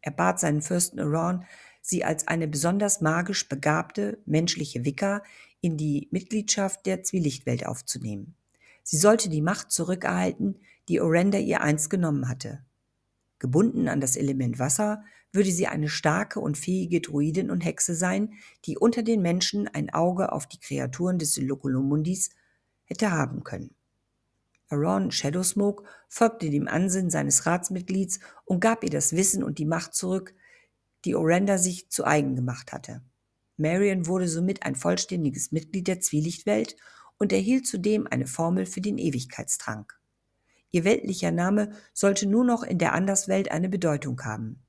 Er 0.00 0.12
bat 0.12 0.40
seinen 0.40 0.62
Fürsten 0.62 0.98
Aron, 0.98 1.44
sie 1.82 2.04
als 2.04 2.26
eine 2.26 2.48
besonders 2.48 3.02
magisch 3.02 3.46
begabte 3.48 4.18
menschliche 4.24 4.86
Wicca 4.86 5.22
in 5.60 5.76
die 5.76 6.08
Mitgliedschaft 6.10 6.86
der 6.86 7.02
Zwielichtwelt 7.02 7.66
aufzunehmen. 7.66 8.34
Sie 8.82 8.96
sollte 8.96 9.28
die 9.28 9.42
Macht 9.42 9.70
zurückerhalten, 9.70 10.58
die 10.88 11.02
Orenda 11.02 11.38
ihr 11.38 11.60
einst 11.60 11.90
genommen 11.90 12.28
hatte. 12.28 12.64
Gebunden 13.38 13.88
an 13.88 14.00
das 14.00 14.16
Element 14.16 14.58
Wasser 14.58 15.04
würde 15.32 15.50
sie 15.50 15.66
eine 15.66 15.90
starke 15.90 16.40
und 16.40 16.56
fähige 16.56 17.02
Druidin 17.02 17.50
und 17.50 17.60
Hexe 17.60 17.94
sein, 17.94 18.32
die 18.64 18.78
unter 18.78 19.02
den 19.02 19.20
Menschen 19.20 19.68
ein 19.68 19.92
Auge 19.92 20.32
auf 20.32 20.46
die 20.46 20.60
Kreaturen 20.60 21.18
des 21.18 21.36
Locolomundis 21.36 22.30
hätte 22.84 23.10
haben 23.10 23.44
können. 23.44 23.74
Aaron 24.68 25.10
Shadowsmoke 25.10 25.84
folgte 26.08 26.50
dem 26.50 26.68
Ansinnen 26.68 27.10
seines 27.10 27.46
Ratsmitglieds 27.46 28.20
und 28.44 28.60
gab 28.60 28.82
ihr 28.82 28.90
das 28.90 29.12
Wissen 29.14 29.44
und 29.44 29.58
die 29.58 29.66
Macht 29.66 29.94
zurück, 29.94 30.34
die 31.04 31.14
Orenda 31.14 31.58
sich 31.58 31.90
zu 31.90 32.04
eigen 32.04 32.34
gemacht 32.34 32.72
hatte. 32.72 33.02
Marion 33.56 34.06
wurde 34.06 34.26
somit 34.26 34.64
ein 34.64 34.74
vollständiges 34.74 35.52
Mitglied 35.52 35.86
der 35.86 36.00
Zwielichtwelt 36.00 36.76
und 37.18 37.32
erhielt 37.32 37.66
zudem 37.66 38.06
eine 38.10 38.26
Formel 38.26 38.66
für 38.66 38.80
den 38.80 38.98
Ewigkeitstrank. 38.98 39.98
Ihr 40.72 40.82
weltlicher 40.82 41.30
Name 41.30 41.70
sollte 41.92 42.26
nur 42.26 42.44
noch 42.44 42.64
in 42.64 42.78
der 42.78 42.94
Anderswelt 42.94 43.52
eine 43.52 43.68
Bedeutung 43.68 44.20
haben. 44.24 44.64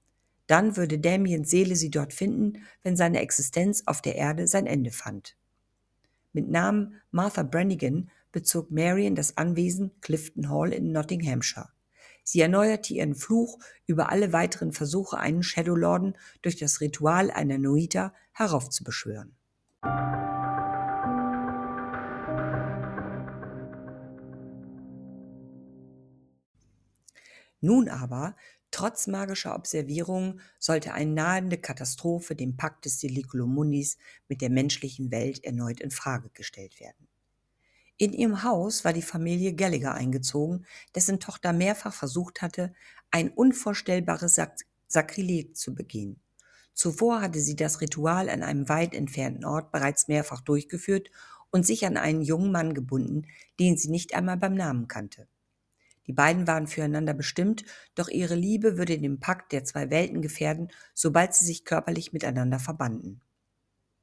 Dann 0.46 0.78
würde 0.78 1.00
Damiens 1.00 1.50
Seele 1.50 1.76
sie 1.76 1.90
dort 1.90 2.14
finden, 2.14 2.64
wenn 2.84 2.96
seine 2.96 3.22
Existenz 3.22 3.84
auf 3.88 4.04
der 4.04 4.16
Erde 4.16 4.46
sein 4.46 4.68
Ende 4.68 4.92
fand. 4.92 5.36
Mit 6.36 6.50
Namen 6.50 7.02
Martha 7.12 7.44
Brannigan 7.44 8.12
bezog 8.34 8.70
Marion 8.70 9.16
das 9.16 9.38
Anwesen 9.38 9.92
Clifton 10.02 10.50
Hall 10.50 10.74
in 10.74 10.92
Nottinghamshire. 10.92 11.70
Sie 12.26 12.42
erneuerte 12.42 12.94
ihren 12.94 13.16
Fluch 13.16 13.58
über 13.86 14.10
alle 14.10 14.34
weiteren 14.34 14.74
Versuche, 14.74 15.18
einen 15.18 15.44
Shadowlorden 15.44 16.18
durch 16.42 16.58
das 16.58 16.82
Ritual 16.82 17.32
einer 17.32 17.58
Noita 17.58 18.14
heraufzubeschwören. 18.34 19.38
Nun 27.62 27.88
aber 27.88 28.36
Trotz 28.76 29.08
magischer 29.08 29.56
Observierungen 29.56 30.42
sollte 30.60 30.92
eine 30.94 31.10
nahende 31.10 31.58
Katastrophe 31.58 32.36
dem 32.36 32.58
Pakt 32.58 32.84
des 32.84 33.00
Siliculumundis 33.00 33.98
mit 34.28 34.42
der 34.42 34.50
menschlichen 34.50 35.12
Welt 35.12 35.42
erneut 35.46 35.80
in 35.80 35.92
Frage 35.92 36.30
gestellt 36.32 36.82
werden. 36.82 37.08
In 37.96 38.12
ihrem 38.12 38.44
Haus 38.44 38.84
war 38.84 38.92
die 38.92 39.02
Familie 39.02 39.56
Gallagher 39.56 39.94
eingezogen, 39.94 40.66
dessen 40.94 41.22
Tochter 41.22 41.54
mehrfach 41.54 41.94
versucht 41.94 42.42
hatte, 42.42 42.74
ein 43.12 43.30
unvorstellbares 43.30 44.36
Sak 44.36 44.58
Sakrileg 44.88 45.56
zu 45.56 45.74
begehen. 45.74 46.20
Zuvor 46.74 47.22
hatte 47.22 47.40
sie 47.40 47.56
das 47.56 47.80
Ritual 47.80 48.28
an 48.28 48.44
einem 48.44 48.68
weit 48.68 48.94
entfernten 48.94 49.46
Ort 49.46 49.72
bereits 49.72 50.10
mehrfach 50.10 50.42
durchgeführt 50.42 51.12
und 51.50 51.66
sich 51.66 51.86
an 51.86 51.96
einen 51.96 52.24
jungen 52.24 52.52
Mann 52.52 52.74
gebunden, 52.74 53.26
den 53.58 53.78
sie 53.78 53.90
nicht 53.90 54.14
einmal 54.16 54.36
beim 54.36 54.56
Namen 54.56 54.90
kannte. 54.90 55.30
Die 56.08 56.14
beiden 56.14 56.48
waren 56.48 56.68
füreinander 56.68 57.14
bestimmt, 57.14 57.66
doch 57.96 58.10
ihre 58.10 58.36
Liebe 58.36 58.78
würde 58.78 59.00
den 59.00 59.20
Pakt 59.20 59.52
der 59.52 59.64
zwei 59.64 59.90
Welten 59.90 60.22
gefährden, 60.22 60.70
sobald 60.94 61.34
sie 61.34 61.46
sich 61.46 61.66
körperlich 61.66 62.14
miteinander 62.14 62.60
verbanden. 62.60 63.22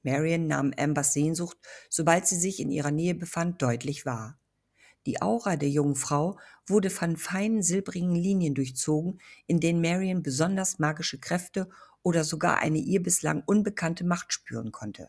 Marion 0.02 0.48
nahm 0.48 0.72
Ambers 0.76 1.12
Sehnsucht, 1.12 1.56
sobald 1.88 2.26
sie 2.26 2.36
sich 2.36 2.58
in 2.58 2.70
ihrer 2.70 2.90
Nähe 2.90 3.14
befand, 3.14 3.62
deutlich 3.62 4.04
wahr. 4.04 4.38
Die 5.06 5.22
Aura 5.22 5.56
der 5.56 5.68
jungen 5.68 5.96
Frau 5.96 6.38
wurde 6.66 6.90
von 6.90 7.16
feinen 7.16 7.62
silbrigen 7.62 8.14
Linien 8.14 8.54
durchzogen, 8.54 9.20
in 9.46 9.60
denen 9.60 9.80
Marion 9.80 10.22
besonders 10.22 10.78
magische 10.78 11.18
Kräfte 11.18 11.68
oder 12.02 12.24
sogar 12.24 12.58
eine 12.58 12.78
ihr 12.78 13.02
bislang 13.02 13.42
unbekannte 13.46 14.04
Macht 14.04 14.32
spüren 14.32 14.72
konnte. 14.72 15.08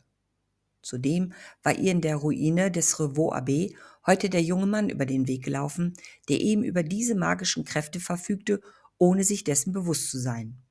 Zudem 0.84 1.34
war 1.64 1.74
ihr 1.74 1.92
in 1.92 2.02
der 2.02 2.18
Ruine 2.18 2.70
des 2.70 3.00
Revaux 3.00 3.34
Abbé 3.34 3.76
heute 4.06 4.30
der 4.30 4.44
junge 4.44 4.68
Mann 4.68 4.90
über 4.90 5.06
den 5.06 5.28
Weg 5.28 5.44
gelaufen, 5.44 5.94
der 6.30 6.40
eben 6.42 6.64
über 6.64 6.84
diese 6.84 7.16
magischen 7.16 7.64
Kräfte 7.64 8.00
verfügte, 8.00 8.60
ohne 8.98 9.24
sich 9.24 9.44
dessen 9.44 9.74
bewusst 9.74 10.12
zu 10.12 10.20
sein. 10.20 10.62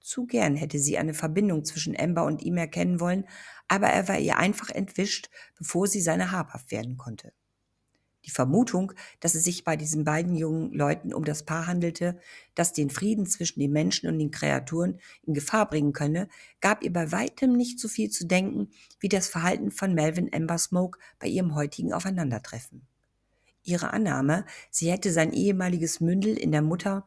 Zu 0.00 0.26
gern 0.26 0.56
hätte 0.56 0.78
sie 0.78 0.96
eine 0.96 1.14
Verbindung 1.14 1.64
zwischen 1.64 1.98
Amber 1.98 2.24
und 2.24 2.42
ihm 2.42 2.56
erkennen 2.56 3.00
wollen, 3.00 3.26
aber 3.68 3.88
er 3.88 4.08
war 4.08 4.18
ihr 4.18 4.38
einfach 4.38 4.70
entwischt, 4.70 5.28
bevor 5.58 5.86
sie 5.86 6.00
seine 6.00 6.32
habhaft 6.32 6.70
werden 6.70 6.96
konnte. 6.96 7.32
Die 8.26 8.30
Vermutung, 8.30 8.92
dass 9.20 9.34
es 9.34 9.44
sich 9.44 9.64
bei 9.64 9.76
diesen 9.76 10.04
beiden 10.04 10.34
jungen 10.34 10.72
Leuten 10.72 11.14
um 11.14 11.24
das 11.24 11.44
Paar 11.44 11.66
handelte, 11.66 12.18
das 12.54 12.72
den 12.72 12.90
Frieden 12.90 13.26
zwischen 13.26 13.60
den 13.60 13.72
Menschen 13.72 14.08
und 14.08 14.18
den 14.18 14.30
Kreaturen 14.30 15.00
in 15.22 15.32
Gefahr 15.32 15.68
bringen 15.68 15.92
könne, 15.92 16.28
gab 16.60 16.82
ihr 16.82 16.92
bei 16.92 17.12
weitem 17.12 17.54
nicht 17.54 17.80
so 17.80 17.88
viel 17.88 18.10
zu 18.10 18.26
denken 18.26 18.68
wie 18.98 19.08
das 19.08 19.28
Verhalten 19.28 19.70
von 19.70 19.94
Melvin 19.94 20.30
Amber 20.34 20.58
Smoke 20.58 20.98
bei 21.18 21.28
ihrem 21.28 21.54
heutigen 21.54 21.92
Aufeinandertreffen. 21.92 22.86
Ihre 23.62 23.92
Annahme, 23.92 24.44
sie 24.70 24.90
hätte 24.90 25.12
sein 25.12 25.32
ehemaliges 25.32 26.00
Mündel 26.00 26.36
in 26.36 26.52
der 26.52 26.62
Mutter 26.62 27.06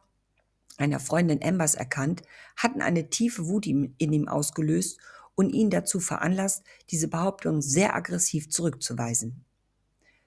einer 0.76 0.98
Freundin 0.98 1.42
Ambers 1.42 1.74
erkannt, 1.76 2.22
hatten 2.56 2.82
eine 2.82 3.08
tiefe 3.08 3.46
Wut 3.46 3.66
in 3.66 3.94
ihm 3.98 4.28
ausgelöst 4.28 4.98
und 5.36 5.50
ihn 5.50 5.70
dazu 5.70 6.00
veranlasst, 6.00 6.64
diese 6.90 7.08
Behauptung 7.08 7.62
sehr 7.62 7.94
aggressiv 7.94 8.50
zurückzuweisen. 8.50 9.44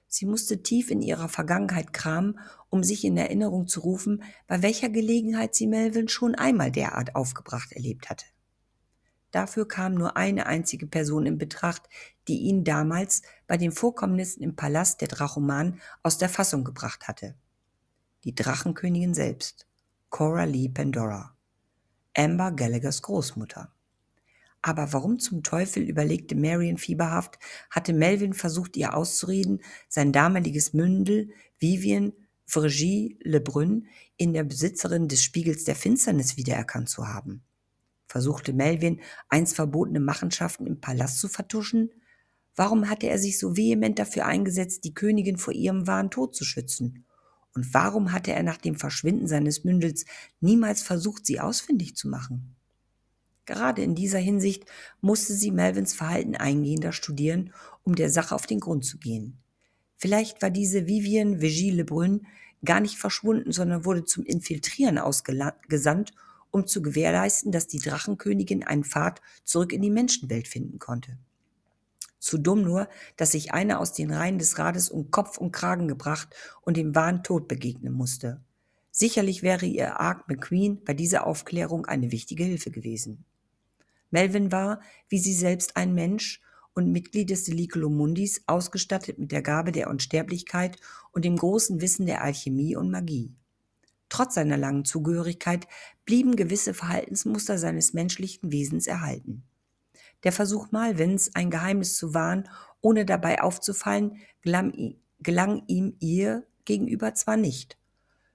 Sie 0.08 0.24
musste 0.24 0.62
tief 0.62 0.90
in 0.90 1.02
ihrer 1.02 1.28
Vergangenheit 1.28 1.92
kramen, 1.92 2.40
um 2.70 2.82
sich 2.82 3.04
in 3.04 3.16
Erinnerung 3.18 3.68
zu 3.68 3.80
rufen, 3.80 4.22
bei 4.46 4.62
welcher 4.62 4.88
Gelegenheit 4.88 5.54
sie 5.54 5.66
Melvin 5.66 6.08
schon 6.08 6.34
einmal 6.34 6.72
derart 6.72 7.14
aufgebracht 7.14 7.72
erlebt 7.72 8.08
hatte. 8.08 8.24
Dafür 9.30 9.68
kam 9.68 9.94
nur 9.94 10.16
eine 10.16 10.46
einzige 10.46 10.86
Person 10.86 11.26
in 11.26 11.36
Betracht, 11.36 11.88
die 12.26 12.38
ihn 12.38 12.64
damals 12.64 13.20
bei 13.46 13.58
den 13.58 13.72
Vorkommnissen 13.72 14.42
im 14.42 14.56
Palast 14.56 15.02
der 15.02 15.08
Drachoman 15.08 15.80
aus 16.02 16.16
der 16.16 16.30
Fassung 16.30 16.64
gebracht 16.64 17.06
hatte. 17.06 17.34
Die 18.24 18.34
Drachenkönigin 18.34 19.12
selbst, 19.12 19.66
Cora 20.08 20.44
Lee 20.44 20.70
Pandora, 20.70 21.36
Amber 22.16 22.52
Gallaghers 22.52 23.02
Großmutter. 23.02 23.70
Aber 24.62 24.92
warum 24.92 25.18
zum 25.18 25.42
Teufel, 25.42 25.82
überlegte 25.84 26.34
Marion 26.34 26.78
fieberhaft, 26.78 27.38
hatte 27.70 27.92
Melvin 27.92 28.34
versucht, 28.34 28.76
ihr 28.76 28.94
auszureden, 28.94 29.62
sein 29.88 30.12
damaliges 30.12 30.72
Mündel, 30.72 31.30
Vivian 31.58 32.12
Virgie 32.46 33.18
Lebrun, 33.22 33.86
in 34.16 34.32
der 34.32 34.44
Besitzerin 34.44 35.06
des 35.06 35.22
Spiegels 35.22 35.64
der 35.64 35.76
Finsternis 35.76 36.36
wiedererkannt 36.36 36.88
zu 36.88 37.06
haben? 37.06 37.42
Versuchte 38.06 38.52
Melvin, 38.52 39.00
einst 39.28 39.54
verbotene 39.54 40.00
Machenschaften 40.00 40.66
im 40.66 40.80
Palast 40.80 41.20
zu 41.20 41.28
vertuschen? 41.28 41.90
Warum 42.56 42.88
hatte 42.88 43.06
er 43.06 43.18
sich 43.18 43.38
so 43.38 43.56
vehement 43.56 43.98
dafür 43.98 44.24
eingesetzt, 44.26 44.82
die 44.84 44.94
Königin 44.94 45.36
vor 45.36 45.52
ihrem 45.52 45.86
wahren 45.86 46.10
Tod 46.10 46.34
zu 46.34 46.44
schützen? 46.44 47.04
Und 47.54 47.72
warum 47.74 48.12
hatte 48.12 48.32
er 48.32 48.42
nach 48.42 48.56
dem 48.56 48.74
Verschwinden 48.74 49.28
seines 49.28 49.62
Mündels 49.62 50.04
niemals 50.40 50.82
versucht, 50.82 51.26
sie 51.26 51.38
ausfindig 51.38 51.96
zu 51.96 52.08
machen? 52.08 52.57
Gerade 53.48 53.80
in 53.80 53.94
dieser 53.94 54.18
Hinsicht 54.18 54.66
musste 55.00 55.32
sie 55.32 55.50
Melvins 55.50 55.94
Verhalten 55.94 56.36
eingehender 56.36 56.92
studieren, 56.92 57.54
um 57.82 57.94
der 57.94 58.10
Sache 58.10 58.34
auf 58.34 58.44
den 58.44 58.60
Grund 58.60 58.84
zu 58.84 58.98
gehen. 58.98 59.38
Vielleicht 59.96 60.42
war 60.42 60.50
diese 60.50 60.86
Vivian 60.86 61.40
Vigie 61.40 61.70
Lebrun 61.70 62.26
gar 62.62 62.80
nicht 62.80 62.98
verschwunden, 62.98 63.50
sondern 63.50 63.86
wurde 63.86 64.04
zum 64.04 64.22
Infiltrieren 64.26 64.98
ausgesandt, 64.98 66.12
um 66.50 66.66
zu 66.66 66.82
gewährleisten, 66.82 67.50
dass 67.50 67.66
die 67.66 67.78
Drachenkönigin 67.78 68.64
einen 68.64 68.84
Pfad 68.84 69.22
zurück 69.44 69.72
in 69.72 69.80
die 69.80 69.90
Menschenwelt 69.90 70.46
finden 70.46 70.78
konnte. 70.78 71.16
Zu 72.18 72.36
dumm 72.36 72.60
nur, 72.60 72.86
dass 73.16 73.30
sich 73.30 73.54
einer 73.54 73.80
aus 73.80 73.94
den 73.94 74.12
Reihen 74.12 74.38
des 74.38 74.58
Rades 74.58 74.90
um 74.90 75.10
Kopf 75.10 75.38
und 75.38 75.52
Kragen 75.52 75.88
gebracht 75.88 76.36
und 76.60 76.76
dem 76.76 76.94
wahren 76.94 77.22
Tod 77.22 77.48
begegnen 77.48 77.94
musste. 77.94 78.42
Sicherlich 78.90 79.42
wäre 79.42 79.64
ihr 79.64 80.00
Ark 80.00 80.28
McQueen 80.28 80.84
bei 80.84 80.92
dieser 80.92 81.26
Aufklärung 81.26 81.86
eine 81.86 82.12
wichtige 82.12 82.44
Hilfe 82.44 82.70
gewesen. 82.70 83.24
Melvin 84.10 84.52
war, 84.52 84.80
wie 85.08 85.18
sie 85.18 85.34
selbst, 85.34 85.76
ein 85.76 85.94
Mensch 85.94 86.40
und 86.74 86.92
Mitglied 86.92 87.30
des 87.30 87.44
Deliculo 87.44 87.90
Mundis, 87.90 88.42
ausgestattet 88.46 89.18
mit 89.18 89.32
der 89.32 89.42
Gabe 89.42 89.72
der 89.72 89.90
Unsterblichkeit 89.90 90.78
und 91.12 91.24
dem 91.24 91.36
großen 91.36 91.80
Wissen 91.80 92.06
der 92.06 92.22
Alchemie 92.22 92.76
und 92.76 92.90
Magie. 92.90 93.34
Trotz 94.08 94.34
seiner 94.34 94.56
langen 94.56 94.84
Zugehörigkeit 94.84 95.66
blieben 96.04 96.36
gewisse 96.36 96.72
Verhaltensmuster 96.74 97.58
seines 97.58 97.92
menschlichen 97.92 98.52
Wesens 98.52 98.86
erhalten. 98.86 99.42
Der 100.24 100.32
Versuch 100.32 100.70
Malvins, 100.70 101.34
ein 101.34 101.50
Geheimnis 101.50 101.96
zu 101.96 102.14
wahren, 102.14 102.48
ohne 102.80 103.04
dabei 103.04 103.42
aufzufallen, 103.42 104.16
gelang 104.42 105.62
ihm 105.66 105.96
ihr 106.00 106.46
gegenüber 106.64 107.14
zwar 107.14 107.36
nicht. 107.36 107.78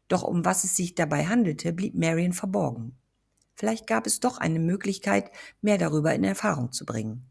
Doch 0.08 0.24
um 0.24 0.46
was 0.46 0.64
es 0.64 0.76
sich 0.76 0.96
dabei 0.96 1.26
handelte, 1.26 1.74
blieb 1.74 1.96
Marion 1.96 2.34
verborgen. 2.34 2.98
Vielleicht 3.56 3.88
gab 3.88 4.08
es 4.08 4.20
doch 4.20 4.38
eine 4.38 4.60
Möglichkeit, 4.60 5.32
mehr 5.62 5.78
darüber 5.78 6.14
in 6.14 6.24
Erfahrung 6.24 6.72
zu 6.72 6.86
bringen. 6.86 7.30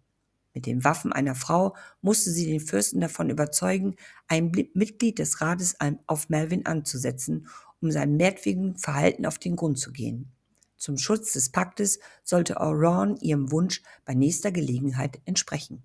Mit 0.54 0.66
den 0.66 0.84
Waffen 0.84 1.12
einer 1.12 1.34
Frau 1.34 1.74
musste 2.02 2.30
sie 2.30 2.46
den 2.46 2.60
Fürsten 2.60 3.00
davon 3.00 3.30
überzeugen, 3.30 3.96
ein 4.28 4.52
Mitglied 4.74 5.18
des 5.18 5.40
Rates 5.40 5.76
auf 6.06 6.28
Melvin 6.28 6.66
anzusetzen, 6.66 7.48
um 7.80 7.90
seinem 7.90 8.16
merkwürdigen 8.16 8.76
Verhalten 8.76 9.26
auf 9.26 9.38
den 9.38 9.56
Grund 9.56 9.78
zu 9.78 9.92
gehen. 9.92 10.30
Zum 10.76 10.98
Schutz 10.98 11.32
des 11.32 11.50
Paktes 11.50 12.00
sollte 12.22 12.60
Auron 12.60 13.16
ihrem 13.18 13.50
Wunsch 13.50 13.82
bei 14.04 14.14
nächster 14.14 14.52
Gelegenheit 14.52 15.20
entsprechen. 15.24 15.82